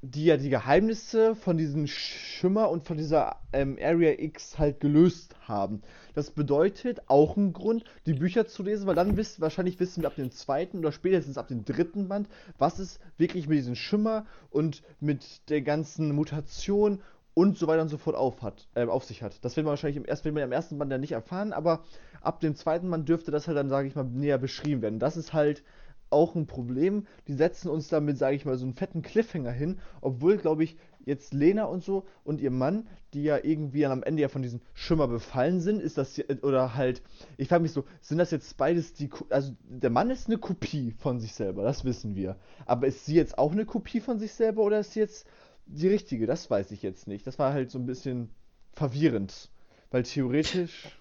die 0.00 0.26
ja 0.26 0.36
die 0.36 0.50
Geheimnisse 0.50 1.34
von 1.34 1.56
diesem 1.56 1.86
Schimmer 1.88 2.70
und 2.70 2.84
von 2.84 2.96
dieser 2.96 3.36
ähm, 3.52 3.76
Area 3.80 4.12
X 4.18 4.58
halt 4.58 4.78
gelöst 4.78 5.34
haben. 5.46 5.82
Das 6.14 6.30
bedeutet 6.30 7.02
auch 7.08 7.36
ein 7.36 7.52
Grund, 7.52 7.84
die 8.06 8.14
Bücher 8.14 8.46
zu 8.46 8.62
lesen, 8.62 8.86
weil 8.86 8.94
dann 8.94 9.16
wissen, 9.16 9.40
wahrscheinlich 9.40 9.80
wissen 9.80 10.02
wir 10.02 10.08
ab 10.08 10.14
dem 10.14 10.30
zweiten 10.30 10.78
oder 10.78 10.92
spätestens 10.92 11.36
ab 11.36 11.48
dem 11.48 11.64
dritten 11.64 12.08
Band, 12.08 12.28
was 12.58 12.78
es 12.78 13.00
wirklich 13.16 13.48
mit 13.48 13.58
diesem 13.58 13.74
Schimmer 13.74 14.26
und 14.50 14.82
mit 15.00 15.48
der 15.48 15.62
ganzen 15.62 16.14
Mutation 16.14 17.02
und 17.34 17.58
so 17.58 17.66
weiter 17.66 17.82
und 17.82 17.88
so 17.88 17.98
fort 17.98 18.16
auf, 18.16 18.42
hat, 18.42 18.68
äh, 18.74 18.84
auf 18.84 19.04
sich 19.04 19.22
hat. 19.22 19.44
Das 19.44 19.56
wird 19.56 19.64
man 19.64 19.72
wahrscheinlich 19.72 19.96
im, 19.96 20.04
erst, 20.06 20.24
will 20.24 20.32
man 20.32 20.44
im 20.44 20.52
ersten 20.52 20.78
Band 20.78 20.92
ja 20.92 20.98
nicht 20.98 21.12
erfahren, 21.12 21.52
aber 21.52 21.82
ab 22.20 22.40
dem 22.40 22.54
zweiten 22.54 22.90
Band 22.90 23.08
dürfte 23.08 23.30
das 23.30 23.48
halt 23.48 23.56
dann, 23.56 23.68
sage 23.68 23.88
ich 23.88 23.96
mal, 23.96 24.04
näher 24.04 24.38
beschrieben 24.38 24.82
werden. 24.82 24.98
Das 25.00 25.16
ist 25.16 25.32
halt 25.32 25.62
auch 26.10 26.34
ein 26.34 26.46
Problem. 26.46 27.06
Die 27.26 27.34
setzen 27.34 27.68
uns 27.68 27.88
damit, 27.88 28.18
sage 28.18 28.36
ich 28.36 28.44
mal, 28.44 28.56
so 28.56 28.64
einen 28.64 28.74
fetten 28.74 29.02
Cliffhanger 29.02 29.52
hin, 29.52 29.78
obwohl, 30.00 30.36
glaube 30.36 30.64
ich, 30.64 30.76
jetzt 31.04 31.32
Lena 31.32 31.64
und 31.64 31.82
so 31.82 32.06
und 32.24 32.40
ihr 32.40 32.50
Mann, 32.50 32.86
die 33.14 33.22
ja 33.22 33.38
irgendwie 33.42 33.86
am 33.86 34.02
Ende 34.02 34.22
ja 34.22 34.28
von 34.28 34.42
diesem 34.42 34.60
Schimmer 34.74 35.08
befallen 35.08 35.60
sind, 35.60 35.80
ist 35.80 35.96
das 35.96 36.14
hier, 36.14 36.26
oder 36.42 36.74
halt, 36.74 37.02
ich 37.38 37.48
frage 37.48 37.62
mich 37.62 37.72
so, 37.72 37.84
sind 38.02 38.18
das 38.18 38.30
jetzt 38.30 38.56
beides 38.58 38.92
die, 38.92 39.08
also 39.30 39.54
der 39.64 39.90
Mann 39.90 40.10
ist 40.10 40.26
eine 40.26 40.38
Kopie 40.38 40.92
von 40.98 41.18
sich 41.18 41.32
selber, 41.32 41.62
das 41.62 41.84
wissen 41.84 42.14
wir. 42.14 42.36
Aber 42.66 42.86
ist 42.86 43.06
sie 43.06 43.14
jetzt 43.14 43.38
auch 43.38 43.52
eine 43.52 43.64
Kopie 43.64 44.00
von 44.00 44.18
sich 44.18 44.32
selber 44.32 44.62
oder 44.62 44.80
ist 44.80 44.92
sie 44.92 45.00
jetzt 45.00 45.26
die 45.66 45.88
richtige? 45.88 46.26
Das 46.26 46.50
weiß 46.50 46.70
ich 46.72 46.82
jetzt 46.82 47.08
nicht. 47.08 47.26
Das 47.26 47.38
war 47.38 47.52
halt 47.54 47.70
so 47.70 47.78
ein 47.78 47.86
bisschen 47.86 48.30
verwirrend, 48.74 49.50
weil 49.90 50.02
theoretisch, 50.02 50.98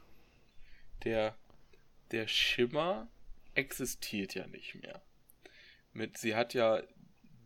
Der, 1.04 1.36
der 2.12 2.28
Schimmer 2.28 3.08
existiert 3.58 4.36
ja 4.36 4.48
nicht 4.48 4.76
mehr. 4.76 5.02
Mit, 5.94 6.18
sie 6.18 6.36
hat 6.36 6.54
ja 6.54 6.82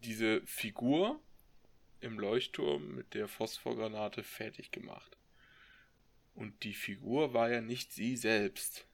diese 0.04 0.42
Figur 0.46 1.20
im 2.02 2.20
Leuchtturm 2.20 2.96
mit 2.96 3.14
der 3.14 3.28
Phosphorgranate 3.28 4.24
fertig 4.24 4.72
gemacht. 4.72 5.18
Und 6.34 6.64
die 6.64 6.74
Figur 6.74 7.34
war 7.34 7.50
ja 7.50 7.62
nicht 7.62 7.94
sie 7.94 8.16
selbst. 8.16 8.86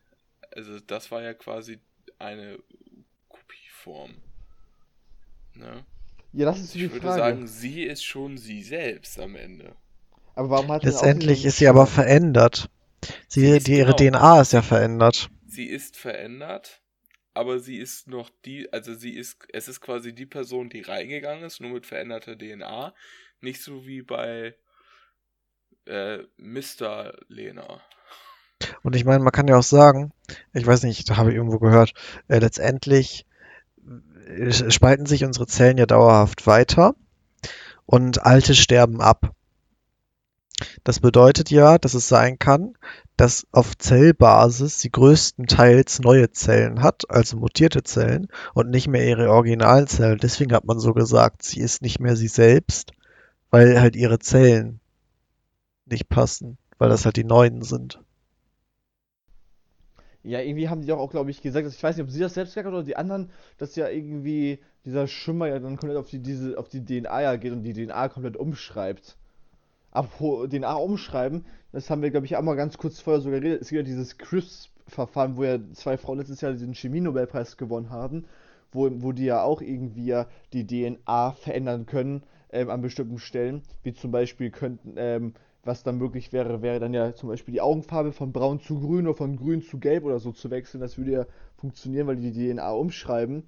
Also 0.51 0.79
das 0.79 1.11
war 1.11 1.21
ja 1.21 1.33
quasi 1.33 1.79
eine 2.19 2.59
Kopieform. 3.29 4.15
Ne? 5.53 5.85
ja, 6.33 6.45
das 6.45 6.59
ist 6.59 6.75
die 6.75 6.85
Ich 6.85 6.91
würde 6.91 7.07
sagen, 7.07 7.47
sie 7.47 7.83
ist 7.83 8.03
schon 8.03 8.37
sie 8.37 8.63
selbst 8.63 9.19
am 9.19 9.35
Ende. 9.35 9.75
Aber 10.35 10.49
warum 10.49 10.71
hat 10.71 10.81
sie 10.81 10.87
dann 10.87 10.95
auch 10.95 11.01
Letztendlich 11.01 11.45
ist 11.45 11.57
sie 11.57 11.67
aber 11.67 11.87
verändert. 11.87 12.69
Sie, 13.27 13.41
Sie 13.41 13.59
die, 13.59 13.77
ihre 13.77 13.95
genau. 13.95 14.17
DNA 14.17 14.41
ist 14.41 14.53
ja 14.53 14.61
verändert. 14.61 15.29
Sie 15.47 15.65
ist 15.65 15.95
verändert, 15.95 16.81
aber 17.37 17.59
sie 17.59 17.77
ist 17.77 18.07
noch 18.07 18.31
die, 18.45 18.71
also 18.73 18.95
sie 18.95 19.11
ist, 19.11 19.37
es 19.53 19.67
ist 19.67 19.79
quasi 19.79 20.13
die 20.13 20.25
Person, 20.25 20.69
die 20.69 20.81
reingegangen 20.81 21.43
ist, 21.43 21.61
nur 21.61 21.71
mit 21.71 21.85
veränderter 21.85 22.35
DNA. 22.35 22.93
Nicht 23.41 23.61
so 23.61 23.85
wie 23.85 24.01
bei 24.01 24.55
äh, 25.85 26.19
Mr. 26.37 27.13
Lena. 27.27 27.81
Und 28.81 28.95
ich 28.95 29.05
meine, 29.05 29.23
man 29.23 29.31
kann 29.31 29.47
ja 29.47 29.57
auch 29.57 29.63
sagen, 29.63 30.11
ich 30.53 30.65
weiß 30.65 30.83
nicht, 30.83 31.09
da 31.09 31.17
habe 31.17 31.29
ich 31.29 31.35
irgendwo 31.35 31.59
gehört, 31.59 31.93
äh, 32.27 32.39
letztendlich 32.39 33.27
äh, 34.25 34.51
spalten 34.71 35.05
sich 35.05 35.23
unsere 35.23 35.45
Zellen 35.45 35.77
ja 35.77 35.85
dauerhaft 35.85 36.47
weiter 36.47 36.95
und 37.85 38.23
alte 38.23 38.55
sterben 38.55 38.99
ab. 38.99 39.35
Das 40.83 40.99
bedeutet 40.99 41.51
ja, 41.51 41.77
dass 41.77 41.93
es 41.93 42.07
sein 42.07 42.39
kann, 42.39 42.73
dass 43.15 43.45
auf 43.51 43.77
Zellbasis 43.77 44.79
sie 44.79 44.89
größtenteils 44.89 45.99
neue 45.99 46.31
Zellen 46.31 46.81
hat, 46.81 47.09
also 47.09 47.37
mutierte 47.37 47.83
Zellen 47.83 48.27
und 48.53 48.69
nicht 48.69 48.87
mehr 48.87 49.07
ihre 49.07 49.29
originalen 49.29 49.87
Zellen. 49.87 50.17
Deswegen 50.17 50.53
hat 50.53 50.65
man 50.65 50.79
so 50.79 50.93
gesagt, 50.93 51.43
sie 51.43 51.59
ist 51.59 51.81
nicht 51.81 51.99
mehr 51.99 52.15
sie 52.15 52.27
selbst, 52.27 52.91
weil 53.51 53.79
halt 53.79 53.95
ihre 53.95 54.19
Zellen 54.19 54.79
nicht 55.85 56.09
passen, 56.09 56.57
weil 56.77 56.89
das 56.89 57.05
halt 57.05 57.17
die 57.17 57.23
neuen 57.23 57.61
sind. 57.61 57.99
Ja, 60.23 60.41
irgendwie 60.41 60.67
haben 60.67 60.81
die 60.81 60.87
doch 60.87 60.99
auch, 60.99 61.11
glaube 61.11 61.31
ich, 61.31 61.41
gesagt, 61.41 61.65
dass 61.65 61.75
ich 61.75 61.83
weiß 61.83 61.95
nicht, 61.95 62.03
ob 62.03 62.11
sie 62.11 62.19
das 62.19 62.33
selbst 62.33 62.51
gesagt 62.51 62.67
hat 62.67 62.73
oder 62.73 62.83
die 62.83 62.97
anderen, 62.97 63.29
dass 63.57 63.75
ja 63.75 63.87
irgendwie 63.87 64.59
dieser 64.83 65.07
Schimmer 65.07 65.47
ja 65.47 65.59
dann 65.59 65.77
komplett 65.77 65.97
auf 65.97 66.09
die, 66.09 66.19
diese, 66.19 66.57
auf 66.57 66.67
die 66.67 66.83
DNA 66.83 67.21
ja 67.21 67.35
geht 67.37 67.53
und 67.53 67.63
die 67.63 67.73
DNA 67.73 68.09
komplett 68.09 68.35
umschreibt. 68.35 69.17
DNA 70.03 70.73
umschreiben, 70.73 71.45
das 71.71 71.89
haben 71.89 72.01
wir, 72.01 72.11
glaube 72.11 72.25
ich, 72.25 72.35
auch 72.35 72.41
mal 72.41 72.55
ganz 72.55 72.77
kurz 72.77 72.99
vorher 72.99 73.21
sogar 73.21 73.39
geredet. 73.39 73.61
Es 73.61 73.69
gibt 73.69 73.77
ja 73.77 73.83
dieses 73.83 74.17
CRISP-Verfahren, 74.17 75.37
wo 75.37 75.43
ja 75.43 75.59
zwei 75.73 75.97
Frauen 75.97 76.17
letztes 76.17 76.41
Jahr 76.41 76.51
diesen 76.51 76.73
Chemie-Nobelpreis 76.73 77.57
gewonnen 77.57 77.89
haben, 77.89 78.25
wo, 78.71 78.89
wo 79.01 79.11
die 79.11 79.25
ja 79.25 79.43
auch 79.43 79.61
irgendwie 79.61 80.23
die 80.53 80.65
DNA 80.65 81.31
verändern 81.33 81.85
können 81.85 82.23
ähm, 82.51 82.69
an 82.69 82.81
bestimmten 82.81 83.19
Stellen. 83.19 83.61
Wie 83.83 83.93
zum 83.93 84.11
Beispiel 84.11 84.49
könnten, 84.49 84.93
ähm, 84.97 85.33
was 85.63 85.83
dann 85.83 85.97
möglich 85.97 86.31
wäre, 86.31 86.61
wäre 86.61 86.79
dann 86.79 86.93
ja 86.93 87.13
zum 87.13 87.29
Beispiel 87.29 87.53
die 87.53 87.61
Augenfarbe 87.61 88.13
von 88.13 88.31
braun 88.31 88.59
zu 88.59 88.79
grün 88.79 89.05
oder 89.05 89.17
von 89.17 89.35
grün 89.35 89.61
zu 89.61 89.79
gelb 89.79 90.05
oder 90.05 90.19
so 90.19 90.31
zu 90.31 90.49
wechseln. 90.49 90.79
Das 90.79 90.97
würde 90.97 91.11
ja 91.11 91.25
funktionieren, 91.57 92.07
weil 92.07 92.15
die 92.15 92.31
die 92.31 92.53
DNA 92.53 92.71
umschreiben. 92.71 93.43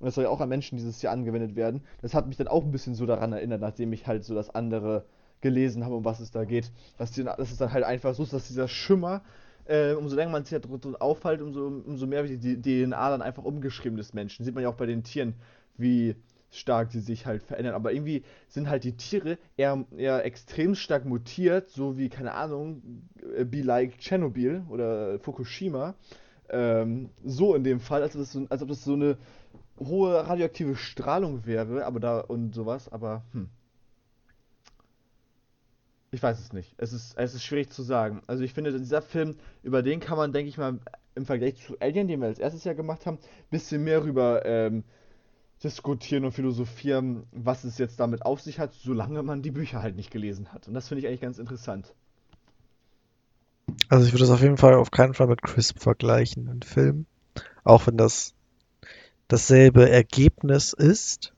Und 0.00 0.06
das 0.06 0.16
soll 0.16 0.24
ja 0.24 0.30
auch 0.30 0.40
an 0.40 0.48
Menschen 0.48 0.76
dieses 0.76 1.00
Jahr 1.00 1.12
angewendet 1.12 1.54
werden. 1.54 1.82
Das 2.00 2.12
hat 2.12 2.26
mich 2.26 2.36
dann 2.36 2.48
auch 2.48 2.64
ein 2.64 2.72
bisschen 2.72 2.96
so 2.96 3.06
daran 3.06 3.32
erinnert, 3.32 3.60
nachdem 3.60 3.92
ich 3.92 4.08
halt 4.08 4.24
so 4.24 4.34
das 4.34 4.50
andere 4.50 5.04
gelesen 5.42 5.84
habe, 5.84 5.96
um 5.96 6.04
was 6.04 6.20
es 6.20 6.30
da 6.30 6.44
geht. 6.44 6.72
Dass, 6.96 7.10
die, 7.10 7.24
dass 7.24 7.50
es 7.50 7.58
dann 7.58 7.72
halt 7.72 7.84
einfach 7.84 8.14
so 8.14 8.22
ist, 8.22 8.32
dass 8.32 8.48
dieser 8.48 8.68
Schimmer, 8.68 9.22
äh, 9.66 9.92
umso 9.92 10.16
länger 10.16 10.30
man 10.30 10.44
sich 10.44 10.52
halt 10.54 10.66
drin 10.66 10.96
aufhält, 10.96 11.42
umso, 11.42 11.66
umso 11.66 12.06
mehr 12.06 12.26
wird 12.26 12.42
die 12.42 12.60
DNA 12.60 13.10
dann 13.10 13.22
einfach 13.22 13.44
umgeschrieben 13.44 13.96
des 13.96 14.14
Menschen. 14.14 14.44
Sieht 14.44 14.54
man 14.54 14.62
ja 14.62 14.70
auch 14.70 14.76
bei 14.76 14.86
den 14.86 15.02
Tieren, 15.02 15.34
wie 15.76 16.16
stark 16.50 16.90
die 16.90 17.00
sich 17.00 17.26
halt 17.26 17.42
verändern. 17.42 17.74
Aber 17.74 17.92
irgendwie 17.92 18.22
sind 18.48 18.68
halt 18.68 18.84
die 18.84 18.96
Tiere 18.96 19.38
eher, 19.56 19.84
eher 19.96 20.24
extrem 20.24 20.74
stark 20.74 21.04
mutiert, 21.04 21.70
so 21.70 21.98
wie, 21.98 22.08
keine 22.08 22.34
Ahnung, 22.34 22.82
äh, 23.36 23.44
be 23.44 23.62
like 23.62 23.98
Tschernobyl 23.98 24.62
oder 24.68 25.18
Fukushima. 25.18 25.94
Ähm, 26.50 27.08
so 27.24 27.54
in 27.54 27.64
dem 27.64 27.80
Fall, 27.80 28.02
als 28.02 28.14
ob, 28.14 28.20
das 28.20 28.32
so, 28.32 28.46
als 28.50 28.62
ob 28.62 28.68
das 28.68 28.84
so 28.84 28.92
eine 28.92 29.16
hohe 29.80 30.28
radioaktive 30.28 30.76
Strahlung 30.76 31.46
wäre, 31.46 31.86
aber 31.86 31.98
da 31.98 32.20
und 32.20 32.54
sowas, 32.54 32.92
aber 32.92 33.24
hm. 33.32 33.48
Ich 36.14 36.22
weiß 36.22 36.38
es 36.38 36.52
nicht. 36.52 36.74
Es 36.76 36.92
ist, 36.92 37.16
es 37.16 37.34
ist 37.34 37.42
schwierig 37.42 37.70
zu 37.70 37.82
sagen. 37.82 38.20
Also 38.26 38.44
ich 38.44 38.52
finde, 38.52 38.78
dieser 38.78 39.00
Film, 39.00 39.34
über 39.62 39.82
den 39.82 39.98
kann 39.98 40.18
man, 40.18 40.32
denke 40.32 40.50
ich 40.50 40.58
mal, 40.58 40.78
im 41.14 41.24
Vergleich 41.24 41.56
zu 41.56 41.78
Alien, 41.80 42.06
den 42.06 42.20
wir 42.20 42.28
als 42.28 42.38
erstes 42.38 42.64
Jahr 42.64 42.74
gemacht 42.74 43.06
haben, 43.06 43.16
ein 43.16 43.50
bisschen 43.50 43.82
mehr 43.82 44.04
rüber 44.04 44.44
ähm, 44.44 44.84
diskutieren 45.64 46.26
und 46.26 46.32
philosophieren, 46.32 47.24
was 47.32 47.64
es 47.64 47.78
jetzt 47.78 47.98
damit 47.98 48.26
auf 48.26 48.42
sich 48.42 48.58
hat, 48.58 48.74
solange 48.74 49.22
man 49.22 49.40
die 49.40 49.50
Bücher 49.50 49.82
halt 49.82 49.96
nicht 49.96 50.10
gelesen 50.10 50.52
hat. 50.52 50.68
Und 50.68 50.74
das 50.74 50.88
finde 50.88 51.00
ich 51.00 51.08
eigentlich 51.08 51.22
ganz 51.22 51.38
interessant. 51.38 51.94
Also 53.88 54.06
ich 54.06 54.12
würde 54.12 54.24
das 54.24 54.30
auf 54.30 54.42
jeden 54.42 54.58
Fall 54.58 54.74
auf 54.74 54.90
keinen 54.90 55.14
Fall 55.14 55.28
mit 55.28 55.40
Crisp 55.40 55.78
vergleichen, 55.78 56.44
den 56.44 56.62
Film. 56.62 57.06
Auch 57.64 57.86
wenn 57.86 57.96
das 57.96 58.34
dasselbe 59.28 59.88
Ergebnis 59.88 60.74
ist, 60.74 61.32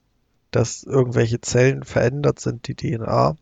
dass 0.51 0.83
irgendwelche 0.83 1.39
Zellen 1.39 1.83
verändert 1.83 2.39
sind, 2.39 2.67
die 2.67 2.75
DNA, 2.75 3.37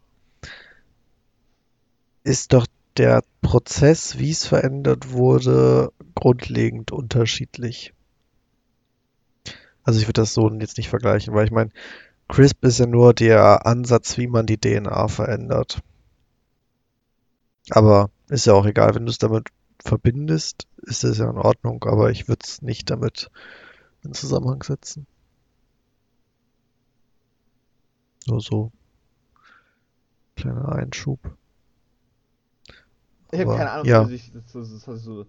ist 2.23 2.53
doch 2.53 2.65
der 2.97 3.23
Prozess, 3.41 4.19
wie 4.19 4.31
es 4.31 4.45
verändert 4.45 5.11
wurde, 5.11 5.91
grundlegend 6.15 6.91
unterschiedlich. 6.91 7.93
Also 9.83 9.99
ich 9.99 10.07
würde 10.07 10.21
das 10.21 10.33
so 10.33 10.49
jetzt 10.49 10.77
nicht 10.77 10.89
vergleichen, 10.89 11.33
weil 11.33 11.45
ich 11.45 11.51
meine, 11.51 11.71
CRISP 12.29 12.63
ist 12.65 12.79
ja 12.79 12.85
nur 12.85 13.13
der 13.13 13.65
Ansatz, 13.65 14.17
wie 14.17 14.27
man 14.27 14.45
die 14.45 14.57
DNA 14.57 15.07
verändert. 15.07 15.81
Aber 17.69 18.09
ist 18.29 18.45
ja 18.45 18.53
auch 18.53 18.65
egal, 18.65 18.95
wenn 18.95 19.05
du 19.05 19.11
es 19.11 19.17
damit 19.17 19.49
verbindest, 19.83 20.67
ist 20.77 21.03
es 21.03 21.17
ja 21.17 21.29
in 21.29 21.37
Ordnung, 21.37 21.83
aber 21.83 22.11
ich 22.11 22.27
würde 22.27 22.43
es 22.43 22.61
nicht 22.61 22.89
damit 22.89 23.29
in 24.03 24.13
Zusammenhang 24.13 24.63
setzen. 24.63 25.05
Nur 28.27 28.39
so. 28.39 28.71
Kleiner 30.35 30.69
Einschub. 30.69 31.19
Ich 33.33 33.39
habe 33.39 33.57
keine 33.57 33.71
Ahnung, 33.71 33.85
ja. 33.87 34.07
ich, 34.09 34.31
das, 34.31 34.43
das, 34.53 34.83
das, 34.85 35.03
so, 35.03 35.25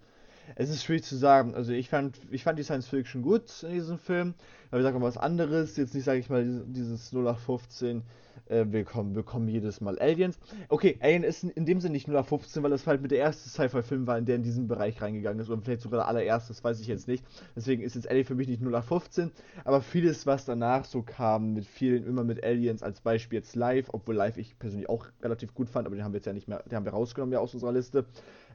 es 0.57 0.71
ist 0.71 0.85
schwierig 0.85 1.05
zu 1.05 1.17
sagen. 1.17 1.55
Also 1.55 1.73
ich 1.73 1.89
fand, 1.89 2.19
ich 2.31 2.45
fand 2.45 2.59
die 2.59 2.63
Science 2.63 2.89
Fiction 2.89 3.23
gut 3.23 3.63
in 3.63 3.73
diesem 3.73 3.99
Film. 3.99 4.35
Aber 4.71 4.81
ich 4.81 4.85
sage 4.85 4.99
mal 4.99 5.07
was 5.07 5.19
anderes. 5.19 5.77
Jetzt 5.77 5.95
nicht, 5.95 6.05
sage 6.05 6.19
ich 6.19 6.31
mal, 6.31 6.65
dieses 6.67 7.13
0815 7.13 8.03
äh, 8.47 8.65
wir, 8.69 8.85
kommen, 8.85 9.49
jedes 9.49 9.81
Mal 9.81 9.99
Aliens. 9.99 10.39
Okay, 10.69 10.99
Alien 11.01 11.25
ist 11.25 11.45
in 11.45 11.67
dem 11.67 11.81
Sinne 11.81 11.93
nicht 11.93 12.09
0815, 12.09 12.63
weil 12.63 12.71
das 12.71 12.87
halt 12.87 13.03
mit 13.03 13.11
der 13.11 13.19
erste 13.19 13.49
Sci-Fi-Film 13.49 14.07
war, 14.07 14.19
in 14.19 14.27
der 14.27 14.37
in 14.37 14.43
diesen 14.43 14.69
Bereich 14.69 15.01
reingegangen 15.01 15.41
ist. 15.41 15.51
Oder 15.51 15.63
vielleicht 15.63 15.83
sogar 15.83 16.01
der 16.01 16.09
allererste, 16.09 16.49
das 16.49 16.63
weiß 16.63 16.81
ich 16.81 16.87
jetzt 16.87 17.09
nicht. 17.09 17.25
Deswegen 17.57 17.83
ist 17.83 17.95
jetzt 17.95 18.09
Alien 18.09 18.25
für 18.25 18.35
mich 18.35 18.49
nicht 18.49 18.61
0815. 18.61 19.31
Aber 19.65 19.81
vieles, 19.81 20.27
was 20.27 20.45
danach 20.45 20.85
so 20.85 21.03
kam, 21.03 21.55
mit 21.55 21.67
vielen, 21.67 22.07
immer 22.07 22.25
mit 22.25 22.45
Aliens 22.45 22.83
als 22.83 23.01
Beispiel 23.01 23.39
jetzt 23.39 23.57
live, 23.57 23.89
obwohl 23.93 24.15
live 24.15 24.37
ich 24.37 24.59
persönlich 24.59 24.89
auch 24.89 25.07
relativ 25.23 25.55
gut 25.55 25.71
fand, 25.71 25.87
aber 25.87 25.97
den 25.97 26.05
haben 26.05 26.13
wir 26.13 26.19
jetzt 26.19 26.27
ja 26.27 26.33
nicht 26.33 26.49
mehr, 26.49 26.63
den 26.65 26.77
haben 26.77 26.85
wir 26.85 26.93
rausgenommen 26.93 27.33
ja 27.33 27.39
aus 27.39 27.55
unserer 27.55 27.73
Liste. 27.73 28.05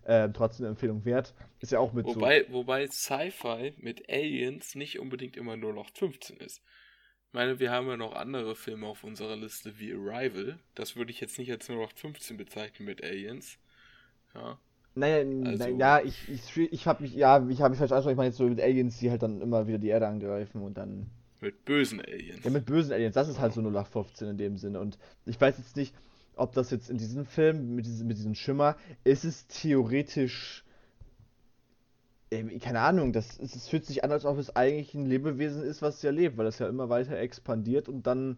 Äh, 0.09 0.31
trotzdem 0.33 0.65
eine 0.65 0.71
Empfehlung 0.71 1.05
wert. 1.05 1.35
Ist 1.59 1.71
ja 1.71 1.77
auch 1.77 1.93
mit 1.93 2.03
wobei, 2.03 2.43
so. 2.47 2.53
Wobei 2.53 2.87
Sci-Fi 2.87 3.75
mit 3.77 4.09
Aliens 4.09 4.73
nicht 4.73 4.97
unbedingt 4.97 5.37
immer 5.37 5.55
nur 5.55 5.71
noch 5.71 5.91
15 5.91 6.37
ist. 6.37 6.63
Ich 7.27 7.33
meine, 7.33 7.59
wir 7.59 7.69
haben 7.69 7.87
ja 7.87 7.95
noch 7.95 8.15
andere 8.15 8.55
Filme 8.55 8.87
auf 8.87 9.03
unserer 9.03 9.35
Liste 9.35 9.77
wie 9.77 9.93
Arrival. 9.93 10.57
Das 10.73 10.95
würde 10.95 11.11
ich 11.11 11.21
jetzt 11.21 11.37
nicht 11.37 11.51
als 11.51 11.69
nur 11.69 11.77
noch 11.77 11.91
15 11.91 12.37
bezeichnen 12.37 12.87
mit 12.87 13.03
Aliens. 13.03 13.59
Ja. 14.33 14.57
Naja, 14.95 15.47
also, 15.47 15.67
ja, 15.77 16.01
ich, 16.01 16.27
ich, 16.27 16.57
ich 16.57 16.87
habe 16.87 17.03
mich, 17.03 17.13
ja, 17.13 17.47
ich 17.47 17.61
habe 17.61 17.69
mich 17.69 17.77
falsch 17.77 17.91
angesprochen. 17.91 18.13
Ich 18.13 18.17
meine 18.17 18.29
jetzt 18.29 18.37
so 18.37 18.49
mit 18.49 18.59
Aliens, 18.59 18.97
die 18.97 19.11
halt 19.11 19.21
dann 19.21 19.41
immer 19.41 19.67
wieder 19.67 19.77
die 19.77 19.89
Erde 19.89 20.07
angreifen 20.07 20.63
und 20.63 20.75
dann. 20.75 21.11
Mit 21.39 21.65
bösen 21.65 22.01
Aliens. 22.01 22.43
Ja, 22.43 22.49
mit 22.49 22.65
bösen 22.65 22.93
Aliens. 22.93 23.13
Das 23.13 23.29
ist 23.29 23.39
halt 23.39 23.53
so 23.53 23.61
0815 23.61 24.27
in 24.27 24.37
dem 24.39 24.57
Sinne. 24.57 24.79
Und 24.79 24.97
ich 25.27 25.39
weiß 25.39 25.59
jetzt 25.59 25.75
nicht, 25.75 25.93
ob 26.39 26.53
das 26.53 26.71
jetzt 26.71 26.89
in 26.89 26.97
diesem 26.97 27.25
Film 27.25 27.75
mit 27.75 27.85
diesem, 27.85 28.07
mit 28.07 28.17
diesem 28.17 28.35
Schimmer, 28.35 28.75
ist 29.03 29.25
es 29.25 29.47
theoretisch 29.47 30.63
keine 32.61 32.81
Ahnung, 32.81 33.11
das, 33.11 33.39
es 33.39 33.67
fühlt 33.67 33.85
sich 33.85 34.03
an, 34.03 34.11
als 34.11 34.23
ob 34.23 34.37
es 34.37 34.55
eigentlich 34.55 34.93
ein 34.93 35.07
Lebewesen 35.07 35.63
ist, 35.63 35.81
was 35.81 36.01
ja 36.03 36.11
lebt, 36.11 36.37
weil 36.37 36.45
das 36.45 36.59
ja 36.59 36.67
immer 36.67 36.87
weiter 36.87 37.17
expandiert 37.17 37.89
und 37.89 38.05
dann 38.05 38.37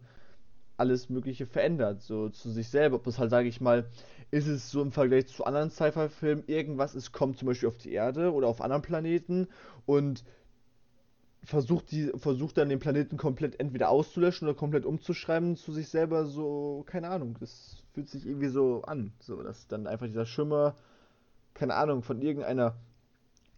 alles 0.78 1.10
Mögliche 1.10 1.46
verändert, 1.46 2.02
so 2.02 2.30
zu 2.30 2.50
sich 2.50 2.68
selber. 2.68 2.96
Ob 2.96 3.04
das 3.04 3.18
halt, 3.18 3.30
sage 3.30 3.48
ich 3.48 3.60
mal, 3.60 3.84
ist 4.30 4.46
es 4.46 4.70
so 4.70 4.80
im 4.80 4.92
Vergleich 4.92 5.26
zu 5.26 5.44
anderen 5.44 5.70
Sci-Fi-Filmen, 5.70 6.44
irgendwas 6.46 6.94
ist, 6.94 7.12
kommt 7.12 7.38
zum 7.38 7.48
Beispiel 7.48 7.68
auf 7.68 7.76
die 7.76 7.92
Erde 7.92 8.32
oder 8.32 8.48
auf 8.48 8.62
anderen 8.62 8.82
Planeten 8.82 9.48
und 9.84 10.24
versucht, 11.44 11.90
die, 11.90 12.12
versucht 12.16 12.56
dann 12.56 12.68
den 12.68 12.78
Planeten 12.78 13.16
komplett 13.16 13.58
entweder 13.58 13.90
auszulöschen 13.90 14.48
oder 14.48 14.56
komplett 14.56 14.86
umzuschreiben 14.86 15.56
zu 15.56 15.72
sich 15.72 15.88
selber, 15.88 16.26
so, 16.26 16.84
keine 16.86 17.08
Ahnung, 17.08 17.36
das 17.40 17.82
fühlt 17.92 18.08
sich 18.08 18.26
irgendwie 18.26 18.48
so 18.48 18.82
an, 18.82 19.12
so, 19.20 19.42
dass 19.42 19.66
dann 19.66 19.86
einfach 19.86 20.06
dieser 20.06 20.26
Schimmer, 20.26 20.76
keine 21.54 21.74
Ahnung, 21.74 22.02
von 22.02 22.22
irgendeiner 22.22 22.76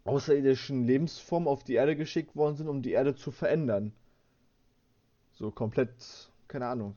außerirdischen 0.05 0.85
Lebensformen 0.85 1.49
auf 1.49 1.65
die 1.65 1.75
Erde 1.75 1.97
geschickt 1.97 2.35
worden 2.37 2.57
sind, 2.57 2.69
um 2.69 2.83
die 2.83 2.93
Erde 2.93 3.15
zu 3.15 3.31
verändern. 3.31 3.93
So 5.33 5.51
komplett, 5.51 6.31
keine 6.49 6.67
Ahnung. 6.67 6.97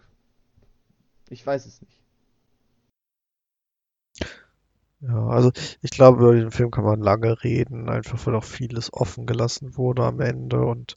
Ich 1.30 1.46
weiß 1.46 1.66
es 1.66 1.82
nicht. 1.82 2.07
Ja, 5.02 5.28
also 5.28 5.52
ich 5.82 5.92
glaube, 5.92 6.24
über 6.24 6.34
den 6.34 6.52
Film 6.52 6.72
kann 6.72 6.84
man 6.84 7.02
lange 7.02 7.44
reden, 7.44 7.88
einfach 7.90 8.26
weil 8.26 8.36
auch 8.36 8.44
vieles 8.44 8.92
offen 8.92 9.26
gelassen 9.26 9.78
wurde 9.78 10.04
am 10.04 10.20
Ende. 10.20 10.62
Und 10.62 10.96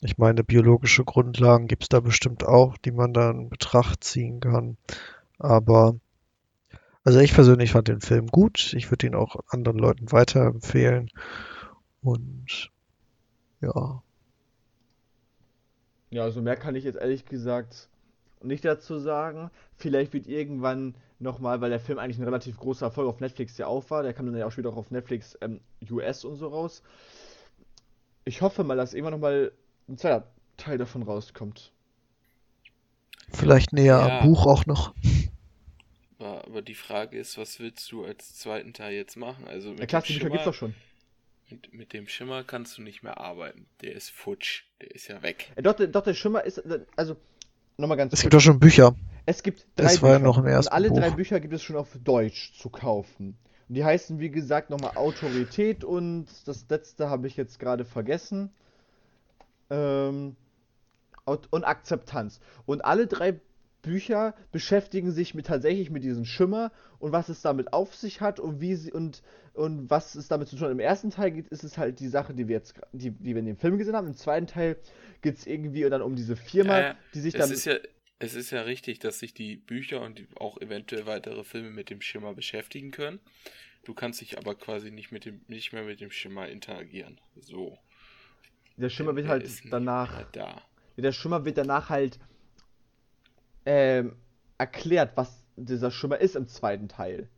ich 0.00 0.18
meine, 0.18 0.42
biologische 0.44 1.04
Grundlagen 1.04 1.68
gibt 1.68 1.84
es 1.84 1.88
da 1.88 2.00
bestimmt 2.00 2.44
auch, 2.44 2.76
die 2.78 2.90
man 2.90 3.12
dann 3.12 3.42
in 3.42 3.48
Betracht 3.48 4.02
ziehen 4.02 4.40
kann. 4.40 4.76
Aber 5.38 5.96
also 7.04 7.20
ich 7.20 7.32
persönlich 7.32 7.70
fand 7.70 7.88
den 7.88 8.00
Film 8.00 8.26
gut. 8.26 8.74
Ich 8.74 8.90
würde 8.90 9.06
ihn 9.06 9.14
auch 9.14 9.36
anderen 9.48 9.78
Leuten 9.78 10.10
weiterempfehlen. 10.12 11.10
Und 12.02 12.70
ja. 13.60 14.02
Ja, 16.10 16.22
also 16.22 16.42
mehr 16.42 16.56
kann 16.56 16.74
ich 16.74 16.84
jetzt 16.84 16.98
ehrlich 16.98 17.24
gesagt 17.24 17.88
nicht 18.42 18.64
dazu 18.64 18.98
sagen. 18.98 19.50
Vielleicht 19.76 20.12
wird 20.12 20.26
irgendwann 20.26 20.94
nochmal, 21.18 21.60
weil 21.60 21.70
der 21.70 21.80
Film 21.80 21.98
eigentlich 21.98 22.18
ein 22.18 22.24
relativ 22.24 22.56
großer 22.56 22.86
Erfolg 22.86 23.08
auf 23.08 23.20
Netflix 23.20 23.58
ja 23.58 23.66
auch 23.66 23.90
war, 23.90 24.02
der 24.02 24.14
kam 24.14 24.26
dann 24.26 24.36
ja 24.36 24.46
auch 24.46 24.52
später 24.52 24.70
auch 24.70 24.76
auf 24.76 24.90
Netflix 24.90 25.36
ähm, 25.40 25.60
US 25.90 26.24
und 26.24 26.36
so 26.36 26.48
raus. 26.48 26.82
Ich 28.24 28.42
hoffe 28.42 28.64
mal, 28.64 28.76
dass 28.76 28.94
irgendwann 28.94 29.14
nochmal 29.14 29.52
ein 29.88 29.98
zweiter 29.98 30.28
Teil 30.56 30.78
davon 30.78 31.02
rauskommt. 31.02 31.72
Vielleicht 33.30 33.72
näher 33.72 33.98
ja. 33.98 34.18
am 34.20 34.28
Buch 34.28 34.46
auch 34.46 34.66
noch. 34.66 34.94
Aber 36.18 36.62
die 36.62 36.74
Frage 36.74 37.18
ist, 37.18 37.38
was 37.38 37.60
willst 37.60 37.92
du 37.92 38.04
als 38.04 38.34
zweiten 38.34 38.72
Teil 38.72 38.94
jetzt 38.94 39.16
machen? 39.16 39.46
Also 39.46 39.70
mit 39.70 39.80
ja, 39.80 39.86
klar, 39.86 40.02
die 40.02 40.14
Bücher 40.14 40.30
gibt's 40.30 40.44
doch 40.44 40.54
schon. 40.54 40.74
Mit, 41.50 41.72
mit, 41.72 41.92
dem 41.92 42.08
Schimmer 42.08 42.42
kannst 42.42 42.76
du 42.76 42.82
nicht 42.82 43.02
mehr 43.02 43.18
arbeiten. 43.18 43.66
Der 43.82 43.92
ist 43.92 44.10
futsch. 44.10 44.64
Der 44.80 44.90
ist 44.90 45.08
ja 45.08 45.22
weg. 45.22 45.52
Ja, 45.56 45.62
doch, 45.62 45.74
doch, 45.74 46.02
der 46.02 46.14
Schimmer 46.14 46.44
ist. 46.44 46.62
Also, 46.96 47.16
nochmal 47.78 47.96
ganz 47.96 48.12
Es 48.12 48.18
kurz. 48.18 48.22
gibt 48.22 48.34
doch 48.34 48.40
schon 48.40 48.60
Bücher. 48.60 48.94
Es 49.26 49.42
gibt 49.42 49.66
drei 49.76 49.84
das 49.84 50.02
war 50.02 50.12
ja 50.12 50.18
noch 50.18 50.38
im 50.38 50.46
ersten 50.46 50.70
Und 50.70 50.74
alle 50.74 50.88
Buch. 50.90 50.98
drei 50.98 51.10
Bücher 51.10 51.40
gibt 51.40 51.54
es 51.54 51.62
schon 51.62 51.76
auf 51.76 51.88
Deutsch 52.02 52.52
zu 52.58 52.70
kaufen. 52.70 53.36
Und 53.68 53.74
die 53.74 53.84
heißen, 53.84 54.18
wie 54.18 54.30
gesagt, 54.30 54.70
nochmal 54.70 54.92
Autorität 54.96 55.84
und 55.84 56.26
das 56.46 56.64
letzte 56.68 57.10
habe 57.10 57.26
ich 57.26 57.36
jetzt 57.36 57.58
gerade 57.58 57.84
vergessen. 57.84 58.50
Ähm, 59.70 60.36
und 61.26 61.64
Akzeptanz. 61.64 62.40
Und 62.64 62.84
alle 62.86 63.06
drei 63.06 63.38
Bücher 63.82 64.34
beschäftigen 64.52 65.12
sich 65.12 65.34
mit 65.34 65.46
tatsächlich 65.46 65.90
mit 65.90 66.02
diesem 66.04 66.24
Schimmer 66.24 66.72
und 66.98 67.12
was 67.12 67.28
es 67.28 67.42
damit 67.42 67.72
auf 67.72 67.94
sich 67.94 68.20
hat 68.20 68.40
und 68.40 68.60
wie 68.60 68.74
sie 68.74 68.92
und, 68.92 69.22
und 69.54 69.88
was 69.90 70.14
es 70.14 70.28
damit 70.28 70.48
zu 70.48 70.56
tun 70.56 70.66
hat. 70.66 70.72
Im 70.72 70.80
ersten 70.80 71.10
Teil 71.10 71.30
geht, 71.30 71.48
ist 71.48 71.64
es 71.64 71.78
halt 71.78 72.00
die 72.00 72.08
Sache, 72.08 72.34
die 72.34 72.48
wir 72.48 72.56
jetzt, 72.56 72.74
die, 72.92 73.10
die 73.10 73.34
wir 73.34 73.38
in 73.40 73.46
dem 73.46 73.56
Film 73.56 73.78
gesehen 73.78 73.94
haben. 73.96 74.08
Im 74.08 74.16
zweiten 74.16 74.46
Teil 74.46 74.76
geht 75.22 75.36
es 75.38 75.46
irgendwie 75.46 75.82
dann 75.88 76.02
um 76.02 76.16
diese 76.16 76.36
Firma, 76.36 76.78
Ja, 76.78 76.86
ja. 76.88 76.96
die 77.14 77.20
sich 77.20 77.34
Es 77.34 77.40
dann. 77.40 77.50
ist 77.52 77.64
ja, 77.66 77.76
es 78.18 78.34
ist 78.34 78.50
ja 78.50 78.62
richtig, 78.62 78.98
dass 78.98 79.20
sich 79.20 79.32
die 79.32 79.56
Bücher 79.56 80.00
und 80.02 80.18
die, 80.18 80.26
auch 80.36 80.60
eventuell 80.60 81.06
weitere 81.06 81.44
Filme 81.44 81.70
mit 81.70 81.88
dem 81.90 82.00
Schimmer 82.00 82.34
beschäftigen 82.34 82.90
können. 82.90 83.20
Du 83.84 83.94
kannst 83.94 84.20
dich 84.20 84.36
aber 84.38 84.54
quasi 84.56 84.90
nicht 84.90 85.12
mit 85.12 85.24
dem, 85.24 85.40
nicht 85.46 85.72
mehr 85.72 85.84
mit 85.84 86.00
dem 86.00 86.10
Schimmer 86.10 86.48
interagieren. 86.48 87.20
So. 87.36 87.78
der 88.76 88.88
Schimmer 88.90 89.14
wird 89.16 89.28
halt 89.28 89.48
danach. 89.70 90.24
Da. 90.32 90.62
Der 90.96 91.12
Schimmer 91.12 91.44
wird 91.44 91.58
danach 91.58 91.88
halt 91.90 92.18
ähm, 93.68 94.16
erklärt, 94.56 95.12
was 95.16 95.44
dieser 95.56 95.90
Schimmer 95.90 96.18
ist 96.18 96.36
im 96.36 96.48
zweiten 96.48 96.88
Teil. 96.88 97.28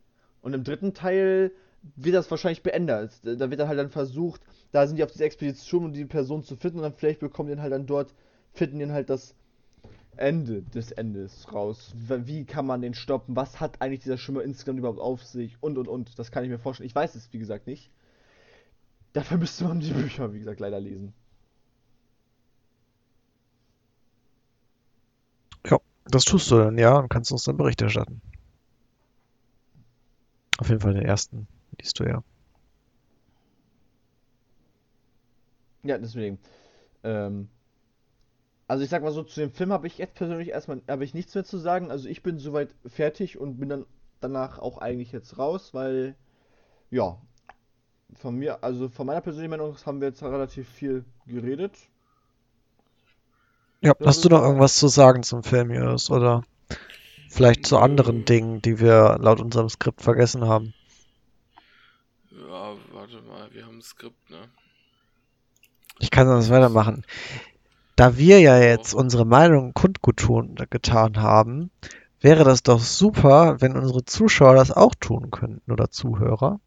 Und 0.41 0.53
im 0.53 0.63
dritten 0.63 0.93
Teil 0.93 1.51
wird 1.97 2.15
das 2.15 2.31
wahrscheinlich 2.31 2.63
beendet. 2.63 3.11
Da 3.23 3.49
wird 3.49 3.59
dann 3.59 3.67
halt 3.67 3.79
dann 3.79 3.89
versucht, 3.89 4.41
da 4.71 4.87
sind 4.87 4.95
die 4.95 5.03
auf 5.03 5.11
dieser 5.11 5.25
Expedition, 5.25 5.83
um 5.85 5.93
die 5.93 6.05
Person 6.05 6.43
zu 6.43 6.55
finden 6.55 6.77
und 6.77 6.83
dann 6.83 6.93
vielleicht 6.93 7.19
bekommen 7.19 7.53
die 7.53 7.61
halt 7.61 7.73
dann 7.73 7.85
dort, 7.85 8.13
finden 8.53 8.79
die 8.79 8.89
halt 8.89 9.09
das 9.09 9.35
Ende 10.15 10.61
des 10.61 10.93
Endes 10.93 11.51
raus. 11.53 11.93
Wie 11.95 12.45
kann 12.45 12.65
man 12.65 12.81
den 12.81 12.93
stoppen? 12.93 13.35
Was 13.35 13.59
hat 13.59 13.81
eigentlich 13.81 14.03
dieser 14.03 14.17
Schimmer 14.17 14.41
insgesamt 14.41 14.79
überhaupt 14.79 15.01
auf 15.01 15.23
sich? 15.23 15.57
Und 15.61 15.77
und 15.77 15.89
und. 15.89 16.17
Das 16.17 16.31
kann 16.31 16.45
ich 16.45 16.49
mir 16.49 16.59
vorstellen. 16.59 16.87
Ich 16.87 16.95
weiß 16.95 17.15
es, 17.15 17.33
wie 17.33 17.39
gesagt, 17.39 17.67
nicht. 17.67 17.91
Dafür 19.11 19.37
müsste 19.37 19.65
man 19.65 19.81
die 19.81 19.91
Bücher, 19.91 20.31
wie 20.33 20.39
gesagt, 20.39 20.61
leider 20.61 20.79
lesen. 20.79 21.13
Das 26.05 26.25
tust 26.25 26.49
du 26.51 26.57
dann, 26.57 26.77
ja, 26.77 26.97
und 26.97 27.09
kannst 27.09 27.31
uns 27.31 27.43
dann 27.43 27.57
Bericht 27.57 27.81
erstatten. 27.81 28.21
Auf 30.57 30.69
jeden 30.69 30.81
Fall 30.81 30.93
den 30.93 31.05
ersten 31.05 31.47
liest 31.79 31.99
du 31.99 32.03
ja. 32.03 32.23
Ja, 35.83 35.97
deswegen. 35.97 36.37
Ähm, 37.03 37.49
also 38.67 38.83
ich 38.83 38.89
sag 38.89 39.03
mal 39.03 39.11
so, 39.11 39.23
zu 39.23 39.39
dem 39.39 39.51
Film 39.51 39.71
habe 39.73 39.87
ich 39.87 39.97
jetzt 39.97 40.15
persönlich 40.15 40.49
erstmal 40.49 40.81
habe 40.87 41.03
ich 41.03 41.13
nichts 41.13 41.33
mehr 41.35 41.43
zu 41.43 41.57
sagen. 41.57 41.91
Also 41.91 42.07
ich 42.07 42.23
bin 42.23 42.39
soweit 42.39 42.75
fertig 42.85 43.39
und 43.39 43.57
bin 43.57 43.69
dann 43.69 43.85
danach 44.19 44.59
auch 44.59 44.77
eigentlich 44.77 45.11
jetzt 45.11 45.37
raus, 45.37 45.73
weil 45.73 46.15
ja, 46.89 47.17
von 48.13 48.35
mir, 48.35 48.63
also 48.63 48.89
von 48.89 49.07
meiner 49.07 49.21
persönlichen 49.21 49.51
Meinung 49.51 49.75
haben 49.85 50.01
wir 50.01 50.09
jetzt 50.09 50.21
relativ 50.21 50.69
viel 50.69 51.05
geredet. 51.25 51.77
Ja, 53.83 53.95
hast 54.05 54.23
du 54.23 54.29
noch 54.29 54.43
irgendwas 54.43 54.75
zu 54.75 54.87
sagen 54.89 55.23
zum 55.23 55.41
Film, 55.41 55.71
Jonas? 55.71 56.11
Oder 56.11 56.43
vielleicht 57.29 57.65
zu 57.65 57.79
anderen 57.79 58.25
Dingen, 58.25 58.61
die 58.61 58.79
wir 58.79 59.17
laut 59.19 59.41
unserem 59.41 59.69
Skript 59.69 60.03
vergessen 60.03 60.47
haben? 60.47 60.75
Ja, 62.29 62.75
warte 62.93 63.21
mal, 63.23 63.51
wir 63.51 63.65
haben 63.65 63.79
ein 63.79 63.81
Skript, 63.81 64.29
ne? 64.29 64.37
Ich 65.97 66.11
kann 66.11 66.27
sonst 66.27 66.51
weitermachen. 66.51 67.05
Da 67.95 68.17
wir 68.17 68.39
ja 68.39 68.59
jetzt 68.59 68.93
unsere 68.93 69.25
Meinung 69.25 69.73
kundgetun 69.73 70.55
getan 70.69 71.17
haben, 71.17 71.71
wäre 72.19 72.43
das 72.43 72.61
doch 72.61 72.79
super, 72.79 73.61
wenn 73.61 73.75
unsere 73.75 74.05
Zuschauer 74.05 74.53
das 74.53 74.71
auch 74.71 74.93
tun 74.93 75.31
könnten 75.31 75.71
oder 75.71 75.89
Zuhörer. 75.89 76.59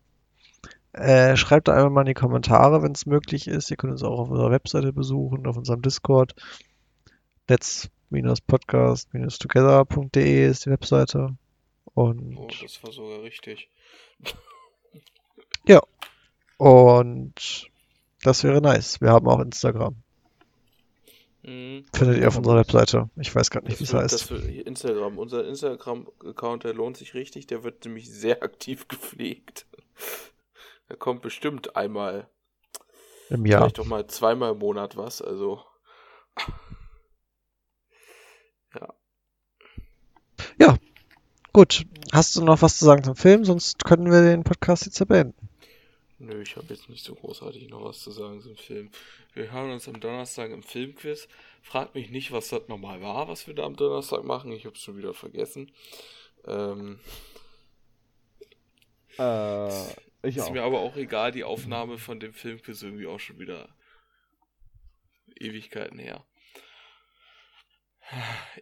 Äh, 0.92 1.36
schreibt 1.36 1.68
da 1.68 1.74
einfach 1.74 1.90
mal 1.90 2.00
in 2.00 2.08
die 2.08 2.14
Kommentare, 2.14 2.82
wenn 2.82 2.92
es 2.92 3.06
möglich 3.06 3.46
ist. 3.46 3.70
Ihr 3.70 3.76
könnt 3.76 3.92
uns 3.92 4.02
auch 4.02 4.18
auf 4.18 4.30
unserer 4.30 4.50
Webseite 4.50 4.92
besuchen, 4.92 5.46
auf 5.46 5.56
unserem 5.56 5.80
Discord. 5.80 6.34
let's-podcast-together.de 7.49 10.47
ist 10.49 10.66
die 10.66 10.70
Webseite. 10.70 11.36
Und 11.95 12.36
Oh, 12.36 12.49
das 12.62 12.82
war 12.82 12.92
sogar 12.92 13.22
richtig. 13.22 13.68
Und 16.57 17.68
das 18.22 18.45
wäre 18.45 18.61
nice. 18.61 19.01
Wir 19.01 19.11
haben 19.11 19.26
auch 19.28 19.40
Instagram. 19.40 19.97
Mhm. 21.42 21.84
Findet 21.92 22.18
ihr 22.18 22.28
auf 22.28 22.36
unserer 22.38 22.57
Webseite. 22.57 23.11
Ich 23.16 23.34
weiß 23.34 23.51
gerade 23.51 23.66
nicht, 23.66 23.80
wie 23.80 23.84
es 23.84 23.92
heißt. 23.92 24.30
Instagram. 24.30 25.18
Unser 25.18 25.47
Instagram-Account, 25.47 26.64
der 26.64 26.72
lohnt 26.72 26.97
sich 26.97 27.12
richtig. 27.14 27.47
Der 27.49 27.64
wird 27.64 27.84
nämlich 27.84 28.11
sehr 28.11 28.42
aktiv 28.42 28.88
gepflegt. 28.88 29.66
Da 30.88 30.97
kommt 30.97 31.20
bestimmt 31.22 31.76
einmal, 31.76 32.28
Im 33.30 33.45
Jahr. 33.45 33.62
vielleicht 33.62 33.78
doch 33.78 33.86
mal 33.86 34.07
zweimal 34.07 34.53
im 34.53 34.59
Monat 34.59 34.97
was. 34.97 35.20
Also, 35.20 35.61
Gut. 41.52 41.86
Hast 42.12 42.34
du 42.34 42.42
noch 42.44 42.62
was 42.62 42.78
zu 42.78 42.84
sagen 42.84 43.04
zum 43.04 43.14
Film? 43.14 43.44
Sonst 43.44 43.84
können 43.84 44.10
wir 44.10 44.22
den 44.22 44.42
Podcast 44.42 44.86
jetzt 44.86 44.98
ja 44.98 45.04
beenden. 45.06 45.48
nö, 46.18 46.42
ich 46.42 46.56
habe 46.56 46.66
jetzt 46.74 46.88
nicht 46.88 47.04
so 47.04 47.14
großartig 47.14 47.68
noch 47.68 47.84
was 47.84 48.00
zu 48.00 48.10
sagen 48.10 48.40
zum 48.40 48.56
Film. 48.56 48.90
Wir 49.34 49.52
hören 49.52 49.70
uns 49.70 49.86
am 49.86 50.00
Donnerstag 50.00 50.50
im 50.50 50.64
Filmquiz. 50.64 51.28
Fragt 51.62 51.94
mich 51.94 52.10
nicht, 52.10 52.32
was 52.32 52.48
das 52.48 52.66
nochmal 52.66 53.00
war, 53.02 53.28
was 53.28 53.46
wir 53.46 53.54
da 53.54 53.62
am 53.64 53.76
Donnerstag 53.76 54.24
machen. 54.24 54.50
Ich 54.50 54.66
habe 54.66 54.74
es 54.74 54.82
schon 54.82 54.96
wieder 54.98 55.14
vergessen. 55.14 55.70
Ähm, 56.44 56.98
Äh, 59.16 59.90
ich 60.24 60.36
ist 60.36 60.48
auch. 60.48 60.50
mir 60.50 60.64
aber 60.64 60.80
auch 60.80 60.96
egal, 60.96 61.30
die 61.30 61.44
Aufnahme 61.44 61.98
von 61.98 62.18
dem 62.18 62.32
Filmquiz 62.32 62.82
irgendwie 62.82 63.06
auch 63.06 63.20
schon 63.20 63.38
wieder 63.38 63.68
Ewigkeiten 65.38 66.00
her. 66.00 66.24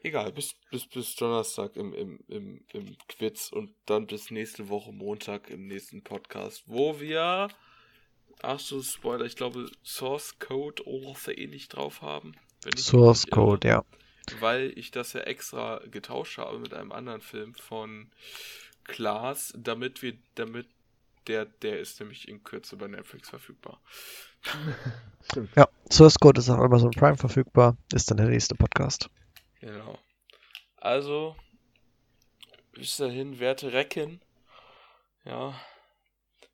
Egal, 0.03 0.33
bis, 0.33 0.55
bis, 0.71 0.87
bis 0.87 1.15
Donnerstag 1.17 1.77
im, 1.77 1.93
im, 1.93 2.21
im, 2.29 2.65
im 2.73 2.97
Quiz 3.09 3.51
und 3.53 3.75
dann 3.87 4.07
bis 4.07 4.31
nächste 4.31 4.69
Woche 4.69 4.93
Montag 4.93 5.51
im 5.51 5.67
nächsten 5.67 6.03
Podcast, 6.03 6.65
wo 6.67 7.01
wir, 7.01 7.49
ach 8.43 8.61
so, 8.61 8.83
Spoiler, 8.83 9.25
ich 9.25 9.37
glaube 9.37 9.71
Source 9.85 10.39
Code 10.39 10.87
oder 10.87 11.15
so 11.15 11.31
ähnlich 11.31 11.69
drauf 11.69 12.03
haben. 12.03 12.35
Source 12.77 13.25
irre. 13.25 13.35
Code, 13.35 13.69
ja. 13.69 13.85
Weil 14.41 14.73
ich 14.77 14.91
das 14.91 15.13
ja 15.15 15.21
extra 15.21 15.81
getauscht 15.91 16.39
habe 16.39 16.59
mit 16.59 16.75
einem 16.75 16.93
anderen 16.93 17.21
Film 17.21 17.55
von 17.55 18.11
Klaas, 18.85 19.53
damit 19.57 20.03
wir, 20.03 20.15
damit 20.35 20.67
der, 21.27 21.47
der 21.47 21.79
ist 21.79 22.01
nämlich 22.01 22.29
in 22.29 22.43
Kürze 22.43 22.77
bei 22.77 22.89
Netflix 22.89 23.31
verfügbar. 23.31 23.81
Stimmt. 25.31 25.51
Ja, 25.57 25.69
Source 25.91 26.19
Code 26.19 26.41
ist 26.41 26.51
auf 26.51 26.59
Amazon 26.59 26.91
Prime 26.91 27.17
verfügbar. 27.17 27.77
Ist 27.93 28.11
dann 28.11 28.17
der 28.17 28.27
nächste 28.27 28.55
Podcast. 28.55 29.09
Genau. 29.63 29.97
Also, 30.77 31.37
bis 32.73 32.97
dahin, 32.97 33.39
werte 33.39 33.73
Recken. 33.73 34.21
Ja. 35.25 35.59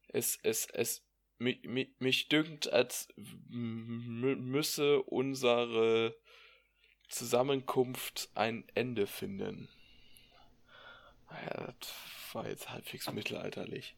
Es, 0.09 0.39
es, 0.43 0.67
es, 0.67 1.03
mich, 1.39 1.63
mich, 1.65 1.89
mich 2.01 2.29
dünkt, 2.29 2.71
als 2.71 3.09
mü- 3.17 4.37
müsse 4.37 5.03
unsere 5.03 6.15
Zusammenkunft 7.09 8.29
ein 8.35 8.69
Ende 8.75 9.07
finden. 9.07 9.71
Naja, 11.31 11.73
das 11.81 12.35
war 12.35 12.47
jetzt 12.47 12.69
halbwegs 12.69 13.11
mittelalterlich. 13.11 13.97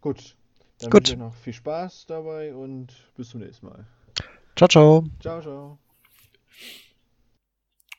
Gut. 0.00 0.36
Dann 0.80 0.90
Gut. 0.90 1.02
wünsche 1.02 1.12
ich 1.12 1.18
noch 1.18 1.34
viel 1.36 1.52
Spaß 1.52 2.06
dabei 2.06 2.52
und 2.52 2.92
bis 3.16 3.30
zum 3.30 3.40
nächsten 3.40 3.66
Mal. 3.66 3.86
Ciao, 4.56 4.68
ciao. 4.68 5.04
Ciao, 5.20 5.40
ciao. 5.40 5.78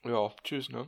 Ja, 0.04 0.34
tschüss, 0.44 0.70
ne? 0.70 0.88